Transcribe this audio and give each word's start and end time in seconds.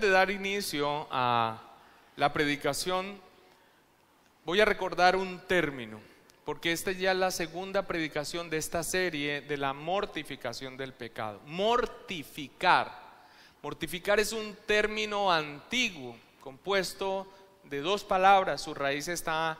de 0.00 0.10
dar 0.10 0.30
inicio 0.30 1.06
a 1.10 1.60
la 2.16 2.32
predicación, 2.32 3.20
voy 4.44 4.60
a 4.60 4.64
recordar 4.64 5.16
un 5.16 5.40
término, 5.46 6.00
porque 6.44 6.72
esta 6.72 6.92
ya 6.92 7.12
es 7.12 7.18
la 7.18 7.30
segunda 7.30 7.86
predicación 7.86 8.50
de 8.50 8.56
esta 8.56 8.82
serie 8.82 9.40
de 9.42 9.56
la 9.56 9.72
mortificación 9.72 10.76
del 10.76 10.92
pecado. 10.92 11.40
Mortificar. 11.46 12.92
Mortificar 13.62 14.20
es 14.20 14.32
un 14.32 14.56
término 14.66 15.32
antiguo, 15.32 16.16
compuesto 16.40 17.26
de 17.64 17.80
dos 17.80 18.04
palabras, 18.04 18.62
su 18.62 18.74
raíz 18.74 19.08
está 19.08 19.58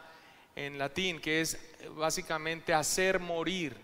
en 0.57 0.79
latín, 0.79 1.21
que 1.21 1.41
es 1.41 1.59
básicamente 1.97 2.73
hacer 2.73 3.21
morir, 3.21 3.77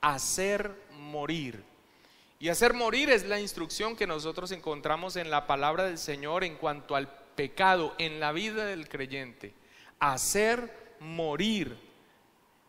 hacer 0.00 0.70
morir. 0.98 1.73
Y 2.44 2.50
hacer 2.50 2.74
morir 2.74 3.08
es 3.08 3.24
la 3.24 3.40
instrucción 3.40 3.96
que 3.96 4.06
nosotros 4.06 4.50
encontramos 4.52 5.16
en 5.16 5.30
la 5.30 5.46
palabra 5.46 5.84
del 5.84 5.96
Señor 5.96 6.44
en 6.44 6.56
cuanto 6.56 6.94
al 6.94 7.08
pecado 7.08 7.94
en 7.96 8.20
la 8.20 8.32
vida 8.32 8.66
del 8.66 8.86
creyente, 8.86 9.54
hacer 9.98 10.70
morir 11.00 11.74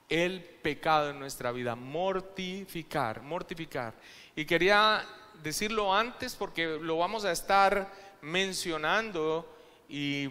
el 0.08 0.40
pecado 0.40 1.10
en 1.10 1.20
nuestra 1.20 1.52
vida, 1.52 1.76
mortificar, 1.76 3.22
mortificar. 3.22 3.94
Y 4.34 4.46
quería 4.46 5.06
decirlo 5.44 5.94
antes 5.94 6.36
porque 6.36 6.80
lo 6.82 6.98
vamos 6.98 7.26
a 7.26 7.34
estar 7.34 7.92
mencionando 8.22 9.46
y, 9.90 10.30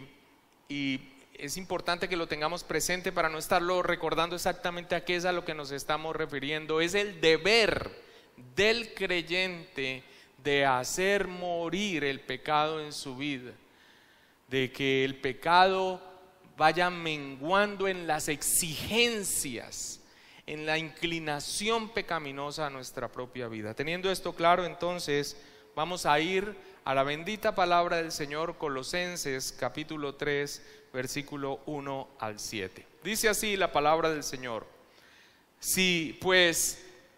es 1.35 1.59
importante 1.59 2.09
que 2.09 2.17
lo 2.17 2.29
tengamos 2.29 2.65
presente 2.65 3.13
para 3.13 3.29
no 3.29 3.37
estarlo 3.37 3.83
recordando 3.83 4.37
exactamente 4.37 4.95
a 4.95 5.05
qué 5.05 5.17
es 5.17 5.27
a 5.27 5.33
lo 5.33 5.45
que 5.45 5.53
nos 5.53 5.71
estamos 5.71 6.17
refiriendo. 6.17 6.81
Es 6.81 6.95
el 6.95 7.21
deber 7.21 8.04
del 8.55 8.95
creyente 8.95 10.03
de 10.43 10.65
hacer 10.65 11.27
morir 11.29 12.05
el 12.05 12.21
pecado 12.21 12.81
en 12.81 12.93
su 12.93 13.17
vida 13.17 13.53
de 14.49 14.71
que 14.71 15.05
el 15.05 15.17
pecado 15.17 16.01
vaya 16.57 16.91
menguando 16.91 17.89
en 17.89 18.07
las 18.07 18.29
exigencias, 18.29 20.01
en 20.47 20.67
la 20.67 20.79
inclinación 20.79 21.89
pecaminosa 21.89 22.67
a 22.67 22.71
nuestra 22.71 23.11
propia 23.11 23.49
vida. 23.49 23.75
Teniendo 23.75 24.11
esto 24.11 24.35
claro, 24.35 24.65
entonces 24.65 25.37
vamos 25.75 26.07
a 26.07 26.21
ir 26.21 26.55
a 26.85 26.95
la 26.95 27.03
bendita 27.03 27.55
palabra 27.55 27.97
del 27.97 28.13
Señor, 28.13 28.57
Colosenses 28.57 29.53
capítulo 29.59 30.15
3, 30.15 30.63
versículo 30.93 31.61
1 31.67 32.09
al 32.21 32.39
7. 32.39 32.87
Dice 33.03 33.29
así 33.29 33.57
la 33.57 33.73
palabra 33.73 34.11
del 34.11 34.23
Señor. 34.23 34.67
Si 35.59 36.17
pues 36.21 36.85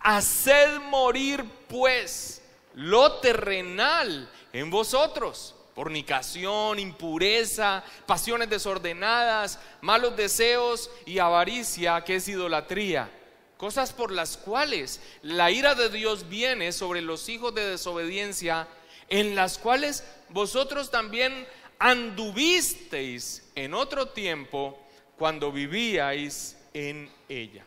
Haced 0.00 0.80
morir 0.80 1.44
pues 1.68 2.42
lo 2.74 3.20
terrenal 3.20 4.30
en 4.52 4.70
vosotros 4.70 5.54
fornicación, 5.78 6.80
impureza, 6.80 7.84
pasiones 8.04 8.50
desordenadas, 8.50 9.60
malos 9.80 10.16
deseos 10.16 10.90
y 11.06 11.20
avaricia, 11.20 12.02
que 12.02 12.16
es 12.16 12.26
idolatría. 12.26 13.08
Cosas 13.56 13.92
por 13.92 14.10
las 14.10 14.36
cuales 14.36 15.00
la 15.22 15.52
ira 15.52 15.76
de 15.76 15.88
Dios 15.88 16.28
viene 16.28 16.72
sobre 16.72 17.00
los 17.00 17.28
hijos 17.28 17.54
de 17.54 17.64
desobediencia, 17.64 18.66
en 19.08 19.36
las 19.36 19.56
cuales 19.56 20.02
vosotros 20.30 20.90
también 20.90 21.46
anduvisteis 21.78 23.44
en 23.54 23.72
otro 23.72 24.08
tiempo 24.08 24.76
cuando 25.16 25.52
vivíais 25.52 26.56
en 26.74 27.08
ella. 27.28 27.64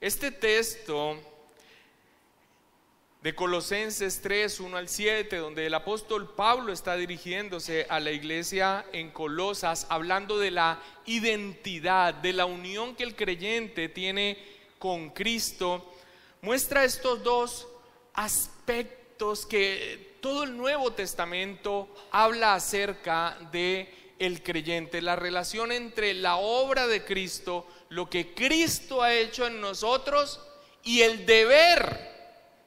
Este 0.00 0.30
texto 0.30 1.18
de 3.26 3.34
Colosenses 3.34 4.20
3, 4.22 4.60
1 4.60 4.76
al 4.76 4.88
7, 4.88 5.38
donde 5.38 5.66
el 5.66 5.74
apóstol 5.74 6.32
Pablo 6.36 6.72
está 6.72 6.94
dirigiéndose 6.94 7.84
a 7.90 7.98
la 7.98 8.12
iglesia 8.12 8.86
en 8.92 9.10
Colosas, 9.10 9.88
hablando 9.88 10.38
de 10.38 10.52
la 10.52 10.80
identidad, 11.06 12.14
de 12.14 12.32
la 12.32 12.46
unión 12.46 12.94
que 12.94 13.02
el 13.02 13.16
creyente 13.16 13.88
tiene 13.88 14.38
con 14.78 15.10
Cristo, 15.10 15.92
muestra 16.40 16.84
estos 16.84 17.24
dos 17.24 17.66
aspectos 18.14 19.44
que 19.44 20.18
todo 20.20 20.44
el 20.44 20.56
Nuevo 20.56 20.92
Testamento 20.92 21.88
habla 22.12 22.54
acerca 22.54 23.36
de 23.50 23.92
el 24.20 24.40
creyente, 24.44 25.02
la 25.02 25.16
relación 25.16 25.72
entre 25.72 26.14
la 26.14 26.36
obra 26.36 26.86
de 26.86 27.04
Cristo, 27.04 27.66
lo 27.88 28.08
que 28.08 28.34
Cristo 28.34 29.02
ha 29.02 29.12
hecho 29.12 29.48
en 29.48 29.60
nosotros 29.60 30.40
y 30.84 31.00
el 31.00 31.26
deber 31.26 32.15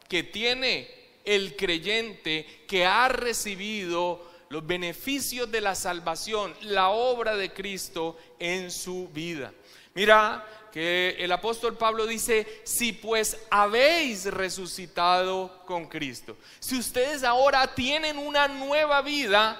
que 0.09 0.23
tiene 0.23 0.89
el 1.23 1.55
creyente 1.55 2.65
que 2.67 2.85
ha 2.85 3.07
recibido 3.07 4.27
los 4.49 4.65
beneficios 4.65 5.49
de 5.51 5.61
la 5.61 5.75
salvación, 5.75 6.55
la 6.61 6.89
obra 6.89 7.35
de 7.35 7.53
Cristo 7.53 8.17
en 8.39 8.71
su 8.71 9.07
vida. 9.09 9.53
Mira 9.93 10.45
que 10.71 11.15
el 11.19 11.31
apóstol 11.31 11.77
Pablo 11.77 12.07
dice, 12.07 12.61
si 12.63 12.93
pues 12.93 13.37
habéis 13.51 14.25
resucitado 14.25 15.63
con 15.65 15.87
Cristo, 15.87 16.37
si 16.59 16.77
ustedes 16.77 17.23
ahora 17.23 17.75
tienen 17.75 18.17
una 18.17 18.47
nueva 18.47 19.03
vida, 19.03 19.59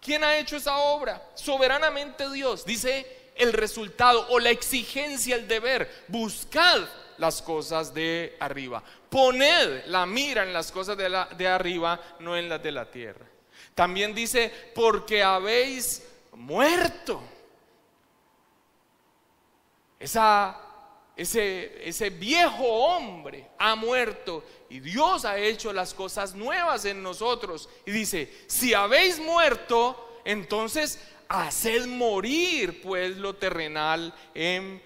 ¿quién 0.00 0.22
ha 0.22 0.38
hecho 0.38 0.56
esa 0.56 0.76
obra? 0.78 1.20
Soberanamente 1.34 2.30
Dios. 2.30 2.64
Dice 2.64 3.32
el 3.34 3.52
resultado 3.52 4.26
o 4.30 4.38
la 4.38 4.50
exigencia, 4.50 5.34
el 5.34 5.48
deber, 5.48 6.04
buscad 6.06 6.82
las 7.20 7.42
cosas 7.42 7.92
de 7.92 8.36
arriba. 8.40 8.82
Poned 9.08 9.84
la 9.86 10.06
mira 10.06 10.42
en 10.42 10.52
las 10.52 10.72
cosas 10.72 10.96
de, 10.96 11.08
la, 11.08 11.26
de 11.26 11.46
arriba, 11.46 12.00
no 12.18 12.36
en 12.36 12.48
las 12.48 12.62
de 12.62 12.72
la 12.72 12.90
tierra. 12.90 13.26
También 13.74 14.14
dice, 14.14 14.52
porque 14.74 15.22
habéis 15.22 16.02
muerto. 16.32 17.22
Esa, 19.98 20.58
ese, 21.14 21.86
ese 21.86 22.08
viejo 22.08 22.64
hombre 22.64 23.50
ha 23.58 23.74
muerto 23.74 24.42
y 24.70 24.80
Dios 24.80 25.26
ha 25.26 25.38
hecho 25.38 25.74
las 25.74 25.92
cosas 25.92 26.34
nuevas 26.34 26.86
en 26.86 27.02
nosotros. 27.02 27.68
Y 27.84 27.90
dice, 27.90 28.32
si 28.46 28.72
habéis 28.72 29.18
muerto, 29.20 30.20
entonces 30.24 30.98
haced 31.28 31.86
morir 31.86 32.80
pues 32.80 33.18
lo 33.18 33.36
terrenal 33.36 34.14
en 34.34 34.82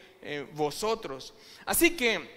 vosotros. 0.54 1.34
Así 1.66 1.96
que 1.96 2.28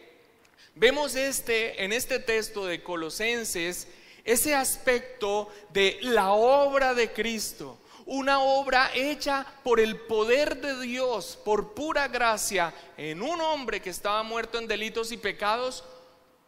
vemos 0.75 1.15
este, 1.15 1.83
en 1.83 1.91
este 1.93 2.19
texto 2.19 2.65
de 2.65 2.81
Colosenses 2.81 3.87
ese 4.27 4.53
aspecto 4.53 5.47
de 5.69 5.99
la 6.01 6.33
obra 6.33 6.93
de 6.93 7.13
Cristo, 7.13 7.79
una 8.05 8.41
obra 8.41 8.91
hecha 8.93 9.45
por 9.63 9.79
el 9.79 9.95
poder 10.01 10.59
de 10.59 10.81
Dios, 10.81 11.39
por 11.45 11.73
pura 11.73 12.09
gracia, 12.09 12.73
en 12.97 13.21
un 13.21 13.39
hombre 13.39 13.81
que 13.81 13.89
estaba 13.89 14.23
muerto 14.23 14.57
en 14.57 14.67
delitos 14.67 15.13
y 15.13 15.17
pecados, 15.17 15.85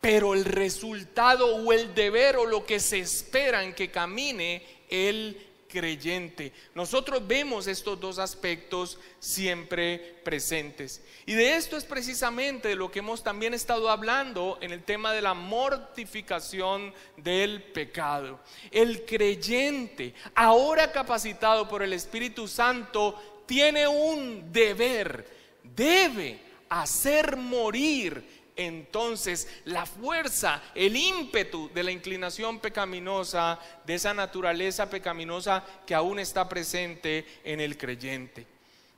pero 0.01 0.33
el 0.33 0.43
resultado 0.43 1.55
o 1.55 1.71
el 1.71 1.95
deber 1.95 2.35
o 2.35 2.45
lo 2.45 2.65
que 2.65 2.81
se 2.81 2.99
espera 2.99 3.63
en 3.63 3.73
que 3.73 3.89
camine 3.89 4.61
el 4.89 5.48
creyente. 5.69 6.51
Nosotros 6.75 7.25
vemos 7.25 7.67
estos 7.67 7.99
dos 7.99 8.19
aspectos 8.19 8.99
siempre 9.19 10.19
presentes. 10.23 11.01
Y 11.25 11.33
de 11.33 11.55
esto 11.55 11.77
es 11.77 11.85
precisamente 11.85 12.75
lo 12.75 12.91
que 12.91 12.99
hemos 12.99 13.23
también 13.23 13.53
estado 13.53 13.89
hablando 13.89 14.57
en 14.61 14.71
el 14.71 14.83
tema 14.83 15.13
de 15.13 15.21
la 15.21 15.33
mortificación 15.33 16.93
del 17.15 17.63
pecado. 17.63 18.39
El 18.71 19.05
creyente, 19.05 20.13
ahora 20.35 20.91
capacitado 20.91 21.69
por 21.69 21.83
el 21.83 21.93
Espíritu 21.93 22.47
Santo, 22.47 23.43
tiene 23.45 23.87
un 23.87 24.51
deber, 24.51 25.25
debe 25.63 26.39
hacer 26.69 27.35
morir 27.35 28.38
entonces 28.59 29.47
la 29.63 29.85
fuerza, 29.85 30.61
el 30.75 30.95
ímpetu 30.95 31.69
de 31.73 31.83
la 31.83 31.91
inclinación 31.91 32.59
pecaminosa, 32.59 33.57
de 33.85 33.95
esa 33.95 34.13
naturaleza 34.13 34.89
pecaminosa 34.89 35.63
que 35.85 35.95
aún 35.95 36.19
está 36.19 36.49
presente 36.49 37.25
en 37.43 37.61
el 37.61 37.77
creyente. 37.77 38.45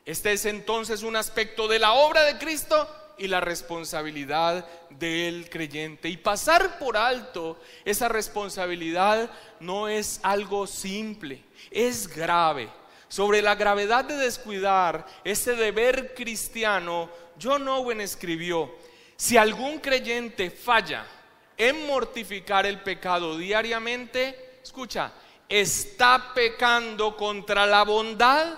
Este 0.04 0.34
es 0.34 0.46
entonces 0.46 1.04
un 1.04 1.16
aspecto 1.16 1.68
de 1.68 1.78
la 1.78 1.94
obra 1.94 2.24
de 2.24 2.40
Cristo 2.40 2.90
y 3.20 3.28
la 3.28 3.40
responsabilidad 3.40 4.66
del 4.90 5.48
creyente. 5.50 6.10
Y 6.10 6.18
pasar 6.18 6.80
por 6.80 6.98
alto 6.98 7.60
esa 7.86 8.08
responsabilidad 8.10 9.30
no 9.60 9.88
es 9.88 10.20
algo 10.24 10.66
simple, 10.66 11.44
es 11.70 12.08
grave. 12.08 12.68
Sobre 13.10 13.42
la 13.42 13.56
gravedad 13.56 14.06
de 14.06 14.16
descuidar 14.16 15.06
ese 15.24 15.54
deber 15.54 16.16
cristiano, 16.16 17.10
John 17.40 17.68
Owen 17.68 18.02
escribió, 18.02 18.74
si 19.22 19.38
algún 19.38 19.78
creyente 19.78 20.50
falla 20.50 21.06
en 21.56 21.86
mortificar 21.86 22.66
el 22.66 22.80
pecado 22.82 23.38
diariamente, 23.38 24.58
escucha, 24.64 25.12
está 25.48 26.32
pecando 26.34 27.16
contra 27.16 27.68
la 27.68 27.84
bondad, 27.84 28.56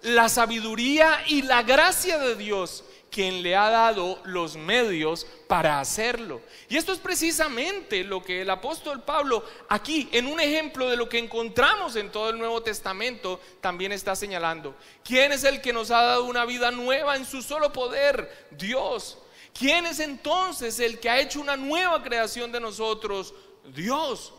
la 0.00 0.30
sabiduría 0.30 1.22
y 1.26 1.42
la 1.42 1.62
gracia 1.62 2.16
de 2.16 2.34
Dios 2.34 2.82
quien 3.10 3.42
le 3.42 3.56
ha 3.56 3.68
dado 3.68 4.18
los 4.24 4.56
medios 4.56 5.26
para 5.48 5.80
hacerlo. 5.80 6.40
Y 6.70 6.78
esto 6.78 6.94
es 6.94 6.98
precisamente 6.98 8.02
lo 8.02 8.22
que 8.22 8.40
el 8.40 8.48
apóstol 8.48 9.02
Pablo 9.02 9.44
aquí, 9.68 10.08
en 10.12 10.28
un 10.28 10.40
ejemplo 10.40 10.88
de 10.88 10.96
lo 10.96 11.10
que 11.10 11.18
encontramos 11.18 11.94
en 11.94 12.10
todo 12.10 12.30
el 12.30 12.38
Nuevo 12.38 12.62
Testamento, 12.62 13.38
también 13.60 13.92
está 13.92 14.16
señalando. 14.16 14.74
¿Quién 15.04 15.32
es 15.32 15.44
el 15.44 15.60
que 15.60 15.74
nos 15.74 15.90
ha 15.90 16.00
dado 16.00 16.24
una 16.24 16.46
vida 16.46 16.70
nueva 16.70 17.16
en 17.16 17.26
su 17.26 17.42
solo 17.42 17.70
poder? 17.70 18.48
Dios. 18.52 19.18
¿Quién 19.58 19.86
es 19.86 20.00
entonces 20.00 20.78
el 20.80 20.98
que 21.00 21.08
ha 21.08 21.20
hecho 21.20 21.40
una 21.40 21.56
nueva 21.56 22.02
creación 22.02 22.52
de 22.52 22.60
nosotros? 22.60 23.34
Dios. 23.74 24.34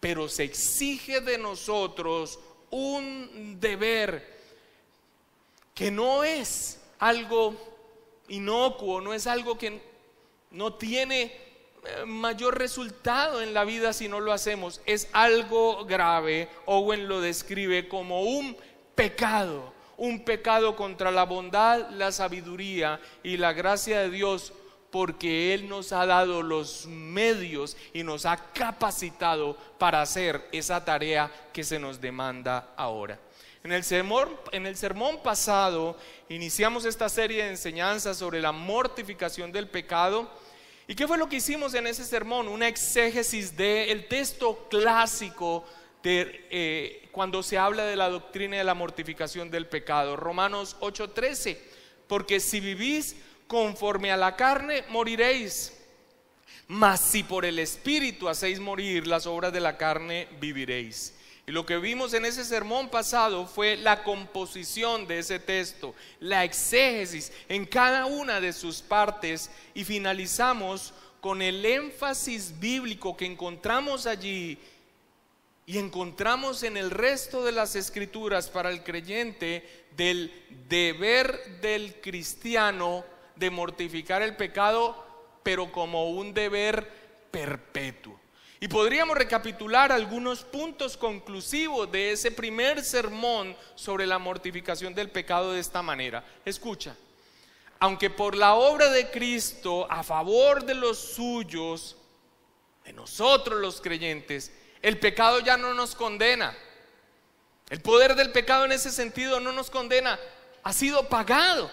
Pero 0.00 0.28
se 0.28 0.44
exige 0.44 1.20
de 1.20 1.38
nosotros 1.38 2.38
un 2.70 3.58
deber 3.60 4.40
que 5.74 5.90
no 5.90 6.24
es 6.24 6.80
algo 6.98 7.54
inocuo, 8.28 9.00
no 9.00 9.12
es 9.12 9.26
algo 9.26 9.56
que 9.56 9.80
no 10.50 10.74
tiene 10.74 11.22
eh, 11.84 12.04
mayor 12.06 12.58
resultado 12.58 13.42
en 13.42 13.54
la 13.54 13.64
vida 13.64 13.92
si 13.92 14.08
no 14.08 14.20
lo 14.20 14.32
hacemos. 14.32 14.80
Es 14.84 15.08
algo 15.12 15.84
grave. 15.84 16.48
Owen 16.66 17.08
lo 17.08 17.20
describe 17.20 17.88
como 17.88 18.22
un 18.22 18.56
pecado, 18.94 19.72
un 20.00 20.24
pecado 20.24 20.76
contra 20.76 21.10
la 21.10 21.24
bondad, 21.24 21.90
la 21.90 22.10
sabiduría 22.10 22.98
y 23.22 23.36
la 23.36 23.52
gracia 23.52 24.00
de 24.00 24.08
Dios, 24.08 24.54
porque 24.90 25.52
Él 25.52 25.68
nos 25.68 25.92
ha 25.92 26.06
dado 26.06 26.42
los 26.42 26.86
medios 26.86 27.76
y 27.92 28.02
nos 28.02 28.24
ha 28.24 28.38
capacitado 28.54 29.58
para 29.78 30.00
hacer 30.00 30.48
esa 30.52 30.82
tarea 30.82 31.30
que 31.52 31.62
se 31.62 31.78
nos 31.78 32.00
demanda 32.00 32.72
ahora. 32.76 33.18
En 33.62 33.72
el, 33.72 33.84
sermón, 33.84 34.30
en 34.52 34.64
el 34.64 34.74
sermón 34.74 35.22
pasado 35.22 35.98
iniciamos 36.30 36.86
esta 36.86 37.10
serie 37.10 37.44
de 37.44 37.50
enseñanzas 37.50 38.16
sobre 38.16 38.40
la 38.40 38.52
mortificación 38.52 39.52
del 39.52 39.68
pecado. 39.68 40.30
¿Y 40.88 40.94
qué 40.94 41.06
fue 41.06 41.18
lo 41.18 41.28
que 41.28 41.36
hicimos 41.36 41.74
en 41.74 41.86
ese 41.86 42.06
sermón? 42.06 42.48
Una 42.48 42.68
exégesis 42.68 43.54
del 43.54 44.08
texto 44.08 44.66
clásico 44.70 45.62
eh, 46.02 47.08
cuando 47.12 47.42
se 47.42 47.58
habla 47.58 47.84
de 47.84 47.96
la 47.96 48.08
doctrina 48.08 48.56
de 48.56 48.64
la 48.64 48.74
mortificación 48.74 49.50
del 49.50 49.66
pecado. 49.66 50.16
Romanos 50.16 50.76
8:13. 50.80 51.58
Porque 52.06 52.40
si 52.40 52.60
vivís 52.60 53.16
conforme 53.46 54.10
a 54.12 54.16
la 54.16 54.36
carne, 54.36 54.84
moriréis. 54.88 55.76
Mas 56.66 57.00
si 57.00 57.22
por 57.22 57.44
el 57.44 57.58
Espíritu 57.58 58.28
hacéis 58.28 58.60
morir 58.60 59.06
las 59.06 59.26
obras 59.26 59.52
de 59.52 59.60
la 59.60 59.76
carne, 59.76 60.28
viviréis. 60.40 61.14
Y 61.46 61.52
lo 61.52 61.66
que 61.66 61.78
vimos 61.78 62.14
en 62.14 62.24
ese 62.24 62.44
sermón 62.44 62.90
pasado 62.90 63.44
fue 63.46 63.76
la 63.76 64.04
composición 64.04 65.08
de 65.08 65.18
ese 65.18 65.40
texto, 65.40 65.96
la 66.20 66.44
exégesis 66.44 67.32
en 67.48 67.66
cada 67.66 68.06
una 68.06 68.40
de 68.40 68.52
sus 68.52 68.82
partes 68.82 69.50
y 69.74 69.82
finalizamos 69.82 70.94
con 71.20 71.42
el 71.42 71.66
énfasis 71.66 72.60
bíblico 72.60 73.16
que 73.16 73.26
encontramos 73.26 74.06
allí 74.06 74.58
y 75.70 75.78
encontramos 75.78 76.64
en 76.64 76.76
el 76.76 76.90
resto 76.90 77.44
de 77.44 77.52
las 77.52 77.76
escrituras 77.76 78.48
para 78.48 78.70
el 78.70 78.82
creyente 78.82 79.86
del 79.96 80.32
deber 80.68 81.60
del 81.60 82.00
cristiano 82.00 83.04
de 83.36 83.50
mortificar 83.50 84.20
el 84.20 84.34
pecado, 84.34 84.96
pero 85.44 85.70
como 85.70 86.10
un 86.10 86.34
deber 86.34 86.90
perpetuo. 87.30 88.18
Y 88.58 88.66
podríamos 88.66 89.16
recapitular 89.16 89.92
algunos 89.92 90.42
puntos 90.42 90.96
conclusivos 90.96 91.88
de 91.92 92.10
ese 92.10 92.32
primer 92.32 92.82
sermón 92.82 93.56
sobre 93.76 94.08
la 94.08 94.18
mortificación 94.18 94.92
del 94.92 95.08
pecado 95.08 95.52
de 95.52 95.60
esta 95.60 95.82
manera. 95.82 96.24
Escucha, 96.44 96.96
aunque 97.78 98.10
por 98.10 98.34
la 98.34 98.54
obra 98.54 98.90
de 98.90 99.08
Cristo 99.12 99.86
a 99.88 100.02
favor 100.02 100.64
de 100.64 100.74
los 100.74 100.98
suyos, 100.98 101.96
de 102.84 102.92
nosotros 102.92 103.60
los 103.60 103.80
creyentes, 103.80 104.50
el 104.82 104.98
pecado 104.98 105.40
ya 105.40 105.56
no 105.56 105.74
nos 105.74 105.94
condena. 105.94 106.56
El 107.68 107.80
poder 107.80 108.14
del 108.14 108.32
pecado 108.32 108.64
en 108.64 108.72
ese 108.72 108.90
sentido 108.90 109.38
no 109.38 109.52
nos 109.52 109.70
condena, 109.70 110.18
ha 110.62 110.72
sido 110.72 111.08
pagado 111.08 111.70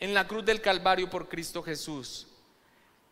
en 0.00 0.14
la 0.14 0.26
cruz 0.26 0.44
del 0.44 0.60
Calvario 0.60 1.08
por 1.08 1.28
Cristo 1.28 1.62
Jesús. 1.62 2.26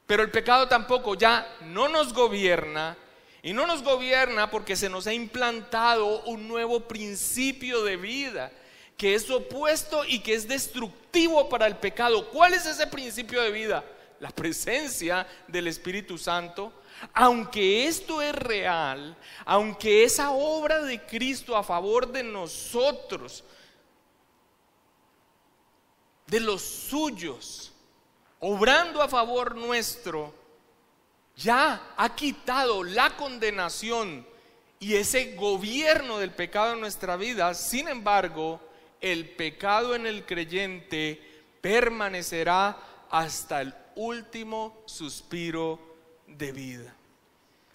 Pero 0.06 0.22
el 0.22 0.30
pecado 0.30 0.68
tampoco 0.68 1.14
ya 1.14 1.56
no 1.62 1.88
nos 1.88 2.12
gobierna 2.12 2.96
y 3.42 3.52
no 3.52 3.66
nos 3.66 3.82
gobierna 3.82 4.50
porque 4.50 4.76
se 4.76 4.88
nos 4.88 5.06
ha 5.06 5.12
implantado 5.12 6.22
un 6.24 6.46
nuevo 6.48 6.80
principio 6.80 7.82
de 7.82 7.96
vida 7.96 8.52
que 8.96 9.14
es 9.14 9.30
opuesto 9.30 10.04
y 10.04 10.20
que 10.20 10.34
es 10.34 10.48
destructivo 10.48 11.48
para 11.48 11.66
el 11.66 11.76
pecado. 11.76 12.28
¿Cuál 12.30 12.54
es 12.54 12.66
ese 12.66 12.86
principio 12.86 13.42
de 13.42 13.50
vida? 13.50 13.84
La 14.20 14.30
presencia 14.30 15.26
del 15.48 15.68
Espíritu 15.68 16.16
Santo. 16.16 16.72
Aunque 17.12 17.86
esto 17.86 18.22
es 18.22 18.34
real, 18.34 19.16
aunque 19.44 20.04
esa 20.04 20.30
obra 20.30 20.82
de 20.82 21.04
Cristo 21.04 21.56
a 21.56 21.62
favor 21.62 22.10
de 22.10 22.22
nosotros, 22.22 23.44
de 26.26 26.40
los 26.40 26.62
suyos, 26.62 27.72
obrando 28.40 29.02
a 29.02 29.08
favor 29.08 29.54
nuestro, 29.54 30.34
ya 31.36 31.92
ha 31.96 32.14
quitado 32.14 32.82
la 32.82 33.16
condenación 33.16 34.26
y 34.78 34.94
ese 34.94 35.34
gobierno 35.36 36.18
del 36.18 36.30
pecado 36.32 36.72
en 36.72 36.80
nuestra 36.80 37.16
vida. 37.16 37.54
Sin 37.54 37.88
embargo, 37.88 38.60
el 39.00 39.28
pecado 39.30 39.94
en 39.94 40.06
el 40.06 40.24
creyente 40.24 41.44
permanecerá 41.60 42.76
hasta 43.10 43.60
el 43.60 43.74
último 43.96 44.82
suspiro 44.86 45.85
de 46.26 46.52
vida. 46.52 46.94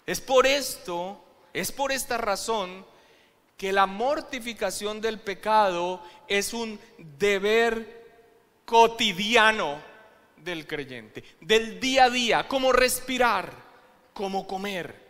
Es 0.06 0.20
por 0.20 0.46
esto, 0.46 1.22
es 1.52 1.72
por 1.72 1.92
esta 1.92 2.18
razón 2.18 2.84
que 3.56 3.72
la 3.72 3.86
mortificación 3.86 5.00
del 5.00 5.20
pecado 5.20 6.02
es 6.26 6.52
un 6.52 6.80
deber 6.98 8.02
cotidiano 8.64 9.80
del 10.36 10.66
creyente, 10.66 11.22
del 11.40 11.78
día 11.78 12.04
a 12.04 12.10
día, 12.10 12.48
como 12.48 12.72
respirar, 12.72 13.52
como 14.12 14.46
comer. 14.46 15.00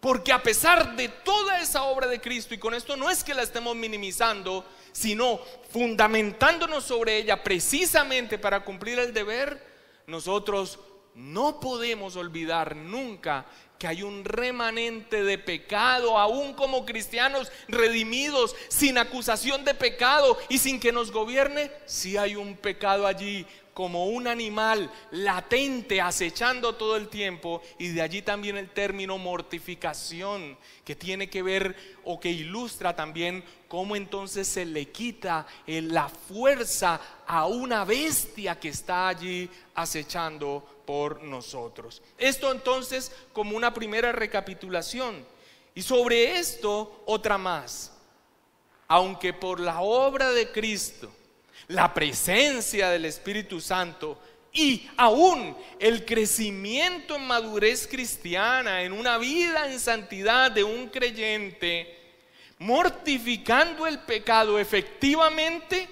Porque 0.00 0.32
a 0.32 0.42
pesar 0.42 0.96
de 0.96 1.08
toda 1.08 1.60
esa 1.60 1.84
obra 1.84 2.06
de 2.08 2.20
Cristo, 2.20 2.54
y 2.54 2.58
con 2.58 2.74
esto 2.74 2.96
no 2.96 3.10
es 3.10 3.22
que 3.22 3.34
la 3.34 3.42
estemos 3.42 3.76
minimizando, 3.76 4.64
sino 4.90 5.38
fundamentándonos 5.70 6.84
sobre 6.84 7.18
ella 7.18 7.42
precisamente 7.42 8.38
para 8.38 8.64
cumplir 8.64 8.98
el 8.98 9.12
deber, 9.12 9.64
nosotros 10.06 10.80
no 11.14 11.60
podemos 11.60 12.16
olvidar 12.16 12.74
nunca 12.74 13.46
que 13.78 13.88
hay 13.88 14.02
un 14.02 14.24
remanente 14.24 15.24
de 15.24 15.38
pecado, 15.38 16.16
aún 16.16 16.54
como 16.54 16.86
cristianos 16.86 17.50
redimidos, 17.66 18.54
sin 18.68 18.96
acusación 18.96 19.64
de 19.64 19.74
pecado 19.74 20.38
y 20.48 20.58
sin 20.58 20.78
que 20.78 20.92
nos 20.92 21.10
gobierne, 21.10 21.68
si 21.84 22.16
hay 22.16 22.36
un 22.36 22.56
pecado 22.56 23.08
allí, 23.08 23.44
como 23.74 24.06
un 24.06 24.28
animal 24.28 24.90
latente, 25.10 26.00
acechando 26.00 26.74
todo 26.74 26.96
el 26.96 27.08
tiempo, 27.08 27.62
y 27.78 27.88
de 27.88 28.02
allí 28.02 28.22
también 28.22 28.56
el 28.56 28.70
término 28.70 29.18
mortificación, 29.18 30.56
que 30.84 30.94
tiene 30.94 31.28
que 31.28 31.42
ver 31.42 31.74
o 32.04 32.20
que 32.20 32.30
ilustra 32.30 32.94
también 32.94 33.42
cómo 33.68 33.96
entonces 33.96 34.46
se 34.46 34.64
le 34.64 34.90
quita 34.90 35.46
eh, 35.66 35.80
la 35.80 36.08
fuerza 36.08 37.00
a 37.26 37.46
una 37.46 37.84
bestia 37.84 38.60
que 38.60 38.68
está 38.68 39.08
allí 39.08 39.48
acechando 39.74 40.81
por 40.92 41.22
nosotros. 41.22 42.02
Esto 42.18 42.52
entonces 42.52 43.12
como 43.32 43.56
una 43.56 43.72
primera 43.72 44.12
recapitulación. 44.12 45.24
Y 45.74 45.80
sobre 45.80 46.36
esto 46.36 47.02
otra 47.06 47.38
más. 47.38 47.92
Aunque 48.88 49.32
por 49.32 49.58
la 49.58 49.80
obra 49.80 50.32
de 50.32 50.52
Cristo, 50.52 51.10
la 51.68 51.94
presencia 51.94 52.90
del 52.90 53.06
Espíritu 53.06 53.58
Santo 53.58 54.18
y 54.52 54.86
aún 54.98 55.56
el 55.78 56.04
crecimiento 56.04 57.16
en 57.16 57.26
madurez 57.26 57.88
cristiana, 57.88 58.82
en 58.82 58.92
una 58.92 59.16
vida 59.16 59.72
en 59.72 59.80
santidad 59.80 60.50
de 60.50 60.62
un 60.62 60.88
creyente, 60.88 61.98
mortificando 62.58 63.86
el 63.86 63.98
pecado 64.00 64.58
efectivamente, 64.58 65.88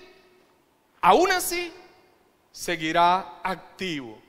aún 1.01 1.33
así 1.33 1.73
seguirá 2.53 3.41
activo. 3.43 4.21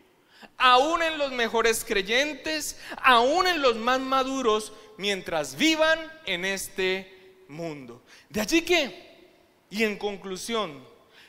Aún 0.64 1.02
en 1.02 1.18
los 1.18 1.32
mejores 1.32 1.84
creyentes, 1.84 2.80
aún 3.02 3.48
en 3.48 3.64
los 3.64 3.78
más 3.78 4.00
maduros, 4.00 4.72
mientras 4.98 5.56
vivan 5.56 6.00
en 6.28 6.46
este 6.46 7.12
mundo. 7.48 8.04
De 8.30 8.42
allí 8.42 8.62
que, 8.62 9.10
y 9.72 9.84
en 9.84 9.98
conclusión, 9.98 10.86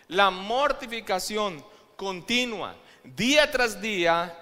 la 0.09 0.31
mortificación 0.31 1.65
continua, 1.97 2.77
día 3.05 3.51
tras 3.51 3.81
día, 3.81 4.39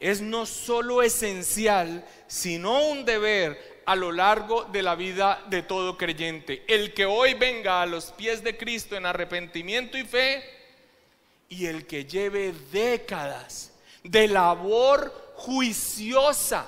es 0.00 0.22
no 0.22 0.46
solo 0.46 1.02
esencial, 1.02 2.02
sino 2.26 2.86
un 2.86 3.04
deber 3.04 3.82
a 3.84 3.94
lo 3.94 4.12
largo 4.12 4.64
de 4.64 4.82
la 4.82 4.94
vida 4.94 5.44
de 5.48 5.62
todo 5.62 5.98
creyente. 5.98 6.64
El 6.66 6.94
que 6.94 7.04
hoy 7.04 7.34
venga 7.34 7.82
a 7.82 7.86
los 7.86 8.12
pies 8.12 8.42
de 8.42 8.56
Cristo 8.56 8.96
en 8.96 9.04
arrepentimiento 9.04 9.98
y 9.98 10.04
fe, 10.04 10.42
y 11.48 11.66
el 11.66 11.86
que 11.86 12.06
lleve 12.06 12.54
décadas 12.72 13.71
de 14.02 14.28
labor 14.28 15.32
juiciosa, 15.36 16.66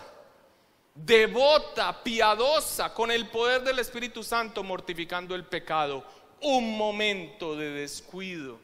devota, 0.94 2.02
piadosa, 2.02 2.94
con 2.94 3.10
el 3.10 3.28
poder 3.28 3.62
del 3.62 3.78
Espíritu 3.78 4.22
Santo 4.22 4.62
mortificando 4.62 5.34
el 5.34 5.44
pecado, 5.44 6.04
un 6.40 6.76
momento 6.76 7.56
de 7.56 7.70
descuido, 7.70 8.58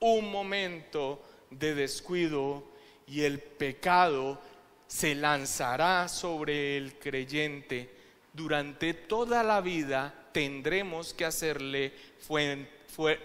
un 0.00 0.30
momento 0.30 1.22
de 1.50 1.74
descuido 1.74 2.64
y 3.06 3.22
el 3.22 3.40
pecado 3.40 4.40
se 4.86 5.14
lanzará 5.14 6.08
sobre 6.08 6.76
el 6.76 6.98
creyente. 6.98 7.96
Durante 8.32 8.94
toda 8.94 9.42
la 9.42 9.60
vida 9.60 10.28
tendremos 10.32 11.14
que 11.14 11.24
hacerle 11.24 11.92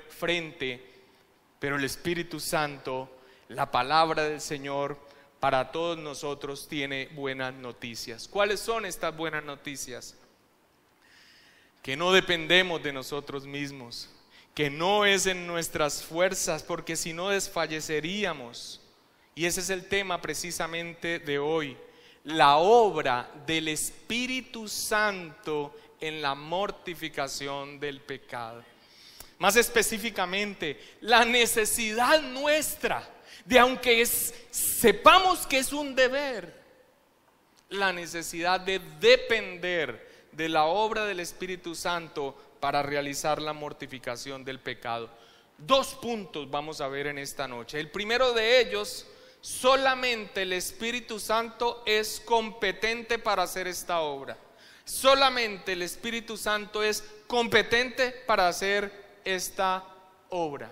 frente, 0.10 0.82
pero 1.60 1.76
el 1.76 1.84
Espíritu 1.84 2.40
Santo, 2.40 3.10
la 3.54 3.72
palabra 3.72 4.24
del 4.24 4.42
Señor, 4.42 4.98
para 5.40 5.72
todos 5.72 5.98
nosotros 5.98 6.68
tiene 6.68 7.10
buenas 7.14 7.54
noticias. 7.54 8.28
¿Cuáles 8.28 8.60
son 8.60 8.86
estas 8.86 9.16
buenas 9.16 9.44
noticias? 9.44 10.16
Que 11.82 11.98
no 11.98 12.12
dependemos 12.14 12.82
de 12.82 12.94
nosotros 12.94 13.46
mismos, 13.46 14.10
que 14.56 14.70
no 14.70 15.06
es 15.06 15.26
en 15.26 15.46
nuestras 15.46 16.04
fuerzas, 16.04 16.64
porque 16.64 16.96
si 16.96 17.12
no 17.12 17.30
desfalleceríamos 17.30 18.80
y 19.36 19.46
ese 19.46 19.62
es 19.62 19.70
el 19.70 19.86
tema 19.88 20.22
precisamente 20.22 21.20
de 21.20 21.40
hoy. 21.40 21.78
La 22.26 22.58
obra 22.58 23.30
del 23.46 23.68
Espíritu 23.68 24.68
Santo 24.68 25.76
en 26.00 26.22
la 26.22 26.36
mortificación 26.36 27.80
del 27.80 28.00
pecado. 28.00 28.64
Más 29.40 29.56
específicamente, 29.56 30.80
la 31.02 31.26
necesidad 31.26 32.22
nuestra 32.22 33.10
de, 33.46 33.60
aunque 33.60 34.06
sepamos 34.06 35.46
que 35.48 35.58
es 35.58 35.74
un 35.74 35.96
deber, 35.96 36.64
la 37.70 37.92
necesidad 37.92 38.60
de 38.60 38.80
depender 39.00 40.28
de 40.32 40.50
la 40.50 40.66
obra 40.66 41.06
del 41.06 41.20
Espíritu 41.20 41.76
Santo 41.76 42.36
para 42.60 42.84
realizar 42.84 43.42
la 43.42 43.54
mortificación 43.54 44.44
del 44.44 44.60
pecado. 44.60 45.10
Dos 45.58 45.96
puntos 45.96 46.50
vamos 46.50 46.82
a 46.82 46.88
ver 46.88 47.08
en 47.08 47.18
esta 47.18 47.48
noche. 47.48 47.80
El 47.80 47.90
primero 47.90 48.34
de 48.34 48.60
ellos 48.62 49.06
solamente 49.42 50.44
el 50.44 50.54
Espíritu 50.54 51.20
Santo 51.20 51.84
es 51.86 52.22
competente 52.24 53.20
para 53.20 53.44
hacer 53.44 53.68
esta 53.68 54.00
obra. 54.00 54.38
Solamente 54.86 55.74
el 55.74 55.82
Espíritu 55.82 56.38
Santo 56.38 56.84
es 56.84 57.04
competente 57.28 58.12
para 58.26 58.48
hacer 58.48 59.20
esta 59.24 59.84
obra. 60.30 60.72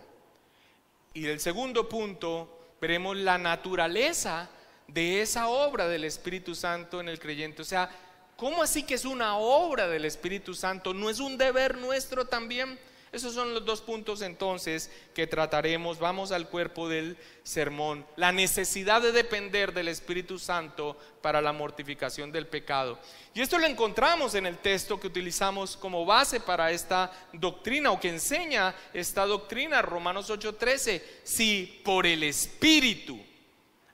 Y 1.13 1.25
el 1.27 1.39
segundo 1.39 1.87
punto, 1.89 2.60
veremos 2.81 3.15
la 3.15 3.37
naturaleza 3.37 4.49
de 4.87 5.21
esa 5.21 5.47
obra 5.49 5.87
del 5.87 6.03
Espíritu 6.03 6.55
Santo 6.55 6.99
en 6.99 7.09
el 7.09 7.19
creyente. 7.19 7.61
O 7.61 7.65
sea, 7.65 7.91
¿cómo 8.35 8.63
así 8.63 8.81
que 8.81 8.95
es 8.95 9.05
una 9.05 9.37
obra 9.37 9.87
del 9.87 10.03
Espíritu 10.03 10.55
Santo? 10.55 10.91
¿No 10.91 11.07
es 11.07 11.19
un 11.19 11.37
deber 11.37 11.77
nuestro 11.77 12.25
también? 12.25 12.79
Esos 13.11 13.33
son 13.33 13.53
los 13.53 13.65
dos 13.65 13.81
puntos 13.81 14.21
entonces 14.21 14.89
que 15.13 15.27
trataremos. 15.27 15.99
Vamos 15.99 16.31
al 16.31 16.47
cuerpo 16.47 16.87
del 16.87 17.17
sermón. 17.43 18.05
La 18.15 18.31
necesidad 18.31 19.01
de 19.01 19.11
depender 19.11 19.73
del 19.73 19.89
Espíritu 19.89 20.39
Santo 20.39 20.97
para 21.21 21.41
la 21.41 21.51
mortificación 21.51 22.31
del 22.31 22.47
pecado. 22.47 22.97
Y 23.33 23.41
esto 23.41 23.59
lo 23.59 23.67
encontramos 23.67 24.33
en 24.35 24.45
el 24.45 24.59
texto 24.59 24.97
que 24.97 25.07
utilizamos 25.07 25.75
como 25.75 26.05
base 26.05 26.39
para 26.39 26.71
esta 26.71 27.11
doctrina 27.33 27.91
o 27.91 27.99
que 27.99 28.07
enseña 28.07 28.73
esta 28.93 29.25
doctrina, 29.25 29.81
Romanos 29.81 30.29
8:13. 30.29 31.03
Si 31.23 31.81
por 31.83 32.05
el 32.05 32.23
Espíritu 32.23 33.19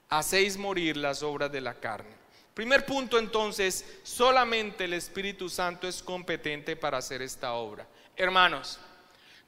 hacéis 0.10 0.58
morir 0.58 0.96
las 0.96 1.24
obras 1.24 1.52
de 1.52 1.62
la 1.62 1.74
carne. 1.74 2.16
Primer 2.54 2.86
punto 2.86 3.18
entonces, 3.18 4.00
solamente 4.04 4.86
el 4.86 4.94
Espíritu 4.94 5.50
Santo 5.50 5.88
es 5.88 6.02
competente 6.04 6.76
para 6.76 7.00
hacer 7.00 7.22
esta 7.22 7.54
obra. 7.54 7.88
Hermanos, 8.16 8.80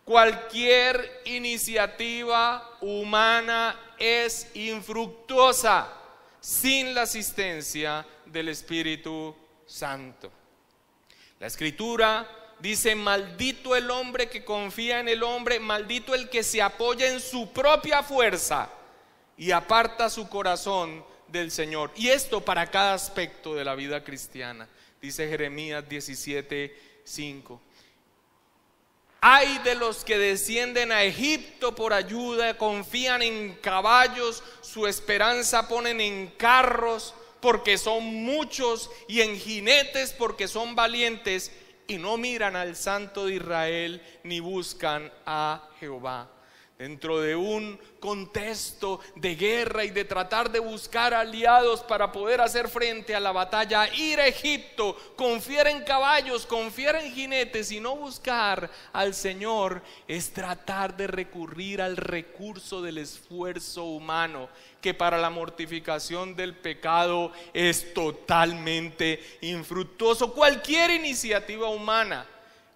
Cualquier 0.10 1.22
iniciativa 1.26 2.78
humana 2.82 3.94
es 4.00 4.48
infructuosa 4.56 5.88
sin 6.40 6.96
la 6.96 7.04
asistencia 7.04 8.04
del 8.26 8.48
Espíritu 8.48 9.36
Santo. 9.68 10.32
La 11.40 11.46
escritura 11.46 12.28
dice, 12.58 12.96
maldito 12.96 13.76
el 13.76 13.92
hombre 13.92 14.28
que 14.30 14.44
confía 14.44 15.00
en 15.00 15.10
el 15.10 15.22
hombre, 15.22 15.60
maldito 15.60 16.16
el 16.16 16.28
que 16.28 16.42
se 16.42 16.60
apoya 16.60 17.08
en 17.08 17.20
su 17.20 17.52
propia 17.52 18.02
fuerza 18.02 18.68
y 19.38 19.52
aparta 19.52 20.10
su 20.10 20.28
corazón 20.28 21.06
del 21.28 21.52
Señor. 21.52 21.92
Y 21.96 22.08
esto 22.08 22.44
para 22.44 22.66
cada 22.72 22.96
aspecto 22.96 23.54
de 23.54 23.64
la 23.64 23.76
vida 23.76 24.04
cristiana, 24.04 24.68
dice 25.00 25.30
Jeremías 25.30 25.88
17, 25.88 27.04
5. 27.04 27.62
Hay 29.22 29.58
de 29.60 29.76
los 29.76 30.06
que 30.06 30.18
descienden 30.18 30.92
a 30.92 31.04
Egipto 31.04 31.76
por 31.76 31.94
ayuda, 31.94 32.58
confían 32.58 33.22
en 33.22 33.56
caballos, 33.56 34.44
su 34.62 34.88
esperanza 34.88 35.68
ponen 35.68 36.00
en 36.00 36.28
carros 36.38 37.14
porque 37.42 37.78
son 37.78 38.04
muchos 38.06 38.90
y 39.08 39.22
en 39.22 39.38
jinetes 39.38 40.14
porque 40.14 40.48
son 40.48 40.76
valientes 40.76 41.52
y 41.88 41.98
no 41.98 42.18
miran 42.18 42.56
al 42.56 42.76
Santo 42.76 43.26
de 43.26 43.36
Israel 43.36 44.02
ni 44.24 44.40
buscan 44.40 45.12
a 45.26 45.70
Jehová 45.80 46.30
dentro 46.80 47.20
de 47.20 47.36
un 47.36 47.78
contexto 48.00 49.02
de 49.16 49.36
guerra 49.36 49.84
y 49.84 49.90
de 49.90 50.06
tratar 50.06 50.50
de 50.50 50.60
buscar 50.60 51.14
aliados 51.14 51.84
para 51.84 52.10
poder 52.10 52.40
hacer 52.40 52.70
frente 52.70 53.14
a 53.14 53.20
la 53.20 53.34
batalla, 53.34 53.94
ir 53.96 54.18
a 54.22 54.28
Egipto, 54.28 54.96
confiar 55.18 55.68
en 55.68 55.84
caballos, 55.84 56.46
confiar 56.46 56.96
en 56.96 57.14
jinetes 57.14 57.74
y 57.74 57.82
no 57.82 57.98
buscar 57.98 58.72
al 58.94 59.14
Señor, 59.14 59.82
es 60.08 60.32
tratar 60.32 60.96
de 60.96 61.08
recurrir 61.08 61.82
al 61.82 61.98
recurso 61.98 62.82
del 62.82 63.00
esfuerzo 63.00 63.84
humano, 63.84 64.48
que 64.80 64.94
para 64.94 65.18
la 65.18 65.30
mortificación 65.30 66.34
del 66.34 66.56
pecado 66.56 67.34
es 67.54 67.94
totalmente 67.94 69.22
infructuoso. 69.42 70.34
Cualquier 70.34 70.92
iniciativa 70.92 71.68
humana 71.68 72.26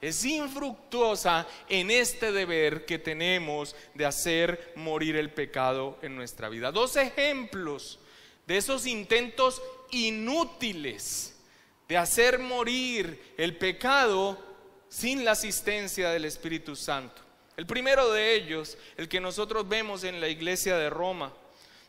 es 0.04 0.26
infructuosa 0.26 1.48
en 1.70 1.90
este 1.90 2.34
deber 2.34 2.86
que 2.86 3.00
tenemos 3.00 3.74
de 3.94 4.06
hacer 4.06 4.74
morir 4.76 5.16
el 5.16 5.32
pecado 5.32 5.98
en 6.02 6.14
nuestra 6.14 6.50
vida. 6.50 6.74
Dos 6.74 6.98
ejemplos 6.98 8.00
de 8.46 8.58
esos 8.58 8.86
intentos 8.86 9.62
inútiles 9.92 11.40
de 11.88 11.96
hacer 11.96 12.38
morir 12.40 13.34
el 13.38 13.56
pecado 13.56 14.38
sin 14.90 15.24
la 15.24 15.32
asistencia 15.32 16.10
del 16.10 16.26
Espíritu 16.26 16.76
Santo. 16.76 17.22
El 17.56 17.66
primero 17.66 18.12
de 18.12 18.36
ellos, 18.36 18.78
el 18.98 19.08
que 19.08 19.22
nosotros 19.22 19.70
vemos 19.70 20.04
en 20.04 20.20
la 20.20 20.28
iglesia 20.28 20.78
de 20.78 20.90
Roma, 20.90 21.32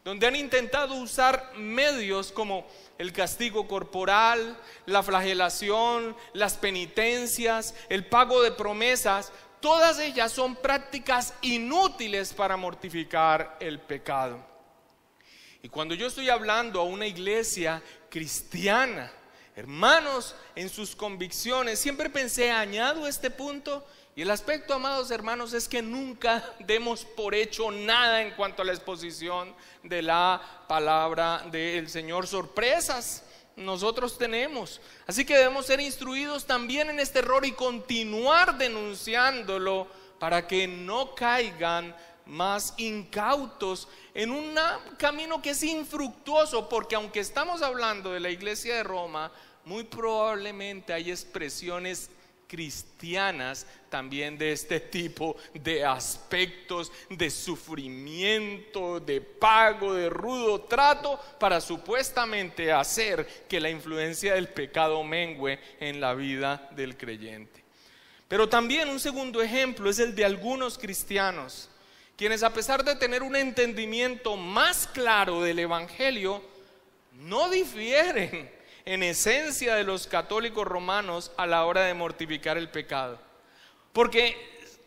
donde 0.04 0.28
han 0.28 0.36
intentado 0.36 0.94
usar 0.94 1.52
medios 1.56 2.30
como 2.30 2.64
el 2.98 3.12
castigo 3.12 3.66
corporal, 3.66 4.56
la 4.86 5.02
flagelación, 5.02 6.16
las 6.32 6.56
penitencias, 6.56 7.74
el 7.88 8.06
pago 8.06 8.42
de 8.42 8.52
promesas, 8.52 9.32
todas 9.60 9.98
ellas 9.98 10.32
son 10.32 10.56
prácticas 10.56 11.34
inútiles 11.42 12.32
para 12.32 12.56
mortificar 12.56 13.56
el 13.60 13.80
pecado. 13.80 14.44
Y 15.62 15.68
cuando 15.70 15.94
yo 15.94 16.06
estoy 16.06 16.28
hablando 16.28 16.80
a 16.80 16.84
una 16.84 17.06
iglesia 17.06 17.82
cristiana, 18.10 19.10
hermanos, 19.56 20.36
en 20.54 20.68
sus 20.68 20.94
convicciones, 20.94 21.78
siempre 21.78 22.10
pensé, 22.10 22.50
añado 22.50 23.08
este 23.08 23.30
punto, 23.30 23.86
y 24.16 24.22
el 24.22 24.30
aspecto, 24.30 24.74
amados 24.74 25.10
hermanos, 25.10 25.52
es 25.52 25.68
que 25.68 25.82
nunca 25.82 26.44
demos 26.60 27.04
por 27.04 27.34
hecho 27.34 27.70
nada 27.70 28.22
en 28.22 28.32
cuanto 28.32 28.62
a 28.62 28.64
la 28.64 28.72
exposición 28.72 29.54
de 29.82 30.02
la 30.02 30.40
palabra 30.68 31.44
del 31.50 31.88
Señor. 31.88 32.26
Sorpresas 32.26 33.24
nosotros 33.56 34.16
tenemos. 34.18 34.80
Así 35.06 35.24
que 35.24 35.36
debemos 35.36 35.66
ser 35.66 35.80
instruidos 35.80 36.44
también 36.44 36.90
en 36.90 37.00
este 37.00 37.20
error 37.20 37.44
y 37.44 37.52
continuar 37.52 38.56
denunciándolo 38.56 39.88
para 40.18 40.46
que 40.46 40.66
no 40.68 41.14
caigan 41.14 41.94
más 42.26 42.74
incautos 42.78 43.88
en 44.14 44.30
un 44.30 44.54
camino 44.96 45.42
que 45.42 45.50
es 45.50 45.62
infructuoso, 45.62 46.68
porque 46.68 46.94
aunque 46.94 47.20
estamos 47.20 47.62
hablando 47.62 48.12
de 48.12 48.20
la 48.20 48.30
iglesia 48.30 48.76
de 48.76 48.82
Roma, 48.82 49.30
muy 49.64 49.84
probablemente 49.84 50.92
hay 50.92 51.10
expresiones 51.10 52.10
cristianas 52.46 53.66
también 53.90 54.38
de 54.38 54.52
este 54.52 54.80
tipo 54.80 55.36
de 55.52 55.84
aspectos 55.84 56.92
de 57.10 57.30
sufrimiento, 57.30 59.00
de 59.00 59.20
pago, 59.20 59.94
de 59.94 60.08
rudo 60.10 60.62
trato 60.62 61.18
para 61.38 61.60
supuestamente 61.60 62.72
hacer 62.72 63.26
que 63.48 63.60
la 63.60 63.70
influencia 63.70 64.34
del 64.34 64.48
pecado 64.48 65.02
mengüe 65.02 65.58
en 65.80 66.00
la 66.00 66.14
vida 66.14 66.68
del 66.72 66.96
creyente. 66.96 67.62
Pero 68.28 68.48
también 68.48 68.88
un 68.88 69.00
segundo 69.00 69.42
ejemplo 69.42 69.90
es 69.90 69.98
el 69.98 70.14
de 70.14 70.24
algunos 70.24 70.78
cristianos, 70.78 71.68
quienes 72.16 72.42
a 72.42 72.52
pesar 72.52 72.84
de 72.84 72.96
tener 72.96 73.22
un 73.22 73.36
entendimiento 73.36 74.36
más 74.36 74.86
claro 74.86 75.42
del 75.42 75.58
Evangelio, 75.58 76.42
no 77.12 77.50
difieren 77.50 78.53
en 78.84 79.02
esencia 79.02 79.74
de 79.74 79.84
los 79.84 80.06
católicos 80.06 80.66
romanos 80.66 81.32
a 81.36 81.46
la 81.46 81.64
hora 81.64 81.82
de 81.82 81.94
mortificar 81.94 82.58
el 82.58 82.68
pecado. 82.68 83.18
Porque 83.92 84.36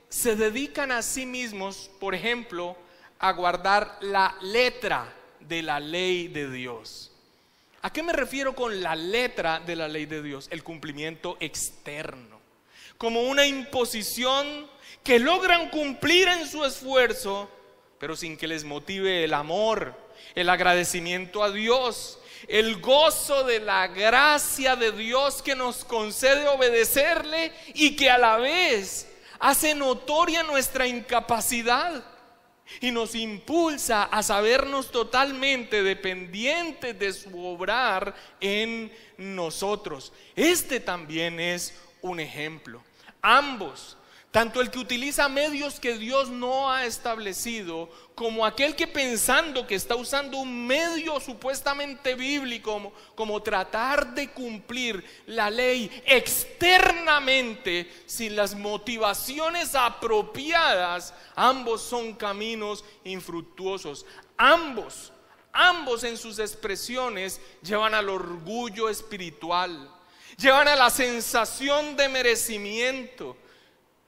se 0.10 0.36
dedican 0.36 0.92
a 0.92 1.02
sí 1.02 1.26
mismos, 1.26 1.90
por 2.00 2.14
ejemplo, 2.14 2.78
a 3.20 3.32
guardar 3.32 3.98
la 4.02 4.36
letra 4.42 5.14
de 5.40 5.62
la 5.64 5.80
ley 5.80 6.28
de 6.28 6.50
Dios. 6.50 7.12
¿A 7.82 7.92
qué 7.92 8.04
me 8.04 8.14
refiero 8.14 8.54
con 8.56 8.82
la 8.82 8.96
letra 8.96 9.60
de 9.60 9.76
la 9.76 9.88
ley 9.88 10.06
de 10.06 10.22
Dios? 10.22 10.48
El 10.52 10.64
cumplimiento 10.64 11.38
externo. 11.40 12.40
Como 12.98 13.24
una 13.24 13.46
imposición 13.46 14.68
que 15.04 15.20
logran 15.20 15.70
cumplir 15.70 16.28
en 16.28 16.48
su 16.48 16.66
esfuerzo, 16.66 17.50
pero 18.00 18.16
sin 18.16 18.38
que 18.38 18.48
les 18.48 18.64
motive 18.64 19.24
el 19.24 19.34
amor, 19.34 19.96
el 20.36 20.50
agradecimiento 20.50 21.44
a 21.44 21.52
Dios, 21.52 22.20
el 22.48 22.80
gozo 22.80 23.44
de 23.44 23.60
la 23.60 23.88
gracia 23.88 24.76
de 24.76 24.92
Dios 24.92 25.42
que 25.42 25.56
nos 25.56 25.84
concede 25.84 26.48
obedecerle 26.48 27.52
y 27.74 27.96
que 27.96 28.10
a 28.10 28.18
la 28.18 28.38
vez 28.38 29.08
hace 29.40 29.76
notoria 29.76 30.44
nuestra 30.44 30.88
incapacidad 30.88 32.04
y 32.82 32.92
nos 32.92 33.16
impulsa 33.16 34.04
a 34.04 34.22
sabernos 34.24 34.92
totalmente 34.92 35.84
dependientes 35.84 36.98
de 36.98 37.14
su 37.14 37.46
obrar 37.46 38.14
en 38.40 38.92
nosotros. 39.18 40.12
Este 40.36 40.80
también 40.80 41.40
es 41.40 41.74
un 42.02 42.20
ejemplo. 42.20 42.84
Ambos 43.22 43.97
tanto 44.32 44.60
el 44.60 44.70
que 44.70 44.80
utiliza 44.80 45.30
medios 45.30 45.80
que 45.80 45.98
Dios 45.98 46.30
no 46.30 46.72
ha 46.72 46.86
establecido, 46.86 47.90
como 48.14 48.46
aquel 48.46 48.76
que 48.76 48.86
pensando 48.86 49.66
que 49.66 49.76
está 49.76 49.96
usando 49.96 50.38
un 50.38 50.68
medio 50.68 51.20
supuestamente 51.20 52.14
bíblico, 52.14 52.94
como, 53.16 53.42
tratar 53.42 54.14
de 54.14 54.30
cumplir 54.32 55.04
la 55.28 55.50
ley 55.50 55.90
externamente 56.06 57.90
sin 58.06 58.36
las 58.36 58.54
motivaciones 58.54 59.76
apropiadas, 59.76 61.14
ambos 61.36 61.82
son 61.82 62.14
caminos 62.14 62.84
infructuosos. 63.06 64.06
Ambos, 64.36 65.14
ambos 65.54 66.04
en 66.04 66.18
sus 66.18 66.38
expresiones 66.40 67.40
llevan 67.64 67.96
al 67.96 68.10
orgullo 68.10 68.90
espiritual, 68.90 69.90
llevan 70.38 70.68
a 70.68 70.76
la 70.76 70.90
sensación 70.90 71.96
de 71.96 72.10
merecimiento 72.10 73.38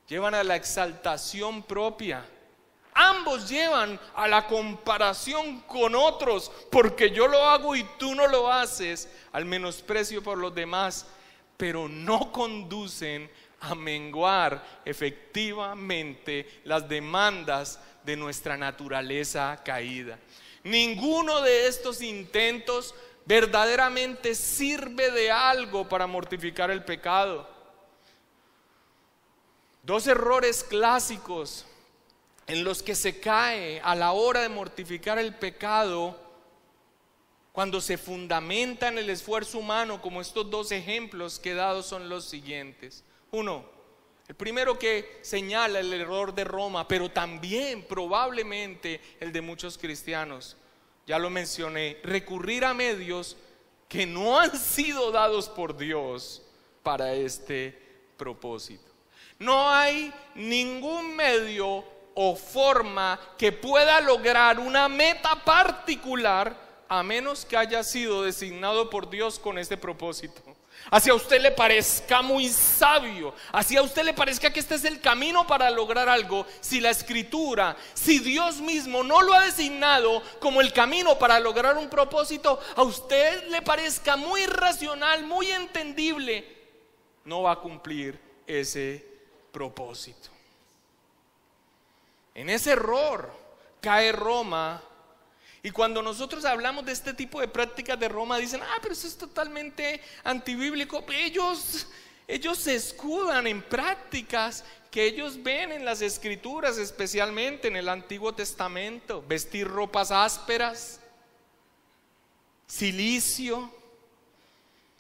llevan 0.10 0.34
a 0.34 0.44
la 0.44 0.56
exaltación 0.56 1.64
propia. 1.64 2.26
Ambos 2.94 3.48
llevan 3.48 3.98
a 4.16 4.28
la 4.28 4.46
comparación 4.48 5.62
con 5.62 5.96
otros, 5.96 6.52
porque 6.70 7.12
yo 7.12 7.28
lo 7.28 7.42
hago 7.46 7.76
y 7.76 7.84
tú 7.98 8.14
no 8.16 8.28
lo 8.28 8.52
haces, 8.52 9.08
al 9.32 9.46
menosprecio 9.46 10.22
por 10.22 10.38
los 10.38 10.54
demás, 10.54 11.06
pero 11.56 11.88
no 11.88 12.32
conducen 12.32 13.30
a 13.62 13.76
menguar 13.76 14.82
efectivamente 14.84 16.62
las 16.64 16.90
demandas 16.90 17.80
de 18.04 18.18
nuestra 18.18 18.58
naturaleza 18.58 19.62
caída. 19.64 20.18
Ninguno 20.64 21.42
de 21.42 21.68
estos 21.68 22.02
intentos 22.02 22.96
verdaderamente 23.26 24.34
sirve 24.34 25.12
de 25.12 25.32
algo 25.32 25.88
para 25.88 26.08
mortificar 26.08 26.72
el 26.72 26.84
pecado. 26.84 27.59
Dos 29.90 30.06
errores 30.06 30.64
clásicos 30.64 31.66
en 32.46 32.64
los 32.64 32.84
que 32.84 32.94
se 32.94 33.20
cae 33.20 33.82
a 33.84 33.96
la 33.96 34.12
hora 34.12 34.42
de 34.42 34.48
mortificar 34.48 35.18
el 35.18 35.34
pecado 35.34 36.16
cuando 37.52 37.82
se 37.82 37.98
fundamenta 37.98 38.90
en 38.90 39.00
el 39.00 39.10
esfuerzo 39.10 39.58
humano, 39.58 40.00
como 40.00 40.22
estos 40.22 40.48
dos 40.48 40.72
ejemplos 40.72 41.40
que 41.40 41.54
he 41.54 41.56
dado 41.56 41.82
son 41.82 42.08
los 42.08 42.26
siguientes. 42.26 43.04
Uno, 43.32 43.66
el 44.28 44.36
primero 44.36 44.78
que 44.78 45.22
señala 45.24 45.80
el 45.80 45.92
error 45.92 46.36
de 46.36 46.44
Roma, 46.44 46.88
pero 46.88 47.10
también 47.10 47.82
probablemente 47.82 49.02
el 49.20 49.34
de 49.34 49.42
muchos 49.42 49.76
cristianos. 49.76 50.56
Ya 51.08 51.18
lo 51.18 51.32
mencioné, 51.32 51.98
recurrir 52.04 52.64
a 52.64 52.76
medios 52.76 53.38
que 53.88 54.06
no 54.06 54.40
han 54.40 54.56
sido 54.56 55.10
dados 55.10 55.50
por 55.50 55.76
Dios 55.76 56.44
para 56.84 57.16
este 57.16 57.76
propósito. 58.18 58.89
No 59.40 59.72
hay 59.72 60.14
ningún 60.36 61.16
medio 61.16 61.86
o 62.14 62.36
forma 62.36 63.18
que 63.38 63.54
pueda 63.54 64.02
lograr 64.02 64.60
una 64.60 64.90
meta 64.90 65.34
particular 65.46 66.54
a 66.90 67.02
menos 67.04 67.46
que 67.46 67.56
haya 67.56 67.82
sido 67.82 68.24
designado 68.24 68.90
por 68.90 69.10
Dios 69.10 69.40
con 69.40 69.58
este 69.58 69.78
propósito. 69.78 70.42
Así 70.92 71.10
a 71.10 71.14
usted 71.14 71.42
le 71.42 71.52
parezca 71.52 72.22
muy 72.22 72.50
sabio, 72.50 73.34
así 73.54 73.78
a 73.78 73.82
usted 73.82 74.04
le 74.04 74.14
parezca 74.14 74.52
que 74.52 74.60
este 74.60 74.76
es 74.76 74.84
el 74.84 75.00
camino 75.00 75.48
para 75.48 75.70
lograr 75.70 76.10
algo, 76.10 76.46
si 76.60 76.82
la 76.82 76.90
escritura, 76.90 77.78
si 77.94 78.20
Dios 78.20 78.60
mismo 78.60 79.04
no 79.04 79.22
lo 79.22 79.34
ha 79.34 79.46
designado 79.46 80.22
como 80.40 80.62
el 80.62 80.74
camino 80.74 81.18
para 81.18 81.40
lograr 81.40 81.78
un 81.78 81.90
propósito, 81.90 82.60
a 82.76 82.84
usted 82.84 83.48
le 83.50 83.62
parezca 83.62 84.16
muy 84.16 84.46
racional, 84.48 85.26
muy 85.26 85.52
entendible, 85.52 86.46
no 87.24 87.44
va 87.44 87.54
a 87.54 87.60
cumplir 87.60 88.20
ese 88.48 89.06
propósito. 89.52 90.30
En 92.36 92.50
ese 92.50 92.72
error 92.72 93.32
cae 93.82 94.12
Roma. 94.12 94.82
Y 95.62 95.72
cuando 95.72 96.02
nosotros 96.02 96.46
hablamos 96.46 96.86
de 96.86 96.94
este 96.94 97.14
tipo 97.14 97.42
de 97.42 97.48
prácticas 97.48 98.00
de 98.00 98.08
Roma, 98.08 98.38
dicen, 98.38 98.62
ah, 98.64 98.78
pero 98.82 98.94
eso 98.94 99.08
es 99.08 99.18
totalmente 99.18 100.02
antibíblico. 100.24 101.04
Ellos, 101.12 101.88
ellos 102.28 102.58
se 102.58 102.76
escudan 102.76 103.46
en 103.46 103.62
prácticas 103.62 104.64
que 104.90 105.04
ellos 105.04 105.44
ven 105.44 105.72
en 105.72 105.84
las 105.84 106.02
escrituras, 106.02 106.78
especialmente 106.78 107.68
en 107.68 107.76
el 107.76 107.90
Antiguo 107.90 108.34
Testamento. 108.34 109.24
Vestir 109.28 109.68
ropas 109.68 110.12
ásperas, 110.12 111.02
silicio, 112.66 113.70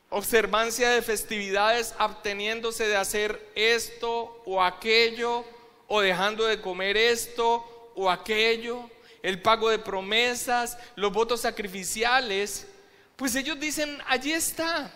observancia 0.09 0.89
de 0.89 1.01
festividades 1.01 1.93
abteniéndose 1.97 2.87
de 2.87 2.95
hacer 2.97 3.51
esto 3.55 4.41
o 4.45 4.61
aquello, 4.61 5.45
o 5.87 6.01
dejando 6.01 6.45
de 6.45 6.61
comer 6.61 6.97
esto 6.97 7.91
o 7.95 8.09
aquello, 8.09 8.89
el 9.21 9.41
pago 9.41 9.69
de 9.69 9.79
promesas, 9.79 10.77
los 10.95 11.11
votos 11.11 11.41
sacrificiales, 11.41 12.67
pues 13.15 13.35
ellos 13.35 13.59
dicen, 13.59 13.99
allí 14.07 14.31
está. 14.31 14.93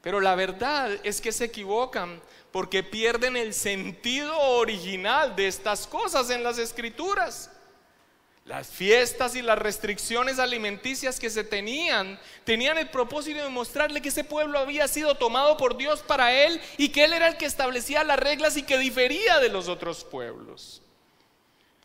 Pero 0.00 0.20
la 0.20 0.34
verdad 0.34 0.90
es 1.04 1.20
que 1.20 1.30
se 1.30 1.44
equivocan 1.44 2.20
porque 2.50 2.82
pierden 2.82 3.36
el 3.36 3.54
sentido 3.54 4.36
original 4.36 5.36
de 5.36 5.46
estas 5.46 5.86
cosas 5.86 6.28
en 6.30 6.42
las 6.42 6.58
escrituras. 6.58 7.51
Las 8.44 8.68
fiestas 8.68 9.36
y 9.36 9.42
las 9.42 9.56
restricciones 9.56 10.40
alimenticias 10.40 11.20
que 11.20 11.30
se 11.30 11.44
tenían 11.44 12.18
tenían 12.44 12.76
el 12.76 12.90
propósito 12.90 13.40
de 13.40 13.48
mostrarle 13.48 14.02
que 14.02 14.08
ese 14.08 14.24
pueblo 14.24 14.58
había 14.58 14.88
sido 14.88 15.16
tomado 15.16 15.56
por 15.56 15.76
Dios 15.76 16.02
para 16.02 16.32
él 16.32 16.60
y 16.76 16.88
que 16.88 17.04
él 17.04 17.12
era 17.12 17.28
el 17.28 17.36
que 17.36 17.46
establecía 17.46 18.02
las 18.02 18.18
reglas 18.18 18.56
y 18.56 18.64
que 18.64 18.78
difería 18.78 19.38
de 19.38 19.48
los 19.48 19.68
otros 19.68 20.02
pueblos. 20.02 20.82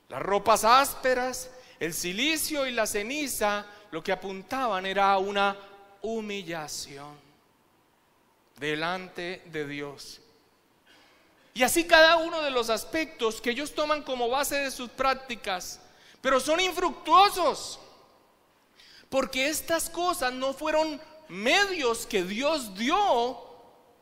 Las 0.09 0.21
ropas 0.21 0.63
ásperas, 0.63 1.51
el 1.79 1.93
silicio 1.93 2.65
y 2.65 2.71
la 2.71 2.87
ceniza 2.87 3.67
lo 3.91 4.03
que 4.03 4.11
apuntaban 4.11 4.87
era 4.87 5.11
a 5.11 5.19
una 5.19 5.55
humillación 6.01 7.15
delante 8.59 9.43
de 9.45 9.67
Dios. 9.67 10.21
Y 11.53 11.61
así 11.61 11.85
cada 11.85 12.17
uno 12.17 12.41
de 12.41 12.49
los 12.49 12.71
aspectos 12.71 13.41
que 13.41 13.51
ellos 13.51 13.75
toman 13.75 14.01
como 14.01 14.27
base 14.27 14.55
de 14.55 14.71
sus 14.71 14.89
prácticas 14.89 15.81
pero 16.21 16.39
son 16.39 16.59
infructuosos. 16.59 17.79
Porque 19.09 19.47
estas 19.47 19.89
cosas 19.89 20.33
no 20.33 20.53
fueron 20.53 21.01
medios 21.29 22.05
que 22.05 22.23
Dios 22.23 22.75
dio 22.75 23.39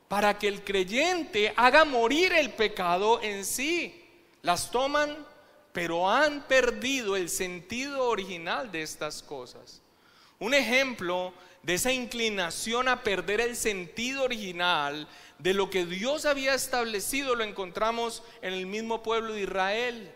para 0.08 0.38
que 0.38 0.47
el 0.47 0.63
creyente 0.63 1.54
haga 1.56 1.86
morir 1.86 2.34
el 2.34 2.51
pecado 2.54 3.21
en 3.21 3.45
sí. 3.45 4.04
Las 4.41 4.71
toman 4.71 5.25
pero 5.75 6.10
han 6.10 6.47
perdido 6.47 7.17
el 7.17 7.28
sentido 7.28 8.08
original 8.08 8.71
de 8.71 8.82
estas 8.82 9.21
cosas. 9.21 9.82
Un 10.39 10.54
ejemplo 10.54 11.34
de 11.63 11.73
esa 11.73 11.91
inclinación 11.91 12.88
a 12.88 13.04
perder 13.04 13.41
el 13.41 13.58
sentido 13.58 14.23
original 14.23 15.06
de 15.38 15.54
lo 15.54 15.69
que 15.69 15.86
Dios 15.86 16.23
había 16.23 16.54
establecido 16.54 17.36
lo 17.36 17.43
encontramos 17.43 18.23
en 18.41 18.54
el 18.54 18.67
mismo 18.67 19.04
pueblo 19.04 19.34
de 19.34 19.41
Israel. 19.41 20.14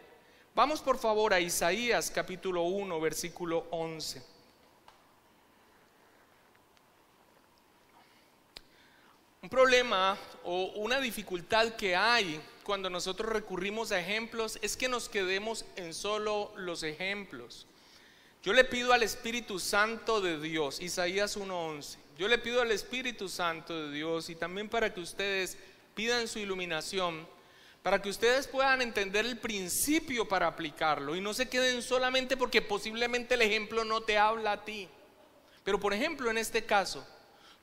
Vamos 0.60 0.82
por 0.82 0.98
favor 0.98 1.34
a 1.34 1.39
Isaías 1.39 2.12
capítulo 2.13 2.63
1, 2.63 3.00
versículo 3.00 3.65
11. 3.72 4.22
Un 9.41 9.50
problema 9.50 10.17
o 10.43 10.63
una 10.76 11.00
dificultad 11.00 11.76
que 11.76 11.95
hay 11.95 12.41
cuando 12.65 12.89
nosotros 12.89 13.32
recurrimos 13.32 13.93
a 13.93 14.02
ejemplos 14.02 14.60
es 14.62 14.76
que 14.76 14.89
nos 14.89 15.08
quedemos 15.08 15.63
en 15.78 15.93
solo 15.93 16.52
los 16.58 16.84
ejemplos. 16.84 17.65
Yo 18.43 18.52
le 18.52 18.65
pido 18.65 18.91
al 18.91 19.04
Espíritu 19.04 19.60
Santo 19.60 20.19
de 20.19 20.41
Dios, 20.41 20.82
Isaías 20.82 21.38
1:11, 21.38 21.95
yo 22.17 22.28
le 22.28 22.38
pido 22.38 22.62
al 22.62 22.72
Espíritu 22.72 23.30
Santo 23.30 23.74
de 23.84 23.93
Dios 23.93 24.30
y 24.30 24.36
también 24.36 24.67
para 24.67 24.93
que 24.93 25.00
ustedes 25.00 25.58
pidan 25.95 26.28
su 26.28 26.38
iluminación, 26.38 27.26
para 27.84 28.02
que 28.02 28.10
ustedes 28.10 28.48
puedan 28.48 28.82
entender 28.82 29.26
el 29.26 29.38
principio 29.38 30.28
para 30.28 30.48
aplicarlo 30.48 31.15
y 31.15 31.22
no 31.22 31.34
se 31.34 31.48
queden 31.48 31.82
solamente 31.82 32.36
porque 32.36 32.62
posiblemente 32.62 33.36
el 33.36 33.42
ejemplo 33.42 33.86
no 33.86 34.02
te 34.02 34.18
habla 34.18 34.54
a 34.54 34.65
ti. 34.65 34.88
Pero 35.63 35.80
por 35.80 35.94
ejemplo, 35.94 36.30
en 36.30 36.38
este 36.38 36.65
caso, 36.65 37.06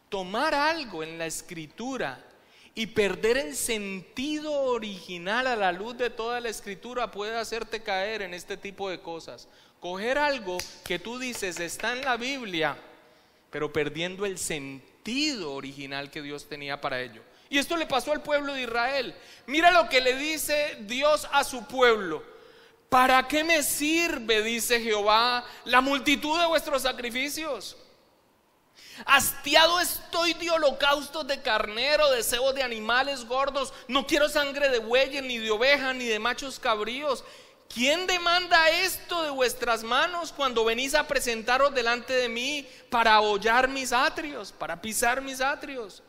tomar 0.09 0.55
algo 0.55 1.03
en 1.03 1.19
la 1.19 1.27
escritura 1.27 2.23
y 2.75 2.89
perder 2.89 3.39
el 3.39 3.57
sentido 3.57 4.53
original 4.53 5.47
a 5.47 5.57
la 5.57 5.73
luz 5.73 5.97
de 5.97 6.11
toda 6.11 6.41
la 6.41 6.51
escritura 6.51 7.11
puede 7.11 7.37
hacerte 7.37 7.83
caer 7.83 8.23
en 8.23 8.35
este 8.35 8.57
tipo 8.57 8.91
de 8.91 9.01
cosas. 9.01 9.49
Coger 9.81 10.19
algo 10.19 10.59
que 10.85 10.99
tú 10.99 11.19
dices 11.19 11.59
está 11.59 11.93
en 11.93 12.03
la 12.03 12.17
Biblia, 12.17 12.77
pero 13.51 13.73
perdiendo 13.73 14.27
el 14.27 14.39
sentido 14.39 15.55
original 15.55 16.11
que 16.11 16.23
Dios 16.23 16.49
tenía 16.49 16.81
para 16.81 17.01
ello. 17.01 17.23
Y 17.49 17.59
esto 17.59 17.77
le 17.77 17.87
pasó 17.87 18.13
al 18.13 18.23
pueblo 18.23 18.55
de 18.55 18.63
Israel. 18.63 19.15
Mira 19.47 19.71
lo 19.71 19.89
que 19.89 20.01
le 20.01 20.17
dice 20.17 20.79
Dios 20.81 21.29
a 21.33 21.45
su 21.45 21.65
pueblo. 21.67 22.23
¿Para 22.89 23.27
qué 23.27 23.45
me 23.45 23.63
sirve, 23.63 24.43
dice 24.43 24.81
Jehová, 24.81 25.45
la 25.65 25.81
multitud 25.81 26.39
de 26.39 26.47
vuestros 26.47 26.83
sacrificios? 26.83 27.77
Hastiado 29.05 29.79
estoy 29.81 30.33
de 30.35 30.51
holocaustos 30.51 31.27
de 31.27 31.43
carnero, 31.43 32.11
de 32.11 32.23
cebo 32.23 32.53
de 32.53 32.63
animales 32.63 33.27
gordos. 33.27 33.73
No 33.89 34.07
quiero 34.07 34.29
sangre 34.29 34.71
de 34.71 34.79
bueyes, 34.79 35.23
ni 35.23 35.39
de 35.39 35.51
ovejas, 35.51 35.95
ni 35.95 36.07
de 36.07 36.19
machos 36.19 36.59
cabríos. 36.59 37.23
¿Quién 37.69 38.07
demanda 38.07 38.71
esto 38.71 39.23
de 39.23 39.31
vuestras 39.31 39.83
manos 39.83 40.33
cuando 40.33 40.65
venís 40.65 40.95
a 40.95 41.07
presentaros 41.07 41.75
delante 41.75 42.13
de 42.13 42.29
mí 42.29 42.67
para 42.91 43.21
hollar 43.21 43.69
mis 43.69 43.93
atrios, 43.93 44.53
para 44.53 44.81
pisar 44.81 45.21
mis 45.21 45.41
atrios? 45.41 46.03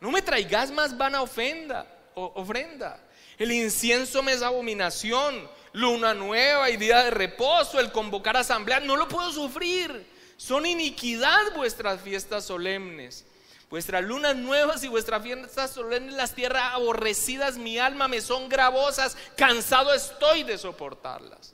No 0.00 0.10
me 0.10 0.22
traigas 0.22 0.70
más 0.70 0.96
vana 0.96 1.22
ofenda, 1.22 1.86
ofrenda. 2.14 3.00
El 3.38 3.52
incienso 3.52 4.22
me 4.22 4.32
es 4.32 4.42
abominación, 4.42 5.48
luna 5.72 6.14
nueva 6.14 6.70
y 6.70 6.76
día 6.76 7.04
de 7.04 7.10
reposo, 7.10 7.80
el 7.80 7.92
convocar 7.92 8.36
asamblea, 8.36 8.80
no 8.80 8.96
lo 8.96 9.08
puedo 9.08 9.30
sufrir. 9.30 10.06
Son 10.36 10.66
iniquidad 10.66 11.54
vuestras 11.54 12.00
fiestas 12.00 12.44
solemnes. 12.44 13.26
Vuestras 13.68 14.04
lunas 14.04 14.36
nuevas 14.36 14.84
y 14.84 14.88
vuestras 14.88 15.22
fiestas 15.22 15.72
solemnes, 15.72 16.14
las 16.14 16.34
tierras 16.34 16.74
aborrecidas, 16.74 17.56
mi 17.56 17.78
alma 17.78 18.06
me 18.06 18.20
son 18.20 18.48
gravosas, 18.48 19.16
cansado 19.36 19.92
estoy 19.92 20.44
de 20.44 20.56
soportarlas. 20.56 21.52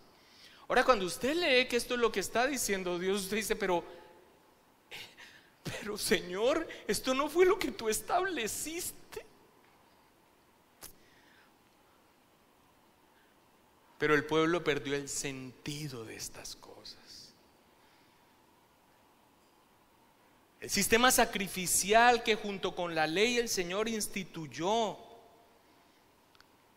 Ahora, 0.69 0.85
cuando 0.85 1.07
usted 1.07 1.35
lee 1.35 1.69
que 1.69 1.77
esto 1.77 1.95
es 1.95 2.01
lo 2.01 2.13
que 2.13 2.21
está 2.21 2.47
diciendo 2.47 2.99
Dios, 2.99 3.23
usted 3.23 3.37
dice, 3.37 3.57
pero, 3.57 3.83
pero 5.63 5.97
Señor, 5.97 6.67
esto 6.87 7.15
no 7.15 7.29
fue 7.29 7.47
lo 7.47 7.59
que 7.59 7.71
tú 7.71 7.89
estableciste. 7.89 9.25
Pero 13.99 14.15
el 14.15 14.25
pueblo 14.25 14.65
perdió 14.65 14.97
el 14.97 15.09
sentido 15.09 16.05
de 16.05 16.17
estas 16.17 16.57
cosas. 16.57 17.33
El 20.61 20.71
sistema 20.71 21.11
sacrificial 21.11 22.23
que 22.23 22.37
junto 22.37 22.75
con 22.75 22.95
la 22.95 23.07
ley 23.07 23.39
el 23.39 23.49
Señor 23.49 23.89
instituyó 23.89 24.97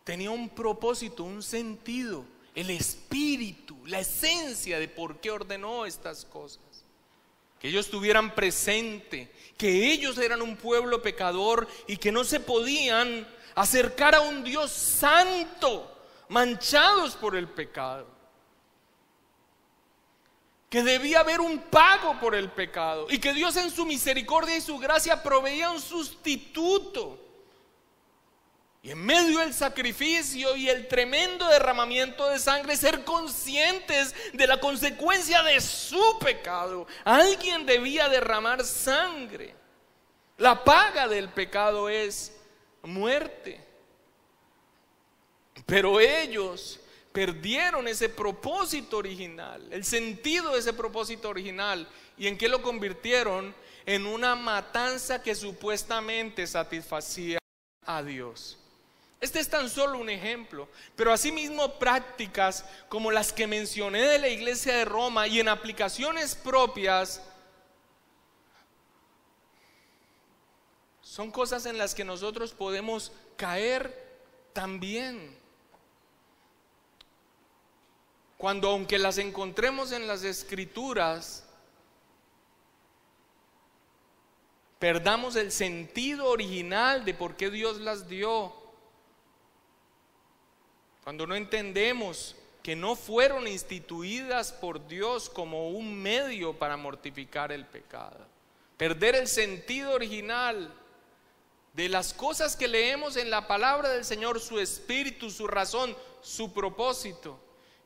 tenía 0.04 0.30
un 0.30 0.48
propósito, 0.48 1.24
un 1.24 1.42
sentido, 1.42 2.24
el 2.54 2.70
espíritu, 2.70 3.76
la 3.86 4.00
esencia 4.00 4.78
de 4.78 4.86
por 4.86 5.20
qué 5.20 5.32
ordenó 5.32 5.84
estas 5.84 6.24
cosas. 6.24 6.65
Que 7.60 7.68
ellos 7.68 7.88
tuvieran 7.88 8.34
presente 8.34 9.32
que 9.56 9.90
ellos 9.92 10.18
eran 10.18 10.42
un 10.42 10.56
pueblo 10.56 11.00
pecador 11.00 11.66
y 11.86 11.96
que 11.96 12.12
no 12.12 12.24
se 12.24 12.40
podían 12.40 13.26
acercar 13.54 14.14
a 14.14 14.20
un 14.20 14.44
Dios 14.44 14.70
santo, 14.70 15.98
manchados 16.28 17.16
por 17.16 17.36
el 17.36 17.48
pecado 17.48 18.16
que 20.68 20.82
debía 20.82 21.20
haber 21.20 21.40
un 21.40 21.58
pago 21.58 22.18
por 22.20 22.34
el 22.34 22.50
pecado 22.50 23.06
y 23.08 23.18
que 23.18 23.32
Dios 23.32 23.56
en 23.56 23.70
su 23.70 23.86
misericordia 23.86 24.56
y 24.56 24.60
su 24.60 24.78
gracia 24.78 25.22
proveía 25.22 25.70
un 25.70 25.80
sustituto. 25.80 27.25
Y 28.86 28.92
en 28.92 29.04
medio 29.04 29.40
del 29.40 29.52
sacrificio 29.52 30.54
y 30.54 30.68
el 30.68 30.86
tremendo 30.86 31.48
derramamiento 31.48 32.28
de 32.28 32.38
sangre, 32.38 32.76
ser 32.76 33.02
conscientes 33.02 34.14
de 34.32 34.46
la 34.46 34.60
consecuencia 34.60 35.42
de 35.42 35.60
su 35.60 36.20
pecado. 36.20 36.86
Alguien 37.02 37.66
debía 37.66 38.08
derramar 38.08 38.64
sangre. 38.64 39.56
La 40.38 40.62
paga 40.62 41.08
del 41.08 41.28
pecado 41.30 41.88
es 41.88 42.32
muerte. 42.84 43.60
Pero 45.66 45.98
ellos 45.98 46.78
perdieron 47.10 47.88
ese 47.88 48.08
propósito 48.08 48.98
original, 48.98 49.66
el 49.72 49.84
sentido 49.84 50.52
de 50.52 50.60
ese 50.60 50.72
propósito 50.72 51.28
original. 51.28 51.88
¿Y 52.16 52.28
en 52.28 52.38
qué 52.38 52.48
lo 52.48 52.62
convirtieron? 52.62 53.52
En 53.84 54.06
una 54.06 54.36
matanza 54.36 55.20
que 55.20 55.34
supuestamente 55.34 56.46
satisfacía 56.46 57.40
a 57.84 58.04
Dios. 58.04 58.60
Este 59.26 59.40
es 59.40 59.50
tan 59.50 59.68
solo 59.68 59.98
un 59.98 60.08
ejemplo, 60.08 60.68
pero 60.94 61.12
asimismo 61.12 61.80
prácticas 61.80 62.64
como 62.88 63.10
las 63.10 63.32
que 63.32 63.48
mencioné 63.48 64.02
de 64.02 64.20
la 64.20 64.28
iglesia 64.28 64.76
de 64.76 64.84
Roma 64.84 65.26
y 65.26 65.40
en 65.40 65.48
aplicaciones 65.48 66.36
propias 66.36 67.20
son 71.02 71.32
cosas 71.32 71.66
en 71.66 71.76
las 71.76 71.92
que 71.92 72.04
nosotros 72.04 72.52
podemos 72.52 73.10
caer 73.36 74.20
también. 74.52 75.36
Cuando 78.38 78.70
aunque 78.70 78.96
las 78.96 79.18
encontremos 79.18 79.90
en 79.90 80.06
las 80.06 80.22
escrituras, 80.22 81.44
perdamos 84.78 85.34
el 85.34 85.50
sentido 85.50 86.26
original 86.26 87.04
de 87.04 87.12
por 87.12 87.34
qué 87.34 87.50
Dios 87.50 87.80
las 87.80 88.08
dio. 88.08 88.65
Cuando 91.06 91.24
no 91.24 91.36
entendemos 91.36 92.34
que 92.64 92.74
no 92.74 92.96
fueron 92.96 93.46
instituidas 93.46 94.50
por 94.50 94.88
Dios 94.88 95.30
como 95.30 95.70
un 95.70 95.94
medio 95.94 96.52
para 96.54 96.76
mortificar 96.76 97.52
el 97.52 97.64
pecado. 97.64 98.26
Perder 98.76 99.14
el 99.14 99.28
sentido 99.28 99.92
original 99.92 100.74
de 101.74 101.88
las 101.88 102.12
cosas 102.12 102.56
que 102.56 102.66
leemos 102.66 103.16
en 103.16 103.30
la 103.30 103.46
palabra 103.46 103.90
del 103.90 104.04
Señor, 104.04 104.40
su 104.40 104.58
espíritu, 104.58 105.30
su 105.30 105.46
razón, 105.46 105.96
su 106.22 106.52
propósito 106.52 107.38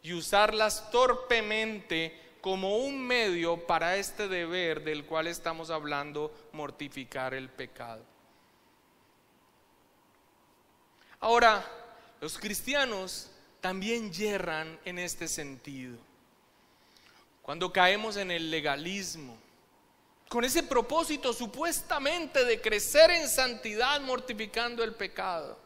y 0.03 0.15
usarlas 0.15 0.91
torpemente 0.91 2.19
como 2.41 2.79
un 2.79 3.07
medio 3.07 3.67
para 3.67 3.99
este 3.99 4.29
deber 4.29 4.83
del 4.83 5.05
cual 5.05 5.27
estamos 5.27 5.69
hablando, 5.69 6.33
mortificar 6.53 7.35
el 7.35 7.51
pecado. 7.51 8.03
Ahora, 11.21 11.80
los 12.21 12.39
cristianos 12.39 13.31
también 13.61 14.13
yerran 14.13 14.79
en 14.85 14.99
este 14.99 15.27
sentido. 15.27 15.97
Cuando 17.43 17.73
caemos 17.73 18.17
en 18.17 18.31
el 18.31 18.51
legalismo, 18.51 19.37
con 20.29 20.45
ese 20.45 20.63
propósito 20.63 21.33
supuestamente 21.33 22.45
de 22.45 22.61
crecer 22.61 23.11
en 23.11 23.29
santidad 23.29 24.01
mortificando 24.01 24.85
el 24.85 24.95
pecado. 24.95 25.59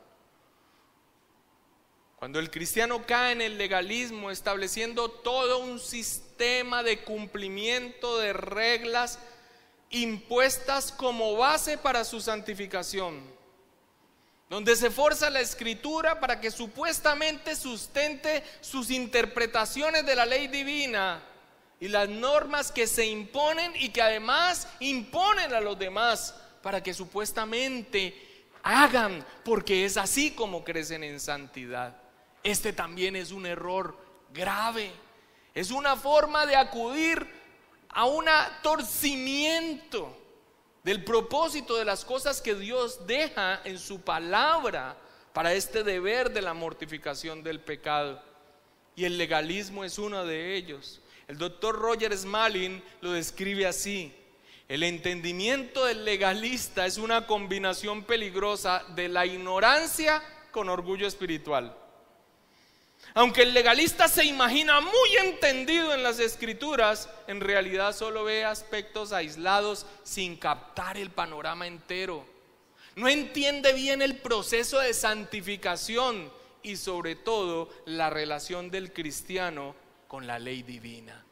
Cuando 2.17 2.39
el 2.39 2.51
cristiano 2.51 3.05
cae 3.05 3.33
en 3.33 3.43
el 3.43 3.59
legalismo, 3.59 4.31
estableciendo 4.31 5.11
todo 5.11 5.59
un 5.59 5.79
sistema 5.79 6.83
de 6.83 7.05
cumplimiento 7.05 8.19
de 8.19 8.33
reglas 8.33 9.19
impuestas 9.91 10.91
como 10.91 11.37
base 11.37 11.77
para 11.77 12.03
su 12.05 12.23
santificación, 12.23 13.34
donde 14.55 14.77
se 14.77 14.89
forza 14.89 15.31
la 15.31 15.41
escritura 15.41 16.21
para 16.21 16.41
que 16.41 16.49
supuestamente 16.49 17.57
sustente 17.57 18.45
sus 18.61 18.89
interpretaciones 18.89 20.07
de 20.07 20.15
la 20.15 20.25
ley 20.25 20.47
divina 20.47 21.21
y 21.81 21.89
las 21.89 22.09
normas 22.09 22.71
que 22.71 22.87
se 22.87 23.05
imponen 23.05 23.73
y 23.75 23.89
que 23.89 24.01
además 24.01 24.69
imponen 24.79 25.53
a 25.53 25.61
los 25.61 25.77
demás 25.77 26.37
para 26.63 26.81
que 26.81 26.95
supuestamente 26.95 28.47
hagan, 28.63 29.27
porque 29.45 29.87
es 29.87 29.97
así 29.97 30.31
como 30.31 30.63
crecen 30.63 31.03
en 31.03 31.19
santidad. 31.19 31.97
Este 32.45 32.73
también 32.73 33.17
es 33.17 33.33
un 33.33 33.47
error 33.47 33.99
grave. 34.33 34.93
Es 35.53 35.73
una 35.73 35.97
forma 35.97 36.47
de 36.47 36.55
acudir 36.55 37.27
a 37.89 38.05
un 38.05 38.27
torcimiento 38.63 40.17
del 40.85 41.03
propósito 41.03 41.77
de 41.77 41.87
las 41.87 42.05
cosas 42.05 42.41
que 42.41 42.55
Dios 42.55 43.07
deja 43.07 43.61
en 43.65 43.79
su 43.79 44.03
palabra 44.03 44.97
para 45.33 45.55
este 45.55 45.83
deber 45.83 46.31
de 46.31 46.43
la 46.43 46.55
mortificación 46.55 47.43
del 47.43 47.59
pecado. 47.59 48.23
Y 48.95 49.05
el 49.05 49.19
legalismo 49.19 49.83
es 49.83 49.99
uno 49.99 50.25
de 50.25 50.55
ellos. 50.55 51.01
El 51.27 51.39
doctor 51.39 51.75
Roger 51.75 52.17
Smalling 52.17 52.83
lo 53.01 53.13
describe 53.13 53.67
así. 53.67 54.15
El 54.69 54.83
entendimiento 54.83 55.87
del 55.87 56.05
legalista 56.05 56.87
es 56.87 56.99
una 56.99 57.27
combinación 57.27 58.05
peligrosa 58.05 58.85
de 58.95 59.09
la 59.09 59.27
ignorancia 59.27 60.23
con 60.53 60.69
orgullo 60.69 61.07
espiritual. 61.07 61.75
Aunque 63.13 63.43
el 63.43 63.55
legalista 63.55 64.09
se 64.09 64.25
imagina 64.25 64.81
muy 64.81 65.17
entendido 65.21 65.95
en 65.95 66.03
las 66.03 66.19
escrituras, 66.19 67.09
en 67.27 67.41
realidad 67.41 67.95
solo 67.95 68.25
ve 68.25 68.45
aspectos 68.45 69.13
aislados 69.13 69.87
sin 70.03 70.37
captar 70.37 70.97
el 70.97 71.11
panorama 71.11 71.67
entero. 71.67 72.25
No 72.97 73.09
entiende 73.09 73.73
bien 73.73 74.03
el 74.03 74.17
proceso 74.17 74.79
de 74.79 74.95
santificación 74.95 76.33
y 76.63 76.77
sobre 76.77 77.15
todo 77.15 77.69
la 77.85 78.11
relación 78.11 78.71
del 78.71 78.93
cristiano 78.93 79.75
con 80.09 80.27
la 80.27 80.39
ley 80.39 80.63
divina. 80.63 81.25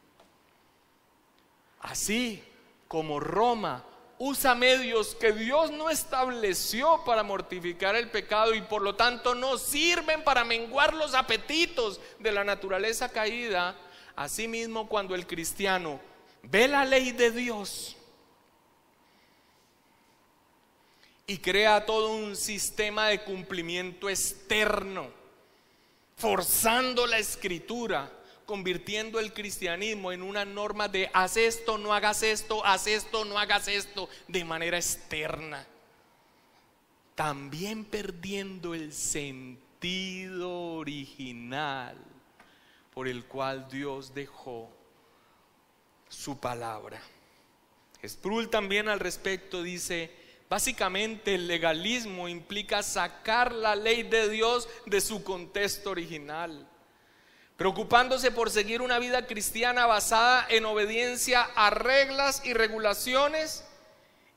Así 1.80 2.42
como 2.86 3.18
Roma 3.18 3.84
usa 4.24 4.54
medios 4.54 5.16
que 5.16 5.32
Dios 5.32 5.72
no 5.72 5.90
estableció 5.90 7.02
para 7.04 7.24
mortificar 7.24 7.96
el 7.96 8.08
pecado 8.08 8.54
y 8.54 8.62
por 8.62 8.80
lo 8.80 8.94
tanto 8.94 9.34
no 9.34 9.58
sirven 9.58 10.22
para 10.22 10.44
menguar 10.44 10.94
los 10.94 11.12
apetitos 11.12 12.00
de 12.20 12.30
la 12.30 12.44
naturaleza 12.44 13.08
caída. 13.08 13.76
Asimismo, 14.14 14.88
cuando 14.88 15.16
el 15.16 15.26
cristiano 15.26 16.00
ve 16.44 16.68
la 16.68 16.84
ley 16.84 17.10
de 17.10 17.32
Dios 17.32 17.96
y 21.26 21.38
crea 21.38 21.84
todo 21.84 22.12
un 22.12 22.36
sistema 22.36 23.08
de 23.08 23.24
cumplimiento 23.24 24.08
externo, 24.08 25.10
forzando 26.16 27.08
la 27.08 27.18
escritura, 27.18 28.08
convirtiendo 28.46 29.20
el 29.20 29.32
cristianismo 29.32 30.12
en 30.12 30.22
una 30.22 30.44
norma 30.44 30.88
de 30.88 31.10
haz 31.12 31.36
esto, 31.36 31.78
no 31.78 31.94
hagas 31.94 32.22
esto, 32.22 32.64
haz 32.64 32.86
esto, 32.86 33.24
no 33.24 33.38
hagas 33.38 33.68
esto, 33.68 34.08
de 34.28 34.44
manera 34.44 34.76
externa. 34.76 35.66
También 37.14 37.84
perdiendo 37.84 38.74
el 38.74 38.92
sentido 38.92 40.50
original 40.74 41.96
por 42.94 43.08
el 43.08 43.24
cual 43.24 43.68
Dios 43.70 44.14
dejó 44.14 44.70
su 46.08 46.38
palabra. 46.38 47.00
Sproul 48.04 48.50
también 48.50 48.88
al 48.88 49.00
respecto 49.00 49.62
dice, 49.62 50.10
básicamente 50.50 51.36
el 51.36 51.46
legalismo 51.46 52.28
implica 52.28 52.82
sacar 52.82 53.52
la 53.52 53.76
ley 53.76 54.02
de 54.02 54.28
Dios 54.28 54.68
de 54.86 55.00
su 55.00 55.22
contexto 55.22 55.90
original 55.90 56.68
preocupándose 57.56 58.30
por 58.30 58.50
seguir 58.50 58.82
una 58.82 58.98
vida 58.98 59.26
cristiana 59.26 59.86
basada 59.86 60.46
en 60.48 60.64
obediencia 60.64 61.42
a 61.54 61.70
reglas 61.70 62.42
y 62.44 62.54
regulaciones, 62.54 63.64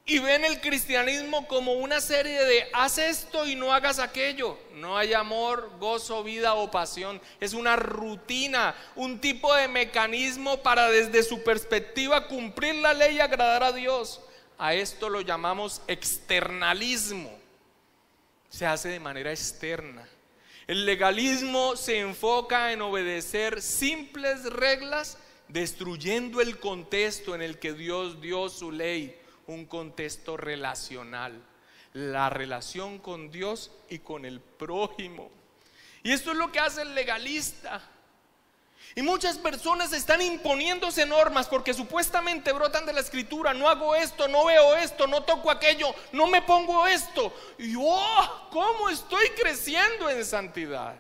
y 0.08 0.20
ven 0.20 0.46
el 0.46 0.62
cristianismo 0.62 1.48
como 1.48 1.74
una 1.74 2.00
serie 2.00 2.44
de 2.44 2.70
haz 2.74 3.00
esto 3.00 3.48
y 3.48 3.56
no 3.56 3.74
hagas 3.74 3.98
aquello. 3.98 4.56
No 4.76 4.96
hay 4.96 5.14
amor, 5.14 5.72
gozo, 5.80 6.24
vida 6.24 6.54
o 6.54 6.70
pasión. 6.70 7.20
Es 7.40 7.54
una 7.54 7.76
rutina, 7.76 8.76
un 8.96 9.20
tipo 9.20 9.52
de 9.56 9.68
mecanismo 9.68 10.62
para 10.62 10.90
desde 10.90 11.24
su 11.24 11.44
perspectiva 11.44 12.28
cumplir 12.28 12.76
la 12.76 12.94
ley 12.94 13.16
y 13.16 13.20
agradar 13.20 13.64
a 13.64 13.72
Dios. 13.72 14.22
A 14.60 14.76
esto 14.76 15.10
lo 15.10 15.22
llamamos 15.22 15.82
externalismo. 15.88 17.36
Se 18.48 18.68
hace 18.68 18.90
de 18.90 19.00
manera 19.00 19.32
externa. 19.32 20.08
El 20.68 20.88
legalismo 20.88 21.76
se 21.76 22.00
enfoca 22.00 22.72
en 22.72 22.82
obedecer 22.82 23.62
simples 23.62 24.46
reglas, 24.46 25.20
destruyendo 25.48 26.42
el 26.42 26.60
contexto 26.60 27.36
en 27.36 27.44
el 27.44 27.60
que 27.60 27.74
Dios 27.74 28.20
dio 28.20 28.50
su 28.50 28.72
ley, 28.72 29.16
un 29.46 29.66
contexto 29.66 30.38
relacional, 30.38 31.40
la 31.94 32.32
relación 32.32 32.98
con 32.98 33.30
Dios 33.30 33.72
y 33.90 34.00
con 34.00 34.26
el 34.26 34.40
prójimo. 34.40 35.30
Y 36.02 36.12
esto 36.12 36.32
es 36.32 36.38
lo 36.38 36.52
que 36.52 36.60
hace 36.60 36.82
el 36.82 36.96
legalista. 36.96 37.88
Y 38.98 39.02
muchas 39.02 39.38
personas 39.38 39.92
están 39.92 40.22
imponiéndose 40.22 41.06
normas 41.06 41.48
porque 41.50 41.74
supuestamente 41.74 42.54
brotan 42.54 42.86
de 42.86 42.94
la 42.94 43.02
escritura, 43.02 43.54
no 43.54 43.68
hago 43.68 43.94
esto, 43.94 44.30
no 44.30 44.46
veo 44.46 44.74
esto, 44.78 45.06
no 45.06 45.24
toco 45.24 45.52
aquello, 45.52 45.94
no 46.14 46.28
me 46.28 46.42
pongo 46.42 46.88
esto. 46.88 47.34
Y 47.58 47.76
oh, 47.78 48.48
¿cómo 48.52 48.88
estoy 48.88 49.28
creciendo 49.32 50.10
en 50.10 50.24
santidad? 50.24 50.96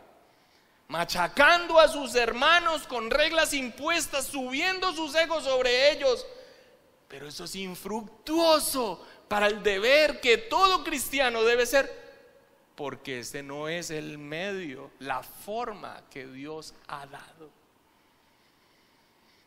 Machacando 0.90 1.80
a 1.80 1.88
sus 1.88 2.16
hermanos 2.16 2.86
con 2.86 3.10
reglas 3.10 3.54
impuestas, 3.54 4.26
subiendo 4.26 4.92
sus 4.92 5.16
egos 5.16 5.46
sobre 5.46 5.94
ellos. 5.94 6.28
Pero 7.08 7.30
eso 7.30 7.46
es 7.46 7.56
infructuoso 7.56 9.08
para 9.30 9.48
el 9.48 9.64
deber 9.64 10.20
que 10.20 10.38
todo 10.38 10.84
cristiano 10.84 11.44
debe 11.44 11.66
ser, 11.66 11.90
porque 12.76 13.20
ese 13.20 13.42
no 13.42 13.70
es 13.70 13.90
el 13.90 14.18
medio, 14.18 14.92
la 15.00 15.24
forma 15.24 16.04
que 16.10 16.28
Dios 16.28 16.74
ha 16.90 17.06
dado. 17.06 17.64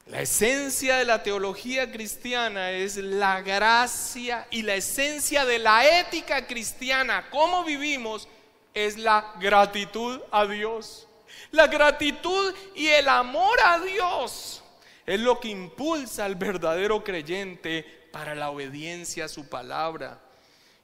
La 0.08 0.22
esencia 0.22 0.96
de 0.96 1.04
la 1.04 1.22
teología 1.22 1.92
cristiana 1.92 2.70
es 2.70 2.96
la 2.96 3.42
gracia 3.42 4.46
y 4.50 4.62
la 4.62 4.74
esencia 4.74 5.44
de 5.44 5.58
la 5.58 6.00
ética 6.00 6.46
cristiana, 6.46 7.28
cómo 7.28 7.62
vivimos, 7.62 8.26
es 8.72 8.96
la 8.96 9.34
gratitud 9.38 10.18
a 10.30 10.46
Dios. 10.46 11.06
La 11.50 11.66
gratitud 11.66 12.54
y 12.74 12.86
el 12.86 13.06
amor 13.06 13.58
a 13.62 13.80
Dios 13.80 14.62
es 15.04 15.20
lo 15.20 15.38
que 15.40 15.48
impulsa 15.48 16.24
al 16.24 16.36
verdadero 16.36 17.04
creyente 17.04 17.84
para 18.10 18.34
la 18.34 18.48
obediencia 18.48 19.26
a 19.26 19.28
su 19.28 19.50
palabra. 19.50 20.18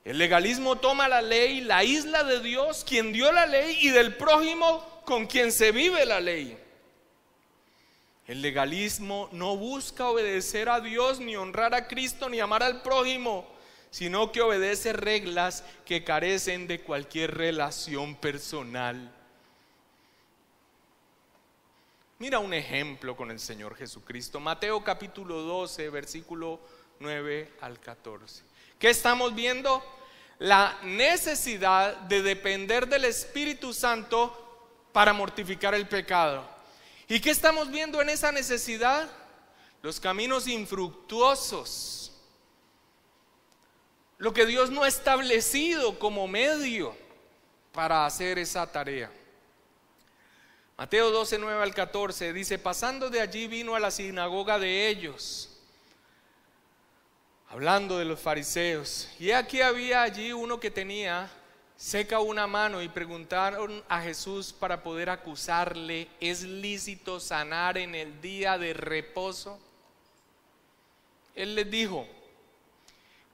El 0.04 0.18
legalismo 0.18 0.76
toma 0.76 1.08
la 1.08 1.22
ley, 1.22 1.62
la 1.62 1.82
isla 1.82 2.24
de 2.24 2.40
Dios, 2.40 2.84
quien 2.86 3.10
dio 3.10 3.32
la 3.32 3.46
ley, 3.46 3.78
y 3.80 3.88
del 3.88 4.16
prójimo 4.16 4.84
con 5.06 5.26
quien 5.26 5.50
se 5.50 5.72
vive 5.72 6.04
la 6.04 6.20
ley. 6.20 6.58
El 8.26 8.40
legalismo 8.40 9.28
no 9.32 9.56
busca 9.56 10.08
obedecer 10.08 10.68
a 10.70 10.80
Dios, 10.80 11.20
ni 11.20 11.36
honrar 11.36 11.74
a 11.74 11.86
Cristo, 11.86 12.28
ni 12.28 12.40
amar 12.40 12.62
al 12.62 12.80
prójimo, 12.80 13.46
sino 13.90 14.32
que 14.32 14.40
obedece 14.40 14.94
reglas 14.94 15.62
que 15.84 16.04
carecen 16.04 16.66
de 16.66 16.80
cualquier 16.80 17.36
relación 17.36 18.14
personal. 18.14 19.12
Mira 22.18 22.38
un 22.38 22.54
ejemplo 22.54 23.14
con 23.14 23.30
el 23.30 23.38
Señor 23.38 23.76
Jesucristo. 23.76 24.40
Mateo 24.40 24.82
capítulo 24.82 25.42
12, 25.42 25.90
versículo 25.90 26.60
9 27.00 27.52
al 27.60 27.78
14. 27.78 28.42
¿Qué 28.78 28.88
estamos 28.88 29.34
viendo? 29.34 29.84
La 30.38 30.78
necesidad 30.82 31.94
de 31.96 32.22
depender 32.22 32.88
del 32.88 33.04
Espíritu 33.04 33.74
Santo 33.74 34.78
para 34.92 35.12
mortificar 35.12 35.74
el 35.74 35.86
pecado. 35.86 36.53
¿Y 37.08 37.20
qué 37.20 37.30
estamos 37.30 37.70
viendo 37.70 38.00
en 38.00 38.08
esa 38.08 38.32
necesidad? 38.32 39.08
Los 39.82 40.00
caminos 40.00 40.46
infructuosos. 40.46 42.12
Lo 44.16 44.32
que 44.32 44.46
Dios 44.46 44.70
no 44.70 44.84
ha 44.84 44.88
establecido 44.88 45.98
como 45.98 46.26
medio 46.26 46.96
para 47.72 48.06
hacer 48.06 48.38
esa 48.38 48.66
tarea. 48.70 49.10
Mateo 50.76 51.10
12, 51.10 51.38
9 51.38 51.62
al 51.62 51.74
14 51.74 52.32
dice, 52.32 52.58
pasando 52.58 53.10
de 53.10 53.20
allí 53.20 53.46
vino 53.46 53.74
a 53.74 53.80
la 53.80 53.90
sinagoga 53.90 54.58
de 54.58 54.88
ellos, 54.88 55.50
hablando 57.48 57.98
de 57.98 58.04
los 58.04 58.18
fariseos. 58.18 59.08
Y 59.20 59.30
aquí 59.30 59.60
había 59.60 60.02
allí 60.02 60.32
uno 60.32 60.58
que 60.58 60.70
tenía 60.70 61.30
seca 61.76 62.20
una 62.20 62.46
mano 62.46 62.82
y 62.82 62.88
preguntaron 62.88 63.82
a 63.88 64.00
Jesús 64.00 64.52
para 64.52 64.82
poder 64.82 65.10
acusarle, 65.10 66.08
¿es 66.20 66.42
lícito 66.42 67.20
sanar 67.20 67.78
en 67.78 67.94
el 67.94 68.20
día 68.20 68.58
de 68.58 68.74
reposo? 68.74 69.58
Él 71.34 71.54
les 71.54 71.70
dijo, 71.70 72.06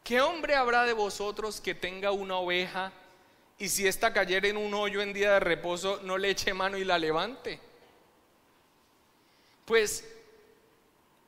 ¿qué 0.02 0.20
hombre 0.20 0.54
habrá 0.54 0.84
de 0.84 0.92
vosotros 0.92 1.60
que 1.60 1.74
tenga 1.74 2.12
una 2.12 2.36
oveja 2.36 2.92
y 3.60 3.68
si 3.68 3.86
ésta 3.86 4.10
cayera 4.14 4.48
en 4.48 4.56
un 4.56 4.72
hoyo 4.72 5.02
en 5.02 5.12
día 5.12 5.32
de 5.32 5.40
reposo, 5.40 6.00
no 6.02 6.16
le 6.16 6.30
eche 6.30 6.54
mano 6.54 6.78
y 6.78 6.84
la 6.84 6.98
levante. 6.98 7.60
Pues, 9.66 10.02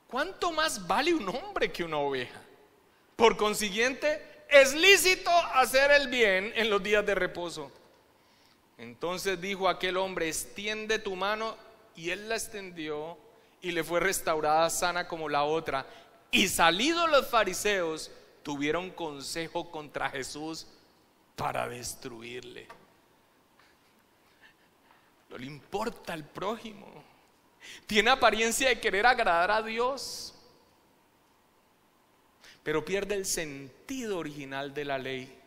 ¿cuánto 0.07 0.51
más 0.51 0.87
vale 0.87 1.13
un 1.13 1.29
hombre 1.29 1.71
que 1.71 1.83
una 1.83 1.99
oveja? 1.99 2.41
Por 3.15 3.37
consiguiente, 3.37 4.19
es 4.53 4.73
lícito 4.73 5.31
hacer 5.31 5.91
el 5.91 6.07
bien 6.07 6.53
en 6.55 6.69
los 6.69 6.81
días 6.81 7.05
de 7.05 7.15
reposo. 7.15 7.71
Entonces 8.77 9.39
dijo 9.39 9.67
aquel 9.67 9.97
hombre, 9.97 10.27
extiende 10.27 10.99
tu 10.99 11.15
mano, 11.15 11.55
y 11.95 12.09
él 12.09 12.27
la 12.29 12.35
extendió 12.35 13.17
y 13.61 13.71
le 13.71 13.83
fue 13.83 13.99
restaurada 13.99 14.69
sana 14.69 15.07
como 15.07 15.29
la 15.29 15.43
otra. 15.43 15.85
Y 16.31 16.47
salidos 16.47 17.09
los 17.09 17.27
fariseos, 17.27 18.11
tuvieron 18.41 18.89
consejo 18.91 19.71
contra 19.71 20.09
Jesús 20.09 20.67
para 21.35 21.67
destruirle. 21.67 22.67
No 25.29 25.37
le 25.37 25.45
importa 25.45 26.13
al 26.13 26.25
prójimo. 26.25 26.87
Tiene 27.87 28.11
apariencia 28.11 28.69
de 28.69 28.79
querer 28.79 29.05
agradar 29.05 29.51
a 29.51 29.61
Dios, 29.61 30.32
pero 32.63 32.83
pierde 32.83 33.15
el 33.15 33.25
sentido 33.25 34.17
original 34.17 34.73
de 34.73 34.85
la 34.85 34.97
ley. 34.97 35.39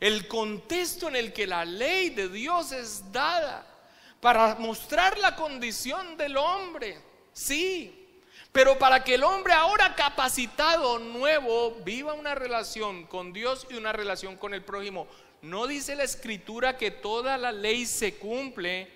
El 0.00 0.28
contexto 0.28 1.08
en 1.08 1.16
el 1.16 1.32
que 1.32 1.46
la 1.46 1.64
ley 1.64 2.10
de 2.10 2.28
Dios 2.28 2.72
es 2.72 3.10
dada 3.12 3.66
para 4.20 4.56
mostrar 4.56 5.16
la 5.18 5.36
condición 5.36 6.16
del 6.16 6.36
hombre, 6.36 6.98
sí, 7.32 8.06
pero 8.52 8.78
para 8.78 9.04
que 9.04 9.14
el 9.14 9.22
hombre 9.22 9.52
ahora 9.52 9.94
capacitado, 9.94 10.98
nuevo, 10.98 11.76
viva 11.84 12.14
una 12.14 12.34
relación 12.34 13.04
con 13.06 13.32
Dios 13.32 13.66
y 13.70 13.74
una 13.74 13.92
relación 13.92 14.36
con 14.36 14.54
el 14.54 14.64
prójimo. 14.64 15.06
No 15.42 15.66
dice 15.66 15.94
la 15.94 16.04
escritura 16.04 16.76
que 16.76 16.90
toda 16.90 17.36
la 17.36 17.52
ley 17.52 17.84
se 17.84 18.14
cumple 18.14 18.90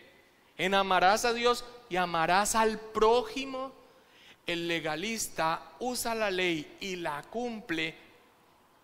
en 0.56 0.74
amarás 0.74 1.24
a 1.24 1.32
Dios 1.32 1.64
y 1.90 1.96
amarás 1.96 2.54
al 2.54 2.80
prójimo. 2.80 3.72
El 4.46 4.66
legalista 4.66 5.74
usa 5.78 6.14
la 6.14 6.30
ley 6.30 6.76
y 6.80 6.96
la 6.96 7.22
cumple, 7.22 7.94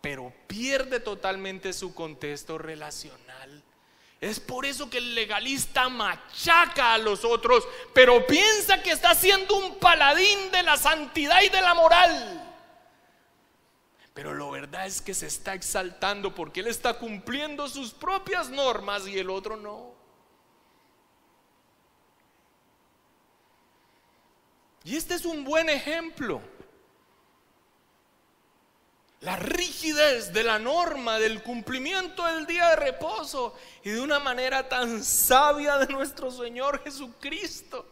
pero 0.01 0.33
pierde 0.47 1.01
totalmente 1.01 1.73
su 1.73 1.95
contexto 1.95 2.59
relacional. 2.59 3.63
Es 4.21 4.41
por 4.41 4.65
eso 4.65 4.89
que 4.89 4.99
el 4.99 5.15
legalista 5.15 5.89
machaca 5.89 6.95
a 6.95 6.99
los 6.99 7.25
otros, 7.25 7.67
pero 7.93 8.27
piensa 8.27 8.83
que 8.83 8.93
está 8.93 9.15
siendo 9.15 9.57
un 9.57 9.79
paladín 9.79 10.51
de 10.51 10.63
la 10.63 10.77
santidad 10.77 11.43
y 11.43 11.49
de 11.49 11.61
la 11.61 11.75
moral. 11.75 12.43
Pero 14.15 14.33
lo 14.33 14.51
verdad 14.51 14.87
es 14.87 15.03
que 15.03 15.13
se 15.13 15.27
está 15.27 15.53
exaltando 15.53 16.35
porque 16.35 16.61
él 16.61 16.69
está 16.69 16.95
cumpliendo 16.95 17.69
sus 17.69 17.93
propias 17.93 18.49
normas 18.49 19.07
y 19.07 19.19
el 19.19 19.29
otro 19.29 19.59
no. 19.59 19.96
Y 24.87 24.95
este 24.95 25.15
es 25.15 25.27
un 25.27 25.43
buen 25.43 25.69
ejemplo 25.69 26.41
la 29.21 29.35
rigidez 29.35 30.33
de 30.33 30.45
la 30.45 30.61
norma, 30.61 31.19
del 31.19 31.43
cumplimiento 31.43 32.25
del 32.27 32.47
día 32.47 32.69
de 32.69 32.77
reposo 32.77 33.57
y 33.83 33.91
de 33.91 34.01
una 34.01 34.21
manera 34.21 34.69
tan 34.69 35.03
sabia 35.03 35.79
de 35.79 35.93
nuestro 35.93 36.31
Señor 36.31 36.81
Jesucristo, 36.85 37.85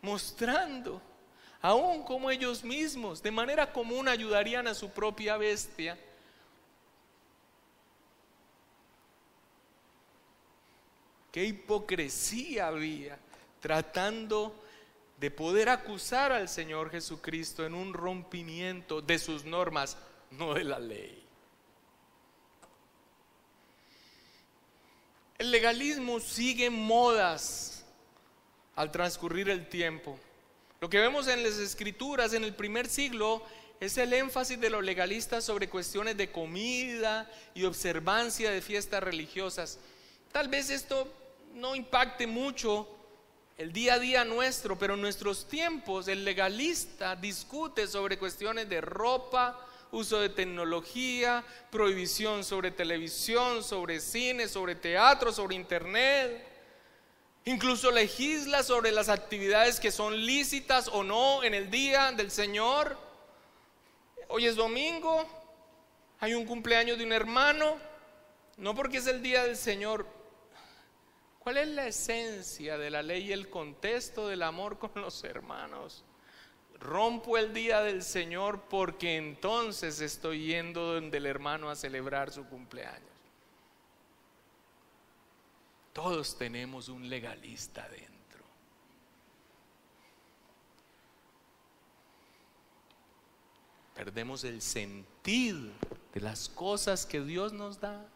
mostrando 0.00 1.02
aún 1.60 2.02
como 2.02 2.30
ellos 2.30 2.64
mismos 2.64 3.22
de 3.22 3.30
manera 3.30 3.70
común 3.70 4.08
ayudarían 4.08 4.66
a 4.66 4.74
su 4.74 4.88
propia 4.88 5.36
bestia. 5.36 5.98
Qué 11.30 11.44
hipocresía 11.44 12.68
había 12.68 13.18
tratando 13.68 14.54
de 15.20 15.30
poder 15.30 15.68
acusar 15.68 16.32
al 16.32 16.48
Señor 16.48 16.90
Jesucristo 16.90 17.66
en 17.66 17.74
un 17.74 17.92
rompimiento 17.92 19.02
de 19.02 19.18
sus 19.18 19.44
normas, 19.44 19.98
no 20.30 20.54
de 20.54 20.64
la 20.64 20.78
ley. 20.78 21.22
El 25.36 25.50
legalismo 25.50 26.18
sigue 26.18 26.70
modas 26.70 27.84
al 28.74 28.90
transcurrir 28.90 29.50
el 29.50 29.68
tiempo. 29.68 30.18
Lo 30.80 30.88
que 30.88 30.98
vemos 30.98 31.28
en 31.28 31.42
las 31.42 31.58
escrituras 31.58 32.32
en 32.32 32.44
el 32.44 32.54
primer 32.54 32.88
siglo 32.88 33.42
es 33.80 33.98
el 33.98 34.14
énfasis 34.14 34.58
de 34.58 34.70
los 34.70 34.82
legalistas 34.82 35.44
sobre 35.44 35.68
cuestiones 35.68 36.16
de 36.16 36.32
comida 36.32 37.30
y 37.54 37.64
observancia 37.64 38.50
de 38.50 38.62
fiestas 38.62 39.02
religiosas. 39.02 39.78
Tal 40.32 40.48
vez 40.48 40.70
esto 40.70 41.06
no 41.52 41.76
impacte 41.76 42.26
mucho 42.26 42.94
el 43.58 43.72
día 43.72 43.94
a 43.94 43.98
día 43.98 44.24
nuestro, 44.24 44.78
pero 44.78 44.94
en 44.94 45.00
nuestros 45.00 45.48
tiempos 45.48 46.06
el 46.06 46.24
legalista 46.24 47.16
discute 47.16 47.88
sobre 47.88 48.16
cuestiones 48.16 48.68
de 48.68 48.80
ropa, 48.80 49.60
uso 49.90 50.20
de 50.20 50.28
tecnología, 50.28 51.44
prohibición 51.68 52.44
sobre 52.44 52.70
televisión, 52.70 53.64
sobre 53.64 53.98
cine, 53.98 54.46
sobre 54.46 54.76
teatro, 54.76 55.32
sobre 55.32 55.56
internet. 55.56 56.46
Incluso 57.46 57.90
legisla 57.90 58.62
sobre 58.62 58.92
las 58.92 59.08
actividades 59.08 59.80
que 59.80 59.90
son 59.90 60.24
lícitas 60.24 60.86
o 60.92 61.02
no 61.02 61.42
en 61.42 61.52
el 61.52 61.68
día 61.68 62.12
del 62.12 62.30
Señor. 62.30 62.96
Hoy 64.28 64.46
es 64.46 64.54
domingo, 64.54 65.26
hay 66.20 66.34
un 66.34 66.46
cumpleaños 66.46 66.96
de 66.96 67.04
un 67.04 67.12
hermano, 67.12 67.76
no 68.56 68.76
porque 68.76 68.98
es 68.98 69.06
el 69.08 69.20
día 69.20 69.42
del 69.42 69.56
Señor, 69.56 70.06
¿Cuál 71.48 71.56
es 71.56 71.68
la 71.68 71.86
esencia 71.86 72.76
de 72.76 72.90
la 72.90 73.02
ley 73.02 73.28
y 73.28 73.32
el 73.32 73.48
contexto 73.48 74.28
del 74.28 74.42
amor 74.42 74.78
con 74.78 74.90
los 74.96 75.24
hermanos? 75.24 76.04
Rompo 76.78 77.38
el 77.38 77.54
día 77.54 77.80
del 77.80 78.02
Señor 78.02 78.64
porque 78.68 79.16
entonces 79.16 80.02
estoy 80.02 80.44
yendo 80.44 80.92
donde 80.92 81.16
el 81.16 81.24
hermano 81.24 81.70
a 81.70 81.74
celebrar 81.74 82.30
su 82.30 82.44
cumpleaños. 82.44 83.00
Todos 85.94 86.36
tenemos 86.36 86.90
un 86.90 87.08
legalista 87.08 87.88
dentro. 87.88 88.44
Perdemos 93.94 94.44
el 94.44 94.60
sentido 94.60 95.70
de 96.12 96.20
las 96.20 96.50
cosas 96.50 97.06
que 97.06 97.22
Dios 97.22 97.54
nos 97.54 97.80
da. 97.80 98.06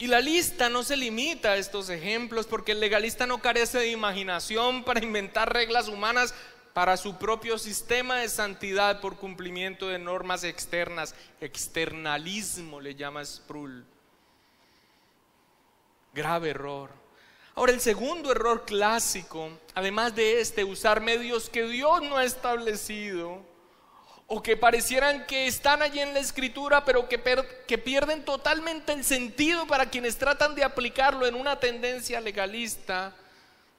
Y 0.00 0.06
la 0.06 0.22
lista 0.22 0.70
no 0.70 0.82
se 0.82 0.96
limita 0.96 1.50
a 1.52 1.56
estos 1.58 1.90
ejemplos 1.90 2.46
porque 2.46 2.72
el 2.72 2.80
legalista 2.80 3.26
no 3.26 3.42
carece 3.42 3.78
de 3.78 3.90
imaginación 3.90 4.82
para 4.84 5.04
inventar 5.04 5.52
reglas 5.52 5.88
humanas 5.88 6.34
para 6.72 6.96
su 6.96 7.18
propio 7.18 7.58
sistema 7.58 8.16
de 8.16 8.30
santidad 8.30 9.02
por 9.02 9.18
cumplimiento 9.18 9.88
de 9.88 9.98
normas 9.98 10.42
externas. 10.42 11.14
Externalismo 11.42 12.80
le 12.80 12.94
llama 12.94 13.22
Sproul. 13.22 13.84
Grave 16.14 16.48
error. 16.48 16.88
Ahora 17.54 17.72
el 17.72 17.80
segundo 17.80 18.32
error 18.32 18.64
clásico, 18.64 19.50
además 19.74 20.16
de 20.16 20.40
este, 20.40 20.64
usar 20.64 21.02
medios 21.02 21.50
que 21.50 21.68
Dios 21.68 22.00
no 22.00 22.16
ha 22.16 22.24
establecido, 22.24 23.42
o 24.32 24.40
que 24.40 24.56
parecieran 24.56 25.26
que 25.26 25.48
están 25.48 25.82
allí 25.82 25.98
en 25.98 26.14
la 26.14 26.20
escritura, 26.20 26.84
pero 26.84 27.08
que, 27.08 27.18
pierden 27.78 28.24
totalmente 28.24 28.92
el 28.92 29.02
sentido 29.02 29.66
para 29.66 29.90
quienes 29.90 30.18
tratan 30.18 30.54
de 30.54 30.62
aplicarlo 30.62 31.26
en 31.26 31.34
una 31.34 31.58
tendencia 31.58 32.20
legalista. 32.20 33.12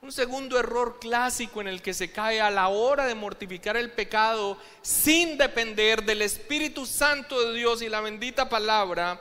Un 0.02 0.12
segundo 0.12 0.60
error 0.60 0.98
clásico 1.00 1.62
en 1.62 1.68
el 1.68 1.80
que 1.80 1.94
se 1.94 2.12
cae 2.12 2.42
a 2.42 2.50
la 2.50 2.68
hora 2.68 3.06
de 3.06 3.14
mortificar 3.14 3.78
el 3.78 3.92
pecado 3.92 4.58
sin 4.82 5.38
depender 5.38 6.04
del 6.04 6.20
Espíritu 6.20 6.84
Santo 6.84 7.40
de 7.40 7.56
Dios 7.56 7.80
y 7.80 7.88
la 7.88 8.02
bendita 8.02 8.50
palabra, 8.50 9.18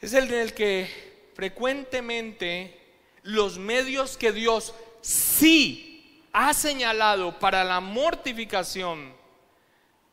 es 0.00 0.12
el 0.12 0.32
en 0.32 0.38
el 0.38 0.54
que 0.54 1.32
frecuentemente 1.34 2.80
los 3.24 3.58
medios 3.58 4.16
que 4.16 4.30
Dios 4.30 4.72
sí 5.00 6.22
ha 6.32 6.54
señalado 6.54 7.40
para 7.40 7.64
la 7.64 7.80
mortificación 7.80 9.17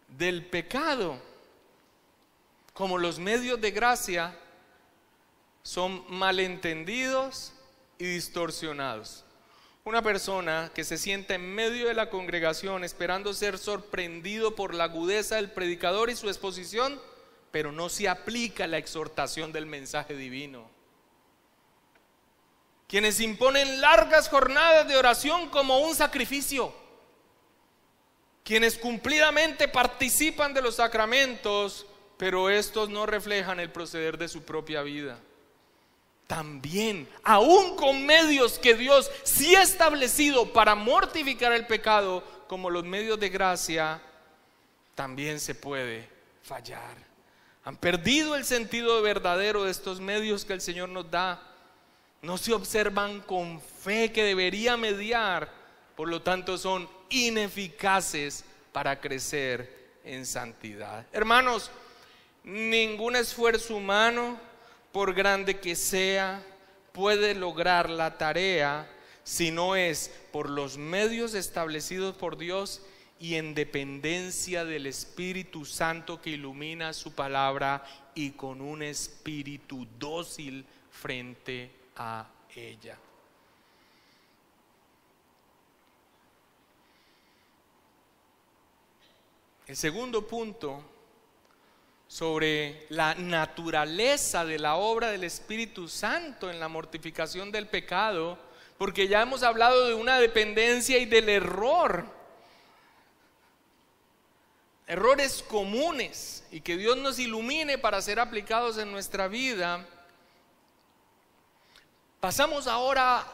del 0.08 0.46
pecado, 0.46 1.20
como 2.74 2.98
los 2.98 3.20
medios 3.20 3.60
de 3.60 3.72
gracia, 3.72 4.38
son 5.64 6.04
malentendidos 6.10 7.54
y 7.98 8.06
distorsionados. 8.06 9.24
Una 9.84 10.02
persona 10.02 10.72
que 10.74 10.84
se 10.84 10.98
sienta 10.98 11.36
en 11.36 11.54
medio 11.54 11.88
de 11.88 11.94
la 11.94 12.10
congregación 12.10 12.84
esperando 12.84 13.34
ser 13.34 13.58
sorprendido 13.58 14.56
por 14.56 14.74
la 14.74 14.86
agudeza 14.86 15.36
del 15.36 15.52
predicador 15.52 16.10
y 16.10 16.16
su 16.16 16.28
exposición, 16.28 17.00
pero 17.52 17.72
no 17.72 17.90
se 17.90 18.10
aplica 18.10 18.68
la 18.68 18.78
exhortación 18.78 19.52
del 19.52 19.66
mensaje 19.66 20.16
divino. 20.16 20.70
Quienes 22.88 23.20
imponen 23.20 23.82
largas 23.82 24.30
jornadas 24.30 24.88
de 24.88 24.98
oración 24.98 25.50
como 25.50 25.80
un 25.80 25.96
sacrificio 25.96 26.74
quienes 28.46 28.78
cumplidamente 28.78 29.68
participan 29.68 30.54
de 30.54 30.62
los 30.62 30.76
sacramentos, 30.76 31.88
pero 32.16 32.50
estos 32.50 32.90
no 32.90 33.08
reflejan 33.08 33.60
el 33.60 33.72
proceder 33.72 34.20
de 34.20 34.28
su 34.28 34.44
propia 34.44 34.84
vida. 34.84 35.20
También, 36.28 37.10
aún 37.24 37.76
con 37.76 38.06
medios 38.06 38.60
que 38.60 38.76
Dios 38.76 39.10
sí 39.24 39.56
ha 39.56 39.64
establecido 39.64 40.54
para 40.54 40.76
mortificar 40.76 41.54
el 41.54 41.66
pecado, 41.66 42.24
como 42.48 42.70
los 42.70 42.84
medios 42.84 43.20
de 43.20 43.30
gracia, 43.30 44.00
también 44.94 45.40
se 45.40 45.56
puede 45.56 46.08
fallar. 46.44 46.96
Han 47.64 47.78
perdido 47.78 48.36
el 48.36 48.46
sentido 48.46 49.02
verdadero 49.02 49.64
de 49.64 49.72
estos 49.72 50.00
medios 50.00 50.46
que 50.46 50.54
el 50.54 50.62
Señor 50.62 50.90
nos 50.90 51.10
da. 51.10 51.42
No 52.22 52.38
se 52.38 52.54
observan 52.54 53.22
con 53.22 53.60
fe 53.60 54.12
que 54.12 54.24
debería 54.24 54.78
mediar, 54.78 55.52
por 55.96 56.08
lo 56.08 56.22
tanto 56.22 56.60
son 56.60 56.88
ineficaces 57.10 58.44
para 58.72 59.00
crecer 59.00 60.00
en 60.04 60.26
santidad. 60.26 61.06
Hermanos, 61.12 61.72
ningún 62.44 63.16
esfuerzo 63.16 63.76
humano, 63.76 64.40
por 64.92 65.14
grande 65.14 65.60
que 65.60 65.76
sea, 65.76 66.44
puede 66.92 67.36
lograr 67.36 67.90
la 67.90 68.18
tarea 68.18 68.90
si 69.24 69.52
no 69.52 69.76
es 69.76 70.12
por 70.32 70.50
los 70.50 70.78
medios 70.78 71.34
establecidos 71.34 72.16
por 72.16 72.38
Dios 72.38 72.82
y 73.20 73.36
en 73.36 73.56
dependencia 73.56 74.66
del 74.66 74.86
Espíritu 74.88 75.66
Santo 75.66 76.22
que 76.22 76.32
ilumina 76.32 76.94
su 76.94 77.14
palabra 77.14 77.84
y 78.14 78.32
con 78.32 78.62
un 78.62 78.84
espíritu 78.84 79.88
dócil 79.98 80.66
frente 80.92 81.72
a 81.96 82.28
ella. 82.56 82.98
El 89.68 89.76
segundo 89.76 90.28
punto 90.28 90.84
sobre 92.08 92.86
la 92.90 93.16
naturaleza 93.16 94.46
de 94.46 94.60
la 94.60 94.76
obra 94.76 95.10
del 95.10 95.24
Espíritu 95.24 95.88
Santo 95.88 96.52
en 96.52 96.60
la 96.60 96.68
mortificación 96.68 97.52
del 97.52 97.68
pecado, 97.68 98.38
porque 98.78 99.08
ya 99.08 99.24
hemos 99.24 99.42
hablado 99.42 99.88
de 99.88 99.96
una 99.96 100.20
dependencia 100.20 101.00
y 101.00 101.06
del 101.06 101.30
error. 101.30 102.06
Errores 104.86 105.44
comunes 105.48 106.46
y 106.52 106.62
que 106.62 106.78
Dios 106.78 106.96
nos 106.98 107.18
ilumine 107.18 107.80
para 107.80 108.04
ser 108.04 108.20
aplicados 108.20 108.78
en 108.78 108.92
nuestra 108.92 109.28
vida, 109.28 109.84
pasamos 112.20 112.68
ahora, 112.68 113.26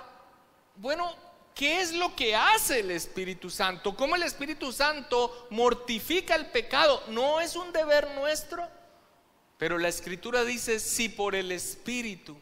bueno, 0.77 1.13
¿qué 1.55 1.81
es 1.81 1.93
lo 1.93 2.15
que 2.15 2.35
hace 2.35 2.79
el 2.79 2.91
Espíritu 2.91 3.49
Santo? 3.49 3.95
¿Cómo 3.95 4.15
el 4.15 4.23
Espíritu 4.23 4.71
Santo 4.71 5.47
mortifica 5.49 6.35
el 6.35 6.47
pecado? 6.47 7.03
No 7.07 7.39
es 7.39 7.55
un 7.55 7.71
deber 7.71 8.11
nuestro, 8.11 8.67
pero 9.57 9.77
la 9.77 9.87
Escritura 9.87 10.43
dice, 10.43 10.79
sí 10.79 11.09
por 11.09 11.35
el 11.35 11.51
Espíritu. 11.51 12.37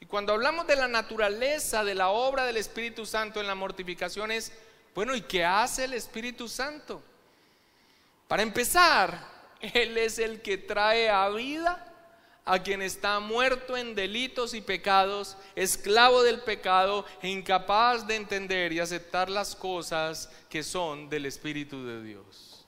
Y 0.00 0.06
cuando 0.06 0.32
hablamos 0.32 0.66
de 0.66 0.76
la 0.76 0.88
naturaleza 0.88 1.84
de 1.84 1.94
la 1.94 2.08
obra 2.08 2.44
del 2.44 2.56
Espíritu 2.56 3.06
Santo 3.06 3.40
en 3.40 3.46
la 3.46 3.54
mortificación 3.54 4.30
es, 4.30 4.52
bueno, 4.94 5.14
¿y 5.14 5.22
qué 5.22 5.44
hace 5.44 5.84
el 5.84 5.94
Espíritu 5.94 6.48
Santo? 6.48 7.02
Para 8.28 8.42
empezar, 8.42 9.36
Él 9.60 9.96
es 9.98 10.18
el 10.18 10.42
que 10.42 10.58
trae 10.58 11.08
a 11.08 11.28
vida 11.28 11.92
a 12.46 12.60
quien 12.60 12.80
está 12.80 13.18
muerto 13.18 13.76
en 13.76 13.96
delitos 13.96 14.54
y 14.54 14.60
pecados, 14.60 15.36
esclavo 15.56 16.22
del 16.22 16.40
pecado 16.40 17.04
e 17.20 17.28
incapaz 17.28 18.06
de 18.06 18.14
entender 18.14 18.72
y 18.72 18.78
aceptar 18.78 19.28
las 19.28 19.56
cosas 19.56 20.30
que 20.48 20.62
son 20.62 21.08
del 21.08 21.26
Espíritu 21.26 21.84
de 21.84 22.02
Dios. 22.04 22.64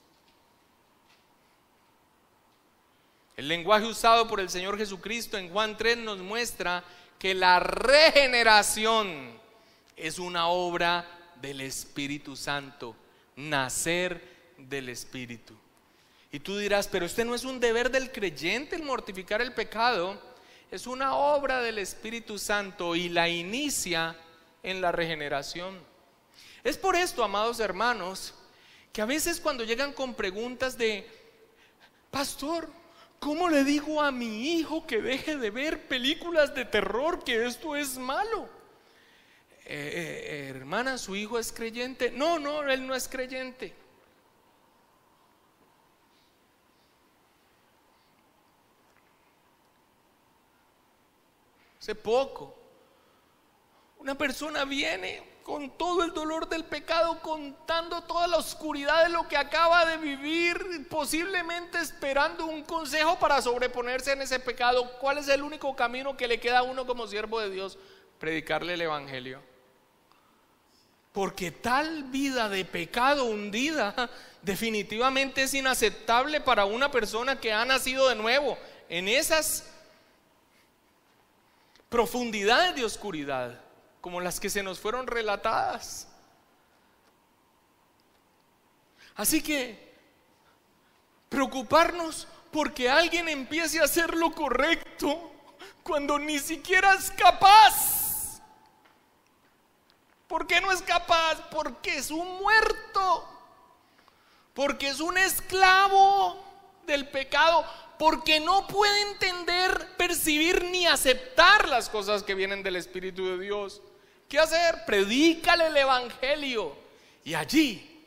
El 3.37 3.47
lenguaje 3.47 3.87
usado 3.87 4.27
por 4.27 4.41
el 4.41 4.51
Señor 4.51 4.77
Jesucristo 4.77 5.39
en 5.39 5.49
Juan 5.49 5.77
3 5.77 5.99
nos 5.99 6.19
muestra 6.19 6.83
que 7.17 7.33
la 7.35 7.61
regeneración 7.61 9.39
es 9.97 10.19
una 10.19 10.49
obra 10.49 11.09
del 11.41 11.61
Espíritu 11.61 12.35
Santo, 12.35 12.97
nacer 13.37 14.55
del 14.59 14.89
Espíritu. 14.89 15.55
Y 16.31 16.41
tú 16.41 16.59
dirás, 16.59 16.89
pero 16.89 17.07
este 17.07 17.25
no 17.25 17.35
es 17.35 17.45
un 17.45 17.59
deber 17.59 17.91
del 17.91 18.13
creyente 18.13 18.77
el 18.77 18.83
mortificar 18.83 19.41
el 19.41 19.55
pecado, 19.55 20.21
es 20.71 20.87
una 20.87 21.15
obra 21.15 21.63
del 21.63 21.79
Espíritu 21.79 22.39
Santo 22.39 22.95
y 22.95 23.09
la 23.09 23.29
inicia 23.29 24.15
en 24.63 24.83
la 24.83 24.93
regeneración. 24.93 25.79
Es 26.63 26.77
por 26.77 26.97
esto, 26.97 27.25
amados 27.25 27.61
hermanos, 27.61 28.35
que 28.93 29.01
a 29.01 29.07
veces 29.07 29.41
cuando 29.41 29.65
llegan 29.65 29.95
con 29.95 30.13
preguntas 30.13 30.77
de, 30.77 31.09
pastor, 32.11 32.69
¿cómo 33.19 33.49
le 33.49 33.65
digo 33.65 34.03
a 34.03 34.13
mi 34.13 34.53
hijo 34.53 34.87
que 34.87 35.01
deje 35.01 35.39
de 35.39 35.51
ver 35.51 35.89
películas 35.89 36.55
de 36.55 36.67
terror, 36.67 37.25
que 37.25 37.47
esto 37.47 37.75
es 37.75 37.97
malo? 37.97 38.51
Eh, 39.65 40.51
eh, 40.51 40.53
hermana, 40.55 40.99
¿su 40.99 41.17
hijo 41.17 41.39
es 41.39 41.53
creyente? 41.53 42.11
No, 42.11 42.39
no, 42.39 42.69
él 42.71 42.87
no 42.87 42.95
es 42.95 43.09
creyente. 43.09 43.75
Poco, 51.95 52.55
una 53.99 54.17
persona 54.17 54.65
viene 54.65 55.39
con 55.49 55.71
todo 55.79 56.05
el 56.05 56.13
dolor 56.13 56.47
del 56.47 56.65
pecado, 56.65 57.21
contando 57.23 58.03
toda 58.03 58.27
la 58.27 58.37
oscuridad 58.37 59.05
de 59.05 59.09
lo 59.09 59.27
que 59.27 59.37
acaba 59.39 59.87
de 59.87 59.97
vivir, 59.97 60.87
posiblemente 60.91 61.79
esperando 61.79 62.45
un 62.45 62.63
consejo 62.65 63.19
para 63.19 63.41
sobreponerse 63.41 64.13
en 64.13 64.21
ese 64.21 64.41
pecado. 64.41 64.99
¿Cuál 65.01 65.17
es 65.17 65.29
el 65.29 65.43
único 65.43 65.75
camino 65.75 66.19
que 66.19 66.29
le 66.29 66.39
queda 66.39 66.59
a 66.59 66.63
uno 66.65 66.87
como 66.87 67.07
siervo 67.07 67.41
de 67.41 67.49
Dios? 67.49 67.79
Predicarle 68.19 68.75
el 68.75 68.83
Evangelio. 68.83 69.41
Porque 71.15 71.51
tal 71.51 72.05
vida 72.05 72.51
de 72.51 72.67
pecado 72.67 73.25
hundida 73.25 74.11
definitivamente 74.43 75.45
es 75.45 75.55
inaceptable 75.55 76.43
para 76.43 76.67
una 76.67 76.91
persona 76.91 77.41
que 77.41 77.55
ha 77.55 77.65
nacido 77.65 78.07
de 78.11 78.17
nuevo 78.17 78.59
en 78.91 79.09
esas 79.09 79.65
profundidades 81.89 82.75
de 82.75 82.85
oscuridad, 82.85 83.61
como 84.01 84.21
las 84.21 84.41
que 84.41 84.51
se 84.51 84.63
nos 84.63 84.79
fueron 84.79 85.07
relatadas. 85.07 86.09
Así 89.15 89.43
que 89.43 89.95
preocuparnos 91.29 92.29
porque 92.53 92.89
alguien 92.89 93.29
empiece 93.29 93.81
a 93.81 93.85
hacer 93.85 94.15
lo 94.15 94.33
correcto 94.33 95.33
cuando 95.83 96.19
ni 96.19 96.39
siquiera 96.39 96.95
es 96.95 97.11
capaz. 97.11 98.41
¿Por 100.29 100.47
qué 100.47 100.61
no 100.61 100.71
es 100.71 100.83
capaz? 100.83 101.37
Porque 101.51 101.97
es 101.97 102.11
un 102.11 102.39
muerto. 102.39 103.29
Porque 104.55 104.89
es 104.89 105.01
un 105.01 105.17
esclavo 105.17 106.45
del 106.87 107.09
pecado 107.09 107.65
porque 107.99 108.41
no 108.41 108.67
puede 108.67 109.03
entender, 109.11 109.97
percibir 109.97 110.65
ni 110.65 110.87
aceptar 110.87 111.69
las 111.69 111.89
cosas 111.89 112.23
que 112.23 112.35
vienen 112.35 112.63
del 112.63 112.77
Espíritu 112.77 113.27
de 113.27 113.39
Dios. 113.39 113.83
¿Qué 114.29 114.39
hacer? 114.39 114.85
Predícale 114.87 115.67
el 115.67 115.77
Evangelio. 115.77 116.77
Y 117.25 117.35
allí, 117.35 118.05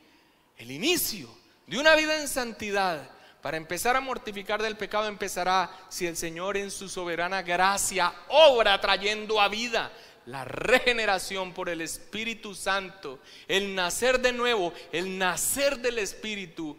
el 0.57 0.71
inicio 0.71 1.29
de 1.67 1.77
una 1.77 1.95
vida 1.95 2.19
en 2.19 2.27
santidad, 2.27 3.09
para 3.41 3.57
empezar 3.57 3.95
a 3.95 4.01
mortificar 4.01 4.61
del 4.61 4.77
pecado, 4.77 5.07
empezará 5.07 5.69
si 5.89 6.05
el 6.05 6.15
Señor 6.15 6.57
en 6.57 6.71
su 6.71 6.87
soberana 6.87 7.41
gracia 7.41 8.13
obra 8.29 8.79
trayendo 8.79 9.41
a 9.41 9.47
vida 9.47 9.91
la 10.27 10.45
regeneración 10.45 11.53
por 11.53 11.67
el 11.67 11.81
Espíritu 11.81 12.53
Santo, 12.53 13.19
el 13.47 13.73
nacer 13.73 14.19
de 14.19 14.31
nuevo, 14.31 14.73
el 14.91 15.17
nacer 15.17 15.79
del 15.79 15.97
Espíritu, 15.97 16.77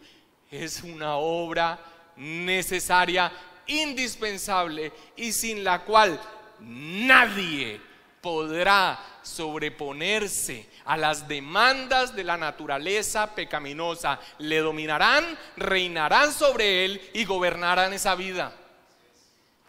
es 0.49 0.83
una 0.83 1.17
obra 1.17 1.79
necesaria, 2.15 3.31
indispensable 3.67 4.91
y 5.15 5.31
sin 5.31 5.63
la 5.63 5.83
cual 5.83 6.19
nadie 6.59 7.79
podrá 8.21 8.99
sobreponerse 9.21 10.69
a 10.85 10.95
las 10.95 11.27
demandas 11.27 12.15
de 12.15 12.23
la 12.23 12.37
naturaleza 12.37 13.35
pecaminosa. 13.35 14.19
Le 14.37 14.59
dominarán, 14.59 15.37
reinarán 15.57 16.31
sobre 16.31 16.85
él 16.85 17.09
y 17.13 17.25
gobernarán 17.25 17.93
esa 17.93 18.15
vida. 18.15 18.53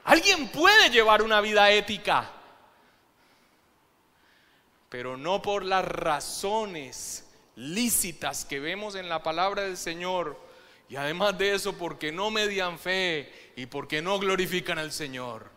Alguien 0.04 0.48
puede 0.48 0.90
llevar 0.90 1.22
una 1.22 1.40
vida 1.40 1.70
ética, 1.70 2.30
pero 4.88 5.16
no 5.16 5.40
por 5.40 5.64
las 5.64 5.84
razones 5.84 7.26
lícitas 7.56 8.44
que 8.44 8.60
vemos 8.60 8.94
en 8.94 9.08
la 9.08 9.22
palabra 9.22 9.62
del 9.62 9.76
Señor 9.76 10.43
y 10.88 10.96
además 10.96 11.36
de 11.38 11.54
eso, 11.54 11.76
porque 11.76 12.12
no 12.12 12.30
median 12.30 12.78
fe 12.78 13.52
y 13.56 13.66
porque 13.66 14.02
no 14.02 14.18
glorifican 14.18 14.78
al 14.78 14.92
Señor. 14.92 15.50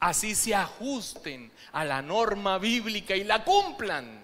Así 0.00 0.34
se 0.34 0.54
ajusten 0.54 1.52
a 1.72 1.84
la 1.84 2.02
norma 2.02 2.58
bíblica 2.58 3.14
y 3.14 3.24
la 3.24 3.44
cumplan. 3.44 4.20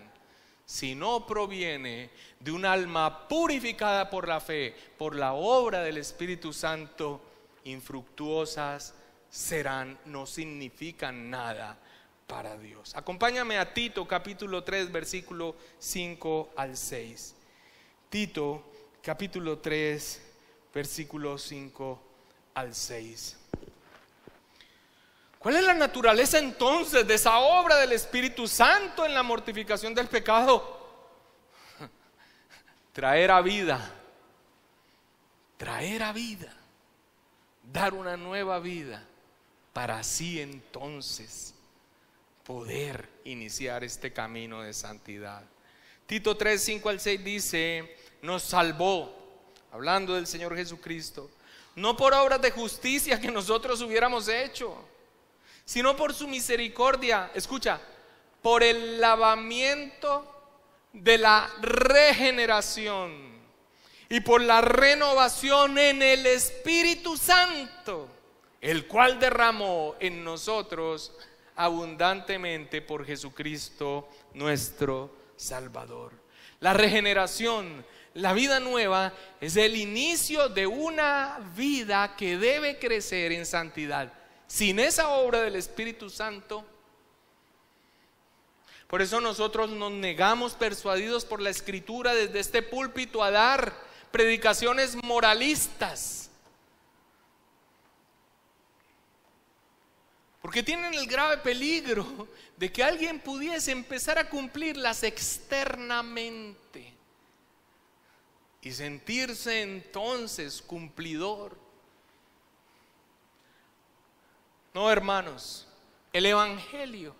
si 0.64 0.94
no 0.94 1.26
proviene 1.26 2.10
de 2.40 2.52
un 2.52 2.66
alma 2.66 3.26
purificada 3.26 4.10
por 4.10 4.28
la 4.28 4.38
fe, 4.38 4.76
por 4.98 5.16
la 5.16 5.32
obra 5.32 5.80
del 5.80 5.96
Espíritu 5.96 6.52
Santo, 6.52 7.22
infructuosas 7.64 8.94
serán, 9.30 9.98
no 10.04 10.26
significan 10.26 11.30
nada 11.30 11.78
para 12.26 12.58
Dios. 12.58 12.94
Acompáñame 12.94 13.56
a 13.58 13.72
Tito 13.72 14.06
capítulo 14.06 14.62
3, 14.62 14.92
versículo 14.92 15.56
5 15.78 16.50
al 16.56 16.76
6. 16.76 17.34
Tito 18.10 18.62
capítulo 19.02 19.58
3, 19.58 20.27
versículo 20.78 21.36
5 21.36 22.02
al 22.54 22.72
6. 22.72 23.36
¿Cuál 25.40 25.56
es 25.56 25.64
la 25.64 25.74
naturaleza 25.74 26.38
entonces 26.38 27.04
de 27.04 27.14
esa 27.14 27.38
obra 27.38 27.74
del 27.78 27.90
Espíritu 27.90 28.46
Santo 28.46 29.04
en 29.04 29.12
la 29.12 29.24
mortificación 29.24 29.92
del 29.92 30.06
pecado? 30.06 30.78
Traer 32.92 33.32
a 33.32 33.40
vida, 33.40 33.92
traer 35.56 36.04
a 36.04 36.12
vida, 36.12 36.56
dar 37.72 37.92
una 37.92 38.16
nueva 38.16 38.60
vida 38.60 39.04
para 39.72 39.98
así 39.98 40.40
entonces 40.40 41.54
poder 42.44 43.08
iniciar 43.24 43.82
este 43.82 44.12
camino 44.12 44.62
de 44.62 44.72
santidad. 44.72 45.42
Tito 46.06 46.36
3, 46.36 46.62
5 46.62 46.88
al 46.88 47.00
6 47.00 47.24
dice, 47.24 47.96
nos 48.22 48.44
salvó, 48.44 49.17
hablando 49.78 50.14
del 50.14 50.26
Señor 50.26 50.54
Jesucristo, 50.56 51.30
no 51.76 51.96
por 51.96 52.12
obras 52.12 52.42
de 52.42 52.50
justicia 52.50 53.20
que 53.20 53.30
nosotros 53.30 53.80
hubiéramos 53.80 54.28
hecho 54.28 54.76
sino 55.68 55.94
por 55.94 56.14
su 56.14 56.26
misericordia, 56.26 57.30
escucha, 57.34 57.78
por 58.40 58.62
el 58.62 59.02
lavamiento 59.02 60.24
de 60.94 61.18
la 61.18 61.46
regeneración 61.60 63.12
y 64.08 64.20
por 64.20 64.40
la 64.40 64.62
renovación 64.62 65.76
en 65.76 66.00
el 66.00 66.24
Espíritu 66.24 67.18
Santo, 67.18 68.08
el 68.62 68.86
cual 68.86 69.20
derramó 69.20 69.94
en 70.00 70.24
nosotros 70.24 71.12
abundantemente 71.54 72.80
por 72.80 73.04
Jesucristo 73.04 74.08
nuestro 74.32 75.14
Salvador. 75.36 76.14
La 76.60 76.72
regeneración, 76.72 77.84
la 78.20 78.32
vida 78.32 78.60
nueva, 78.60 79.12
es 79.40 79.56
el 79.56 79.76
inicio 79.76 80.48
de 80.48 80.66
una 80.66 81.38
vida 81.56 82.16
que 82.16 82.36
debe 82.36 82.78
crecer 82.78 83.32
en 83.32 83.46
santidad 83.46 84.12
sin 84.48 84.80
esa 84.80 85.10
obra 85.10 85.42
del 85.42 85.54
Espíritu 85.56 86.08
Santo, 86.10 86.64
por 88.88 89.02
eso 89.02 89.20
nosotros 89.20 89.68
nos 89.70 89.92
negamos 89.92 90.54
persuadidos 90.54 91.26
por 91.26 91.42
la 91.42 91.50
escritura 91.50 92.14
desde 92.14 92.40
este 92.40 92.62
púlpito 92.62 93.22
a 93.22 93.30
dar 93.30 93.74
predicaciones 94.10 94.96
moralistas. 95.04 96.30
Porque 100.40 100.62
tienen 100.62 100.94
el 100.94 101.06
grave 101.06 101.36
peligro 101.38 102.26
de 102.56 102.72
que 102.72 102.82
alguien 102.82 103.20
pudiese 103.20 103.72
empezar 103.72 104.18
a 104.18 104.30
cumplirlas 104.30 105.02
externamente 105.02 106.97
y 108.62 108.72
sentirse 108.72 109.62
entonces 109.62 110.62
cumplidor 110.62 111.56
No, 114.78 114.92
hermanos, 114.92 115.66
el 116.12 116.24
Evangelio, 116.24 117.12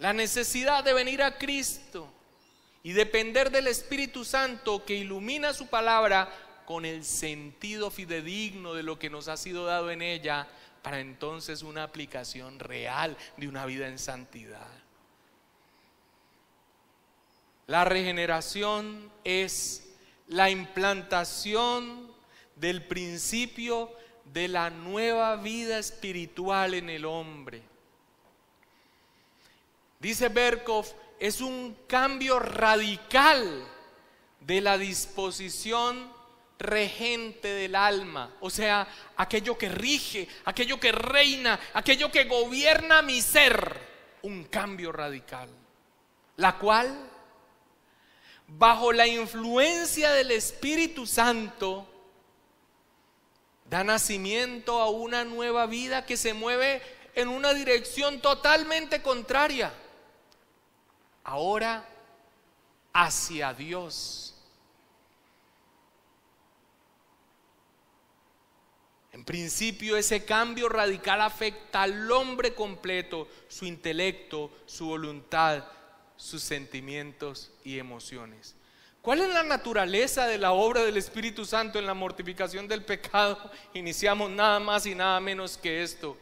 la 0.00 0.12
necesidad 0.12 0.82
de 0.82 0.92
venir 0.92 1.22
a 1.22 1.38
Cristo 1.38 2.12
y 2.82 2.92
depender 2.92 3.52
del 3.52 3.66
Espíritu 3.68 4.24
Santo 4.24 4.84
que 4.84 4.96
ilumina 4.96 5.52
su 5.52 5.68
palabra 5.68 6.28
con 6.66 6.84
el 6.84 7.04
sentido 7.04 7.92
fidedigno 7.92 8.74
de 8.74 8.82
lo 8.82 8.98
que 8.98 9.08
nos 9.08 9.28
ha 9.28 9.36
sido 9.36 9.66
dado 9.66 9.90
en 9.92 10.02
ella, 10.02 10.48
para 10.82 10.98
entonces 10.98 11.62
una 11.62 11.84
aplicación 11.84 12.58
real 12.58 13.16
de 13.36 13.46
una 13.46 13.64
vida 13.66 13.86
en 13.86 14.00
santidad. 14.00 14.79
La 17.70 17.84
regeneración 17.84 19.12
es 19.22 19.94
la 20.26 20.50
implantación 20.50 22.10
del 22.56 22.84
principio 22.84 23.92
de 24.24 24.48
la 24.48 24.70
nueva 24.70 25.36
vida 25.36 25.78
espiritual 25.78 26.74
en 26.74 26.90
el 26.90 27.04
hombre. 27.04 27.62
Dice 30.00 30.30
Berkov, 30.30 30.84
es 31.20 31.40
un 31.40 31.76
cambio 31.86 32.40
radical 32.40 33.64
de 34.40 34.60
la 34.60 34.76
disposición 34.76 36.12
regente 36.58 37.46
del 37.54 37.76
alma, 37.76 38.34
o 38.40 38.50
sea, 38.50 38.88
aquello 39.16 39.56
que 39.56 39.68
rige, 39.68 40.26
aquello 40.44 40.80
que 40.80 40.90
reina, 40.90 41.60
aquello 41.74 42.10
que 42.10 42.24
gobierna 42.24 43.00
mi 43.00 43.20
ser, 43.20 43.76
un 44.22 44.42
cambio 44.46 44.90
radical, 44.90 45.48
la 46.34 46.58
cual, 46.58 47.09
bajo 48.58 48.92
la 48.92 49.06
influencia 49.06 50.10
del 50.12 50.32
Espíritu 50.32 51.06
Santo, 51.06 51.86
da 53.64 53.84
nacimiento 53.84 54.80
a 54.80 54.90
una 54.90 55.24
nueva 55.24 55.66
vida 55.66 56.04
que 56.04 56.16
se 56.16 56.34
mueve 56.34 56.82
en 57.14 57.28
una 57.28 57.54
dirección 57.54 58.20
totalmente 58.20 59.00
contraria. 59.00 59.72
Ahora 61.22 61.88
hacia 62.92 63.54
Dios. 63.54 64.34
En 69.12 69.24
principio 69.24 69.96
ese 69.96 70.24
cambio 70.24 70.68
radical 70.68 71.20
afecta 71.20 71.82
al 71.82 72.10
hombre 72.10 72.54
completo, 72.54 73.28
su 73.48 73.66
intelecto, 73.66 74.50
su 74.66 74.86
voluntad, 74.86 75.64
sus 76.20 76.42
sentimientos 76.42 77.50
y 77.64 77.78
emociones. 77.78 78.54
¿Cuál 79.00 79.22
es 79.22 79.30
la 79.30 79.42
naturaleza 79.42 80.26
de 80.26 80.36
la 80.36 80.52
obra 80.52 80.84
del 80.84 80.98
Espíritu 80.98 81.46
Santo 81.46 81.78
en 81.78 81.86
la 81.86 81.94
mortificación 81.94 82.68
del 82.68 82.84
pecado? 82.84 83.50
Iniciamos 83.74 84.30
nada 84.30 84.60
más 84.60 84.84
y 84.84 84.94
nada 84.94 85.18
menos 85.20 85.56
que 85.56 85.82
esto. 85.82 86.18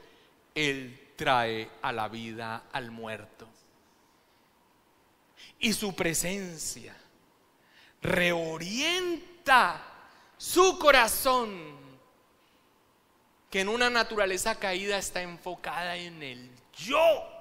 Él 0.55 0.99
trae 1.17 1.69
a 1.83 1.91
la 1.91 2.09
vida 2.09 2.65
al 2.73 2.93
muerto. 2.93 3.49
Y 5.59 5.73
su 5.73 5.95
presencia 5.97 6.97
reorienta 8.01 9.83
su 10.37 10.79
corazón, 10.79 11.77
que 13.51 13.63
en 13.63 13.69
una 13.69 13.91
naturaleza 13.91 14.55
caída 14.55 14.99
está 14.99 15.23
enfocada 15.23 15.97
en 15.97 16.23
el 16.23 16.51
yo 16.77 17.38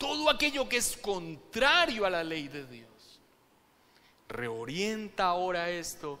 todo 0.00 0.30
aquello 0.30 0.66
que 0.66 0.78
es 0.78 0.96
contrario 0.96 2.06
a 2.06 2.10
la 2.10 2.24
ley 2.24 2.48
de 2.48 2.64
Dios. 2.64 3.20
Reorienta 4.30 5.26
ahora 5.26 5.68
esto 5.68 6.18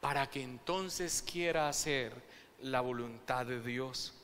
para 0.00 0.30
que 0.30 0.40
entonces 0.40 1.24
quiera 1.28 1.68
hacer 1.68 2.12
la 2.62 2.80
voluntad 2.80 3.44
de 3.46 3.60
Dios. 3.60 4.14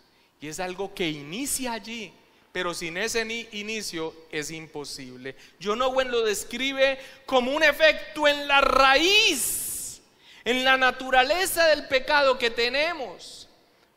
Y 0.40 0.46
es 0.46 0.61
algo 0.61 0.94
que 0.94 1.09
inicia 1.09 1.72
allí, 1.72 2.12
pero 2.52 2.74
sin 2.74 2.96
ese 2.96 3.22
inicio 3.50 4.14
es 4.30 4.52
imposible. 4.52 5.34
John 5.61 5.82
Owen 5.82 6.12
lo 6.12 6.22
describe 6.22 7.00
como 7.26 7.50
un 7.50 7.64
efecto 7.64 8.28
en 8.28 8.46
la 8.46 8.61
raíz, 8.61 10.00
en 10.44 10.62
la 10.62 10.76
naturaleza 10.76 11.66
del 11.66 11.88
pecado 11.88 12.38
que 12.38 12.50
tenemos, 12.50 13.48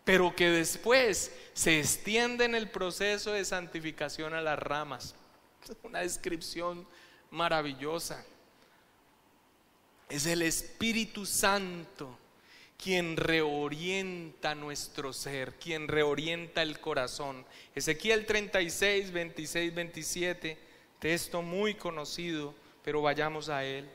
pero 0.03 0.35
que 0.35 0.49
después 0.49 1.31
se 1.57 1.79
extiende 1.79 2.45
en 2.45 2.53
el 2.53 2.69
proceso 2.69 3.31
de 3.31 3.43
santificación 3.43 4.35
a 4.35 4.41
las 4.41 4.59
ramas. 4.59 5.15
Una 5.83 6.01
descripción 6.01 6.87
maravillosa. 7.31 8.23
Es 10.07 10.27
el 10.27 10.43
Espíritu 10.43 11.25
Santo 11.25 12.15
quien 12.77 13.17
reorienta 13.17 14.53
nuestro 14.53 15.11
ser, 15.13 15.55
quien 15.55 15.87
reorienta 15.87 16.61
el 16.61 16.79
corazón. 16.79 17.43
Ezequiel 17.73 18.27
36, 18.27 19.11
26, 19.11 19.73
27, 19.73 20.57
texto 20.99 21.41
muy 21.41 21.73
conocido, 21.73 22.53
pero 22.83 23.01
vayamos 23.01 23.49
a 23.49 23.65
él. 23.65 23.89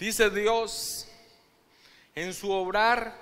Dice 0.00 0.30
Dios 0.30 1.06
en 2.14 2.32
su 2.32 2.50
obrar 2.50 3.14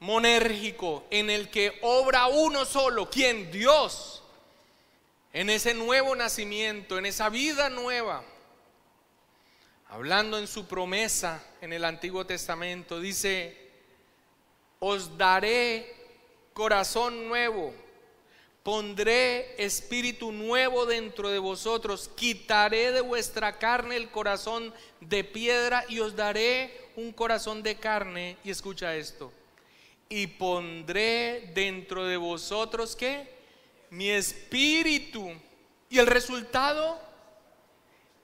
monérgico, 0.00 1.04
en 1.10 1.28
el 1.28 1.50
que 1.50 1.78
obra 1.82 2.26
uno 2.26 2.64
solo, 2.64 3.10
¿quién? 3.10 3.50
Dios. 3.50 4.22
En 5.34 5.50
ese 5.50 5.74
nuevo 5.74 6.16
nacimiento, 6.16 6.96
en 6.96 7.04
esa 7.04 7.28
vida 7.28 7.68
nueva. 7.68 8.24
Hablando 9.88 10.38
en 10.38 10.46
su 10.46 10.66
promesa 10.66 11.44
en 11.60 11.74
el 11.74 11.84
Antiguo 11.84 12.24
Testamento, 12.24 12.98
dice, 12.98 13.70
os 14.78 15.18
daré 15.18 15.94
corazón 16.54 17.28
nuevo, 17.28 17.74
pondré 18.66 19.54
espíritu 19.64 20.32
nuevo 20.32 20.86
dentro 20.86 21.30
de 21.30 21.38
vosotros, 21.38 22.10
quitaré 22.16 22.90
de 22.90 23.00
vuestra 23.00 23.58
carne 23.58 23.94
el 23.94 24.10
corazón 24.10 24.74
de 25.00 25.22
piedra 25.22 25.84
y 25.88 26.00
os 26.00 26.16
daré 26.16 26.76
un 26.96 27.12
corazón 27.12 27.62
de 27.62 27.76
carne. 27.76 28.36
Y 28.42 28.50
escucha 28.50 28.96
esto, 28.96 29.32
y 30.08 30.26
pondré 30.26 31.52
dentro 31.54 32.06
de 32.06 32.16
vosotros 32.16 32.96
qué? 32.96 33.28
Mi 33.90 34.08
espíritu. 34.08 35.30
Y 35.88 36.00
el 36.00 36.08
resultado, 36.08 37.00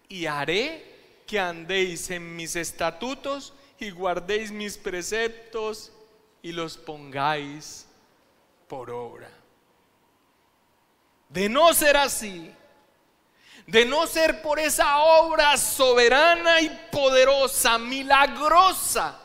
y 0.09 0.27
haré 0.27 1.23
que 1.25 1.39
andéis 1.39 2.11
en 2.11 2.35
mis 2.35 2.57
estatutos 2.57 3.53
y 3.79 3.91
guardéis 3.91 4.51
mis 4.51 4.77
preceptos 4.77 5.93
y 6.43 6.51
los 6.51 6.77
pongáis 6.77 7.87
por 8.67 8.91
obra. 8.91 9.42
De 11.33 11.49
no 11.49 11.73
ser 11.73 11.97
así, 11.97 12.55
de 13.67 13.87
no 13.87 14.07
ser 14.07 14.43
por 14.43 14.59
esa 14.59 14.99
obra 14.99 15.57
soberana 15.57 16.61
y 16.61 16.69
poderosa, 16.91 17.79
milagrosa 17.79 19.19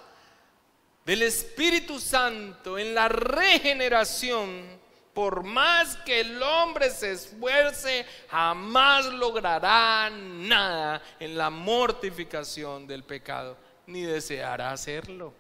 del 1.06 1.24
Espíritu 1.24 2.00
Santo 2.00 2.78
en 2.78 2.96
la 2.96 3.10
regeneración, 3.10 4.78
por 5.14 5.44
más 5.44 5.98
que 5.98 6.20
el 6.22 6.42
hombre 6.44 6.92
se 6.92 7.12
esfuerce, 7.12 8.06
jamás 8.30 9.06
logrará 9.06 10.10
nada 10.10 11.02
en 11.20 11.38
la 11.38 11.50
mortificación 11.50 12.86
del 12.88 13.04
pecado, 13.04 13.58
ni 13.86 14.04
deseará 14.04 14.72
hacerlo. 14.72 15.34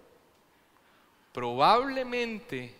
Probablemente, 1.31 2.75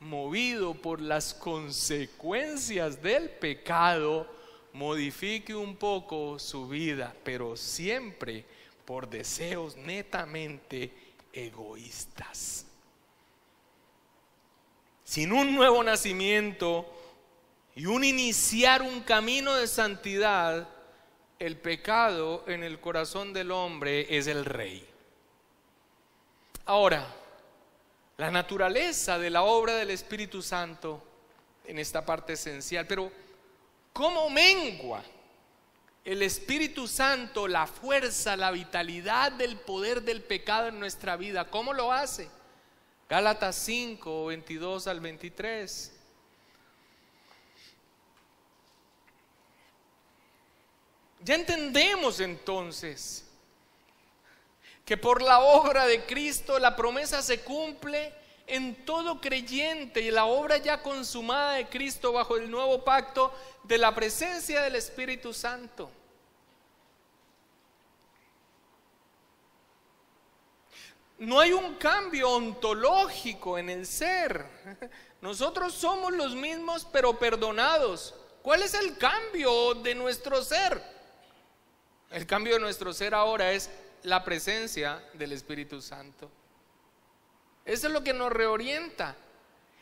movido 0.00 0.74
por 0.74 1.00
las 1.00 1.34
consecuencias 1.34 3.02
del 3.02 3.28
pecado, 3.28 4.26
modifique 4.72 5.54
un 5.54 5.76
poco 5.76 6.38
su 6.38 6.68
vida, 6.68 7.14
pero 7.22 7.56
siempre 7.56 8.44
por 8.84 9.08
deseos 9.08 9.76
netamente 9.76 10.90
egoístas. 11.32 12.66
Sin 15.04 15.32
un 15.32 15.54
nuevo 15.54 15.82
nacimiento 15.82 16.86
y 17.74 17.86
un 17.86 18.04
iniciar 18.04 18.82
un 18.82 19.00
camino 19.00 19.54
de 19.54 19.66
santidad, 19.66 20.68
el 21.38 21.56
pecado 21.56 22.44
en 22.46 22.62
el 22.62 22.80
corazón 22.80 23.32
del 23.32 23.50
hombre 23.50 24.16
es 24.16 24.26
el 24.26 24.44
rey. 24.44 24.86
Ahora, 26.64 27.06
la 28.20 28.30
naturaleza 28.30 29.18
de 29.18 29.30
la 29.30 29.44
obra 29.44 29.76
del 29.76 29.88
Espíritu 29.88 30.42
Santo 30.42 31.02
en 31.64 31.78
esta 31.78 32.04
parte 32.04 32.34
esencial, 32.34 32.86
pero 32.86 33.10
¿cómo 33.94 34.28
mengua 34.28 35.02
el 36.04 36.20
Espíritu 36.20 36.86
Santo 36.86 37.48
la 37.48 37.66
fuerza, 37.66 38.36
la 38.36 38.50
vitalidad 38.50 39.32
del 39.32 39.56
poder 39.56 40.02
del 40.02 40.20
pecado 40.20 40.68
en 40.68 40.78
nuestra 40.78 41.16
vida? 41.16 41.48
¿Cómo 41.48 41.72
lo 41.72 41.94
hace? 41.94 42.28
Gálatas 43.08 43.56
5, 43.56 44.26
22 44.26 44.86
al 44.86 45.00
23. 45.00 45.92
Ya 51.20 51.36
entendemos 51.36 52.20
entonces 52.20 53.29
que 54.90 54.96
por 54.96 55.22
la 55.22 55.38
obra 55.38 55.86
de 55.86 56.04
Cristo 56.04 56.58
la 56.58 56.74
promesa 56.74 57.22
se 57.22 57.42
cumple 57.42 58.12
en 58.48 58.84
todo 58.84 59.20
creyente 59.20 60.00
y 60.00 60.10
la 60.10 60.24
obra 60.24 60.56
ya 60.56 60.82
consumada 60.82 61.52
de 61.52 61.68
Cristo 61.68 62.12
bajo 62.12 62.36
el 62.36 62.50
nuevo 62.50 62.82
pacto 62.82 63.32
de 63.62 63.78
la 63.78 63.94
presencia 63.94 64.62
del 64.62 64.74
Espíritu 64.74 65.32
Santo. 65.32 65.88
no 71.18 71.38
hay 71.38 71.52
un 71.52 71.76
cambio 71.76 72.28
ontológico 72.28 73.58
en 73.58 73.70
el 73.70 73.86
ser. 73.86 74.44
Nosotros 75.20 75.72
somos 75.72 76.12
los 76.14 76.34
mismos 76.34 76.84
pero 76.90 77.16
perdonados. 77.16 78.16
¿Cuál 78.42 78.64
es 78.64 78.74
el 78.74 78.98
cambio 78.98 79.74
de 79.74 79.94
nuestro 79.94 80.42
ser? 80.42 80.82
El 82.10 82.26
cambio 82.26 82.54
de 82.54 82.60
nuestro 82.60 82.92
ser 82.92 83.14
ahora 83.14 83.52
es 83.52 83.70
la 84.02 84.24
presencia 84.24 85.02
del 85.14 85.32
Espíritu 85.32 85.80
Santo. 85.80 86.30
Eso 87.64 87.86
es 87.86 87.92
lo 87.92 88.02
que 88.02 88.12
nos 88.12 88.32
reorienta. 88.32 89.16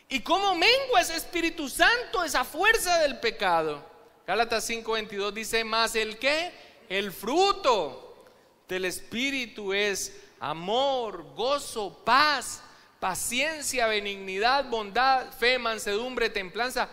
¿Y 0.08 0.20
cómo 0.20 0.54
mengua 0.54 1.00
ese 1.00 1.16
Espíritu 1.16 1.68
Santo, 1.68 2.24
esa 2.24 2.44
fuerza 2.44 2.98
del 2.98 3.20
pecado? 3.20 3.84
Gálatas 4.26 4.68
5:22 4.68 5.32
dice 5.32 5.64
más 5.64 5.94
el 5.94 6.18
que, 6.18 6.52
el 6.88 7.12
fruto 7.12 8.26
del 8.68 8.84
Espíritu 8.84 9.72
es 9.72 10.14
amor, 10.40 11.34
gozo, 11.34 12.02
paz, 12.04 12.62
paciencia, 13.00 13.86
benignidad, 13.86 14.68
bondad, 14.68 15.30
fe, 15.32 15.58
mansedumbre, 15.58 16.30
templanza. 16.30 16.88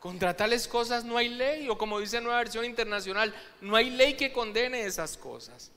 Contra 0.00 0.36
tales 0.36 0.68
cosas 0.68 1.04
no 1.04 1.16
hay 1.16 1.28
ley, 1.28 1.68
o 1.68 1.76
como 1.76 1.98
dice 1.98 2.20
Nueva 2.20 2.38
Versión 2.38 2.64
Internacional, 2.64 3.34
no 3.60 3.74
hay 3.74 3.90
ley 3.90 4.14
que 4.14 4.32
condene 4.32 4.84
esas 4.84 5.16
cosas. 5.16 5.72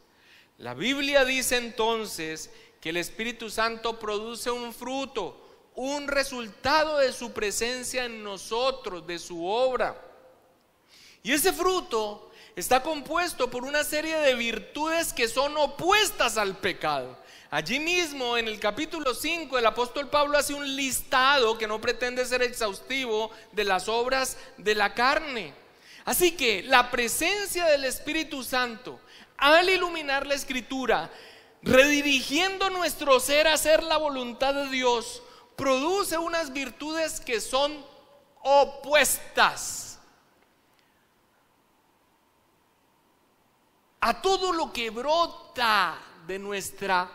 La 0.60 0.74
Biblia 0.74 1.24
dice 1.24 1.55
entonces 1.55 2.49
que 2.82 2.89
el 2.89 2.97
Espíritu 2.97 3.49
Santo 3.49 3.97
produce 3.97 4.51
un 4.51 4.74
fruto, 4.74 5.72
un 5.76 6.05
resultado 6.10 6.97
de 6.97 7.14
su 7.14 7.32
presencia 7.32 8.03
en 8.03 8.22
nosotros, 8.22 9.07
de 9.07 9.20
su 9.20 9.45
obra. 9.45 9.95
Y 11.24 11.32
ese 11.32 11.53
fruto 11.53 12.30
está 12.57 12.84
compuesto 12.84 13.49
por 13.49 13.64
una 13.64 13.86
serie 13.86 14.18
de 14.18 14.36
virtudes 14.36 15.14
que 15.14 15.30
son 15.30 15.55
opuestas 15.55 16.36
al 16.36 16.57
pecado. 16.57 17.18
Allí 17.49 17.80
mismo, 17.80 18.36
en 18.36 18.49
el 18.49 18.60
capítulo 18.60 19.14
5, 19.14 19.57
el 19.57 19.66
apóstol 19.66 20.10
Pablo 20.10 20.38
hace 20.38 20.53
un 20.53 20.76
listado 20.76 21.57
que 21.57 21.68
no 21.68 21.80
pretende 21.80 22.26
ser 22.26 22.41
exhaustivo 22.41 23.32
de 23.53 23.64
las 23.64 23.88
obras 23.88 24.38
de 24.57 24.76
la 24.76 24.93
carne. 24.93 25.53
Así 26.03 26.34
que 26.34 26.64
la 26.64 26.91
presencia 26.91 27.66
del 27.66 27.86
Espíritu 27.86 28.43
Santo, 28.43 28.99
al 29.40 29.70
iluminar 29.70 30.28
la 30.28 30.36
escritura, 30.36 31.10
redirigiendo 31.62 32.70
nuestro 32.70 33.20
ser 33.20 33.48
a 33.48 33.54
hacer 33.54 33.84
la 33.84 33.98
voluntad 33.98 34.54
de 34.54 34.70
Dios, 34.70 35.22
produce 35.56 36.18
unas 36.18 36.54
virtudes 36.54 37.20
que 37.20 37.42
son 37.42 37.86
opuestas 38.42 40.00
a 44.02 44.22
todo 44.22 44.54
lo 44.54 44.72
que 44.72 44.90
brota 44.90 45.98
de 46.26 46.40
nuestra 46.40 47.10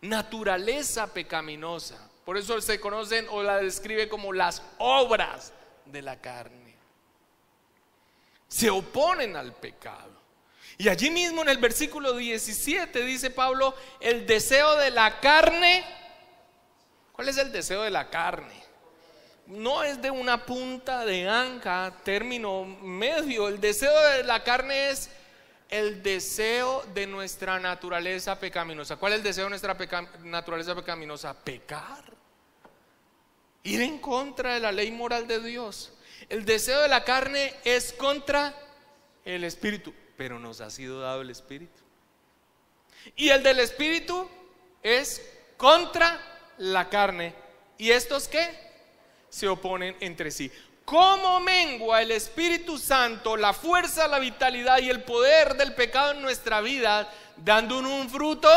naturaleza 0.00 1.12
pecaminosa. 1.12 2.08
Por 2.24 2.36
eso 2.36 2.60
se 2.60 2.80
conocen 2.80 3.26
o 3.30 3.42
la 3.42 3.58
describe 3.58 4.08
como 4.08 4.32
las 4.32 4.62
obras 4.78 5.52
de 5.86 6.02
la 6.02 6.20
carne. 6.20 6.76
Se 8.48 8.70
oponen 8.70 9.36
al 9.36 9.54
pecado. 9.54 10.17
Y 10.80 10.88
allí 10.88 11.10
mismo 11.10 11.42
en 11.42 11.48
el 11.48 11.58
versículo 11.58 12.14
17 12.14 13.04
dice 13.04 13.30
Pablo, 13.30 13.74
el 13.98 14.26
deseo 14.26 14.76
de 14.76 14.92
la 14.92 15.18
carne. 15.18 15.84
¿Cuál 17.10 17.28
es 17.28 17.36
el 17.36 17.50
deseo 17.50 17.82
de 17.82 17.90
la 17.90 18.08
carne? 18.08 18.54
No 19.48 19.82
es 19.82 20.00
de 20.00 20.12
una 20.12 20.46
punta 20.46 21.04
de 21.04 21.28
anca, 21.28 21.92
término 22.04 22.64
medio. 22.64 23.48
El 23.48 23.60
deseo 23.60 23.92
de 24.12 24.22
la 24.22 24.44
carne 24.44 24.90
es 24.90 25.10
el 25.68 26.00
deseo 26.00 26.84
de 26.94 27.08
nuestra 27.08 27.58
naturaleza 27.58 28.38
pecaminosa. 28.38 28.96
¿Cuál 28.98 29.14
es 29.14 29.18
el 29.18 29.24
deseo 29.24 29.44
de 29.44 29.50
nuestra 29.50 29.76
naturaleza 30.22 30.76
pecaminosa? 30.76 31.34
Pecar. 31.34 32.04
Ir 33.64 33.80
en 33.80 33.98
contra 33.98 34.54
de 34.54 34.60
la 34.60 34.70
ley 34.70 34.92
moral 34.92 35.26
de 35.26 35.40
Dios. 35.40 35.92
El 36.28 36.44
deseo 36.44 36.80
de 36.82 36.88
la 36.88 37.02
carne 37.02 37.52
es 37.64 37.92
contra 37.92 38.54
el 39.24 39.42
espíritu, 39.42 39.92
pero 40.18 40.38
nos 40.38 40.60
ha 40.60 40.68
sido 40.68 41.00
dado 41.00 41.22
el 41.22 41.30
espíritu. 41.30 41.80
Y 43.16 43.30
el 43.30 43.42
del 43.42 43.60
espíritu 43.60 44.28
es 44.82 45.22
contra 45.56 46.20
la 46.58 46.90
carne. 46.90 47.34
¿Y 47.78 47.90
estos 47.90 48.28
qué? 48.28 48.68
Se 49.30 49.48
oponen 49.48 49.96
entre 50.00 50.30
sí 50.30 50.52
cómo 50.88 51.38
mengua 51.40 52.00
el 52.00 52.10
Espíritu 52.12 52.78
Santo 52.78 53.36
la 53.36 53.52
fuerza, 53.52 54.08
la 54.08 54.18
vitalidad 54.18 54.78
y 54.78 54.88
el 54.88 55.02
poder 55.02 55.54
del 55.58 55.74
pecado 55.74 56.12
en 56.12 56.22
nuestra 56.22 56.62
vida, 56.62 57.12
dando 57.36 57.76
un 57.76 58.08
fruto 58.08 58.48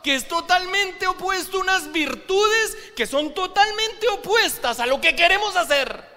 que 0.00 0.14
es 0.14 0.28
totalmente 0.28 1.08
opuesto, 1.08 1.58
unas 1.58 1.90
virtudes 1.90 2.76
que 2.94 3.08
son 3.08 3.34
totalmente 3.34 4.06
opuestas 4.06 4.78
a 4.78 4.86
lo 4.86 5.00
que 5.00 5.16
queremos 5.16 5.56
hacer. 5.56 6.09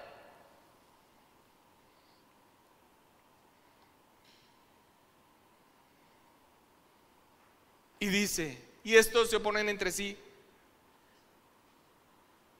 Y 8.04 8.08
dice, 8.08 8.58
y 8.84 8.96
estos 8.96 9.30
se 9.30 9.36
oponen 9.36 9.66
entre 9.66 9.90
sí, 9.90 10.14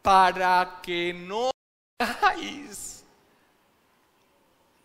para 0.00 0.80
que 0.82 1.12
no 1.12 1.50
hagáis, 1.98 3.04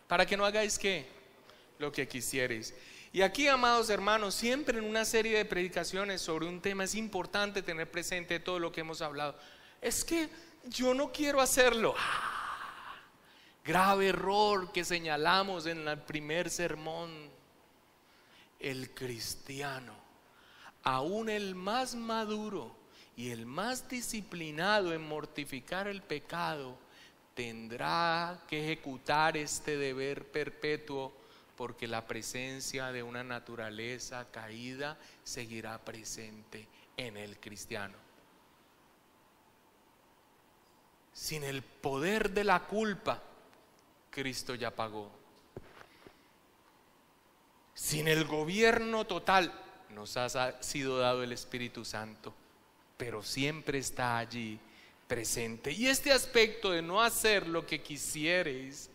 para 0.06 0.26
que 0.26 0.36
no 0.36 0.44
hagáis 0.44 0.78
qué, 0.78 1.06
lo 1.78 1.90
que 1.90 2.06
quisierais. 2.06 2.74
Y 3.10 3.22
aquí, 3.22 3.48
amados 3.48 3.88
hermanos, 3.88 4.34
siempre 4.34 4.78
en 4.78 4.84
una 4.84 5.06
serie 5.06 5.38
de 5.38 5.46
predicaciones 5.46 6.20
sobre 6.20 6.46
un 6.46 6.60
tema 6.60 6.84
es 6.84 6.94
importante 6.94 7.62
tener 7.62 7.90
presente 7.90 8.38
todo 8.38 8.58
lo 8.58 8.70
que 8.70 8.82
hemos 8.82 9.00
hablado. 9.00 9.38
Es 9.80 10.04
que 10.04 10.28
yo 10.64 10.92
no 10.92 11.10
quiero 11.10 11.40
hacerlo. 11.40 11.94
Ah, 11.96 13.00
grave 13.64 14.08
error 14.08 14.70
que 14.72 14.84
señalamos 14.84 15.64
en 15.64 15.88
el 15.88 16.00
primer 16.00 16.50
sermón. 16.50 17.30
El 18.58 18.90
cristiano, 18.90 19.99
aún 20.82 21.28
el 21.28 21.54
más 21.54 21.94
maduro 21.94 22.74
y 23.16 23.30
el 23.30 23.46
más 23.46 23.88
disciplinado 23.88 24.92
en 24.92 25.06
mortificar 25.06 25.88
el 25.88 26.02
pecado, 26.02 26.78
tendrá 27.34 28.42
que 28.48 28.64
ejecutar 28.64 29.36
este 29.36 29.76
deber 29.76 30.30
perpetuo 30.30 31.12
porque 31.56 31.86
la 31.86 32.06
presencia 32.06 32.92
de 32.92 33.02
una 33.02 33.22
naturaleza 33.22 34.30
caída 34.30 34.96
seguirá 35.22 35.78
presente 35.84 36.66
en 36.96 37.16
el 37.18 37.38
cristiano. 37.38 37.96
Sin 41.12 41.44
el 41.44 41.62
poder 41.62 42.30
de 42.30 42.44
la 42.44 42.66
culpa, 42.66 43.22
Cristo 44.10 44.54
ya 44.54 44.74
pagó. 44.74 45.10
Sin 47.74 48.08
el 48.08 48.24
gobierno 48.24 49.06
total, 49.06 49.52
nos 49.94 50.16
ha 50.16 50.62
sido 50.62 50.98
dado 50.98 51.22
el 51.22 51.32
Espíritu 51.32 51.84
Santo, 51.84 52.34
pero 52.96 53.22
siempre 53.22 53.78
está 53.78 54.18
allí 54.18 54.58
presente. 55.06 55.72
Y 55.72 55.88
este 55.88 56.12
aspecto 56.12 56.70
de 56.70 56.82
no 56.82 57.02
hacer 57.02 57.46
lo 57.46 57.66
que 57.66 57.82
quisierais 57.82 58.90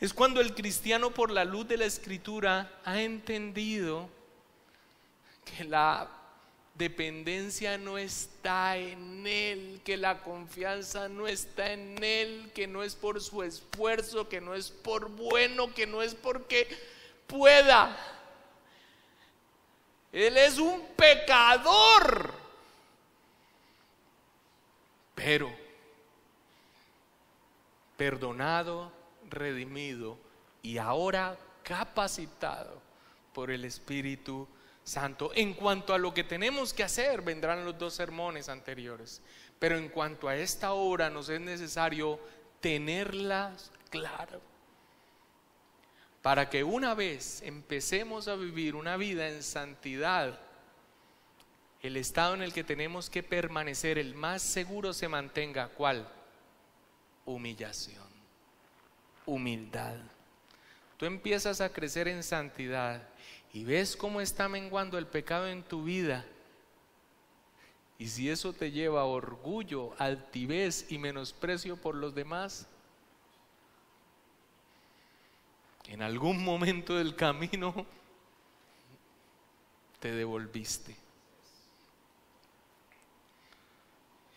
es 0.00 0.12
cuando 0.12 0.40
el 0.40 0.54
cristiano 0.54 1.12
por 1.12 1.30
la 1.30 1.44
luz 1.44 1.68
de 1.68 1.76
la 1.76 1.84
escritura 1.84 2.80
ha 2.84 3.00
entendido 3.02 4.08
que 5.44 5.64
la 5.64 6.08
dependencia 6.74 7.78
no 7.78 7.98
está 7.98 8.76
en 8.76 9.26
Él, 9.26 9.80
que 9.84 9.96
la 9.96 10.22
confianza 10.22 11.08
no 11.08 11.28
está 11.28 11.72
en 11.72 12.02
Él, 12.02 12.50
que 12.54 12.66
no 12.66 12.82
es 12.82 12.94
por 12.94 13.20
su 13.20 13.42
esfuerzo, 13.42 14.28
que 14.28 14.40
no 14.40 14.54
es 14.54 14.70
por 14.70 15.10
bueno, 15.10 15.72
que 15.74 15.86
no 15.86 16.02
es 16.02 16.14
porque 16.14 16.66
pueda. 17.26 17.96
Él 20.12 20.36
es 20.36 20.58
un 20.58 20.86
pecador. 20.96 22.34
Pero 25.14 25.52
perdonado 27.96 28.90
redimido 29.28 30.18
y 30.62 30.78
ahora 30.78 31.36
capacitado 31.62 32.80
por 33.32 33.50
el 33.50 33.64
Espíritu 33.64 34.48
Santo. 34.84 35.30
En 35.34 35.54
cuanto 35.54 35.94
a 35.94 35.98
lo 35.98 36.12
que 36.12 36.24
tenemos 36.24 36.74
que 36.74 36.82
hacer, 36.82 37.22
vendrán 37.22 37.64
los 37.64 37.78
dos 37.78 37.94
sermones 37.94 38.48
anteriores. 38.48 39.22
Pero 39.58 39.78
en 39.78 39.88
cuanto 39.88 40.28
a 40.28 40.36
esta 40.36 40.72
hora 40.72 41.10
nos 41.10 41.28
es 41.28 41.40
necesario 41.40 42.18
tenerlas 42.60 43.70
claro. 43.90 44.40
Para 46.22 46.48
que 46.48 46.64
una 46.64 46.94
vez 46.94 47.42
empecemos 47.42 48.28
a 48.28 48.36
vivir 48.36 48.74
una 48.76 48.96
vida 48.96 49.28
en 49.28 49.42
santidad, 49.42 50.38
el 51.82 51.96
estado 51.96 52.34
en 52.34 52.42
el 52.42 52.52
que 52.52 52.64
tenemos 52.64 53.10
que 53.10 53.22
permanecer, 53.22 53.98
el 53.98 54.14
más 54.14 54.40
seguro 54.40 54.92
se 54.92 55.08
mantenga. 55.08 55.68
¿Cuál? 55.68 56.08
Humillación 57.26 58.12
humildad. 59.26 59.96
Tú 60.96 61.06
empiezas 61.06 61.60
a 61.60 61.72
crecer 61.72 62.08
en 62.08 62.22
santidad 62.22 63.08
y 63.52 63.64
ves 63.64 63.96
cómo 63.96 64.20
está 64.20 64.48
menguando 64.48 64.98
el 64.98 65.06
pecado 65.06 65.48
en 65.48 65.62
tu 65.62 65.84
vida. 65.84 66.24
Y 67.98 68.08
si 68.08 68.30
eso 68.30 68.52
te 68.52 68.70
lleva 68.70 69.02
a 69.02 69.06
orgullo, 69.06 69.94
altivez 69.98 70.86
y 70.90 70.98
menosprecio 70.98 71.76
por 71.76 71.94
los 71.94 72.14
demás, 72.14 72.66
en 75.88 76.02
algún 76.02 76.42
momento 76.44 76.96
del 76.96 77.14
camino 77.14 77.86
te 80.00 80.12
devolviste. 80.12 80.96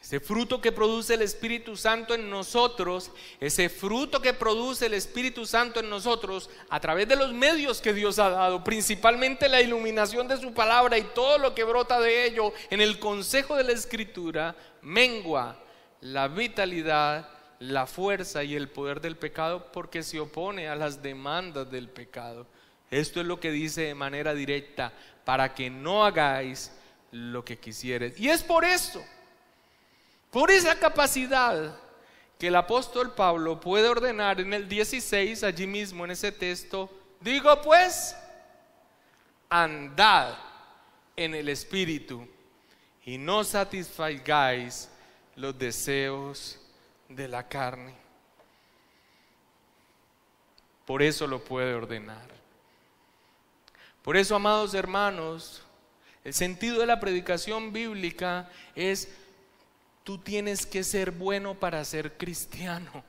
Ese 0.06 0.20
fruto 0.20 0.62
que 0.62 0.72
produce 0.72 1.16
el 1.16 1.24
Espíritu 1.24 1.76
Santo 1.76 2.14
en 2.14 2.30
nosotros, 2.30 3.10
ese 3.40 3.70
fruto 3.70 4.22
que 4.22 4.34
produce 4.34 4.86
el 4.86 4.94
Espíritu 4.94 5.48
Santo 5.48 5.80
en 5.80 5.90
nosotros 5.90 6.48
a 6.70 6.80
través 6.80 7.08
de 7.08 7.16
los 7.16 7.34
medios 7.34 7.82
que 7.82 7.92
Dios 7.92 8.20
ha 8.20 8.30
dado, 8.30 8.64
principalmente 8.64 9.50
la 9.50 9.62
iluminación 9.62 10.28
de 10.28 10.38
su 10.38 10.54
palabra 10.54 11.00
y 11.00 11.06
todo 11.16 11.40
lo 11.40 11.56
que 11.56 11.64
brota 11.64 12.00
de 12.00 12.26
ello 12.28 12.54
en 12.70 12.82
el 12.82 13.00
consejo 13.00 13.56
de 13.56 13.64
la 13.64 13.72
Escritura, 13.72 14.56
mengua 14.84 15.58
la 16.02 16.28
vitalidad, 16.28 17.28
la 17.60 17.88
fuerza 17.88 18.44
y 18.44 18.56
el 18.56 18.70
poder 18.70 19.02
del 19.02 19.18
pecado 19.18 19.72
porque 19.72 20.04
se 20.04 20.20
opone 20.20 20.68
a 20.68 20.76
las 20.76 21.02
demandas 21.02 21.70
del 21.72 21.90
pecado. 21.90 22.48
Esto 22.92 23.22
es 23.22 23.26
lo 23.26 23.40
que 23.40 23.52
dice 23.52 23.82
de 23.82 23.96
manera 23.96 24.34
directa, 24.34 24.94
para 25.24 25.54
que 25.54 25.70
no 25.70 26.06
hagáis 26.06 26.72
lo 27.12 27.44
que 27.44 27.58
quisieres. 27.58 28.20
Y 28.20 28.30
es 28.30 28.44
por 28.44 28.64
eso 28.64 29.04
por 30.36 30.52
esa 30.52 30.78
capacidad 30.78 31.78
que 32.38 32.48
el 32.48 32.58
apóstol 32.58 33.14
Pablo 33.14 33.58
puede 33.58 33.88
ordenar 33.88 34.42
en 34.42 34.54
el 34.54 34.68
16, 34.68 35.44
allí 35.44 35.66
mismo 35.66 36.04
en 36.04 36.12
ese 36.12 36.30
texto, 36.30 36.90
digo 37.22 37.62
pues, 37.62 38.18
andad 39.50 40.36
en 41.16 41.36
el 41.36 41.48
Espíritu 41.48 42.28
y 43.06 43.18
no 43.18 43.46
satisfagáis 43.46 44.90
los 45.38 45.58
deseos 45.58 46.60
de 47.10 47.28
la 47.28 47.48
carne. 47.48 47.96
Por 50.86 51.02
eso 51.02 51.28
lo 51.28 51.44
puede 51.44 51.74
ordenar. 51.74 52.30
Por 54.04 54.18
eso, 54.18 54.36
amados 54.36 54.74
hermanos, 54.74 55.64
el 56.24 56.34
sentido 56.34 56.80
de 56.80 56.86
la 56.86 57.00
predicación 57.00 57.74
bíblica 57.74 58.50
es 58.76 59.10
Tú 60.06 60.20
tienes 60.20 60.68
que 60.68 60.84
ser 60.84 61.10
bueno 61.10 61.56
para 61.56 61.84
ser 61.84 62.16
cristiano. 62.16 63.04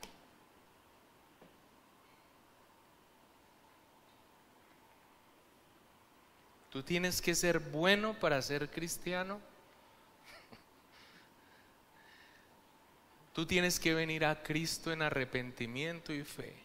Tú 6.71 6.81
tienes 6.81 7.21
que 7.21 7.35
ser 7.35 7.59
bueno 7.59 8.15
para 8.15 8.41
ser 8.41 8.71
cristiano. 8.71 9.39
Tú 13.37 13.45
tienes 13.45 13.79
que 13.79 13.93
venir 13.93 14.25
a 14.25 14.41
Cristo 14.41 14.91
en 14.91 15.03
arrepentimiento 15.03 16.11
y 16.11 16.23
fe. 16.23 16.55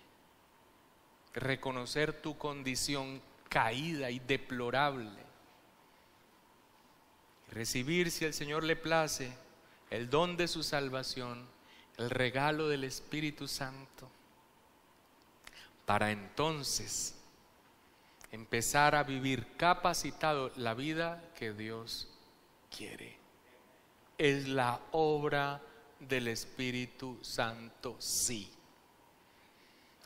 Reconocer 1.34 2.22
tu 2.22 2.38
condición 2.38 3.20
caída 3.50 4.10
y 4.10 4.20
deplorable. 4.20 5.20
Recibir, 7.50 8.10
si 8.10 8.24
el 8.24 8.32
Señor 8.32 8.64
le 8.64 8.76
place, 8.76 9.36
el 9.90 10.08
don 10.08 10.38
de 10.38 10.48
su 10.48 10.62
salvación, 10.62 11.46
el 11.98 12.08
regalo 12.08 12.68
del 12.68 12.84
Espíritu 12.84 13.48
Santo, 13.48 14.10
para 15.84 16.10
entonces 16.10 17.16
empezar 18.30 18.94
a 18.94 19.02
vivir 19.02 19.58
capacitado 19.58 20.50
la 20.56 20.72
vida 20.72 21.22
que 21.38 21.52
Dios 21.52 22.08
quiere. 22.74 23.18
Es 24.16 24.48
la 24.48 24.80
obra 24.92 25.60
del 26.08 26.28
Espíritu 26.28 27.18
Santo, 27.22 27.96
sí. 27.98 28.48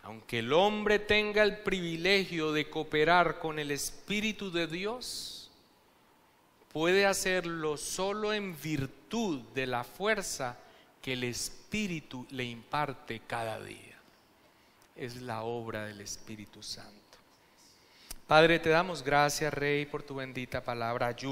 Aunque 0.02 0.38
el 0.38 0.52
hombre 0.52 0.98
tenga 0.98 1.42
el 1.42 1.58
privilegio 1.58 2.52
de 2.52 2.70
cooperar 2.70 3.38
con 3.38 3.58
el 3.58 3.70
Espíritu 3.72 4.52
de 4.52 4.66
Dios, 4.66 5.50
puede 6.72 7.06
hacerlo 7.06 7.76
solo 7.76 8.32
en 8.32 8.60
virtud 8.60 9.40
de 9.54 9.66
la 9.66 9.82
fuerza 9.82 10.58
que 11.02 11.14
el 11.14 11.24
Espíritu 11.24 12.26
le 12.30 12.44
imparte 12.44 13.22
cada 13.26 13.58
día. 13.60 13.96
Es 14.94 15.16
la 15.22 15.42
obra 15.42 15.86
del 15.86 16.00
Espíritu 16.00 16.62
Santo. 16.62 16.96
Padre, 18.26 18.58
te 18.58 18.68
damos 18.68 19.02
gracias, 19.02 19.54
Rey, 19.54 19.86
por 19.86 20.02
tu 20.02 20.16
bendita 20.16 20.60
palabra. 20.60 21.16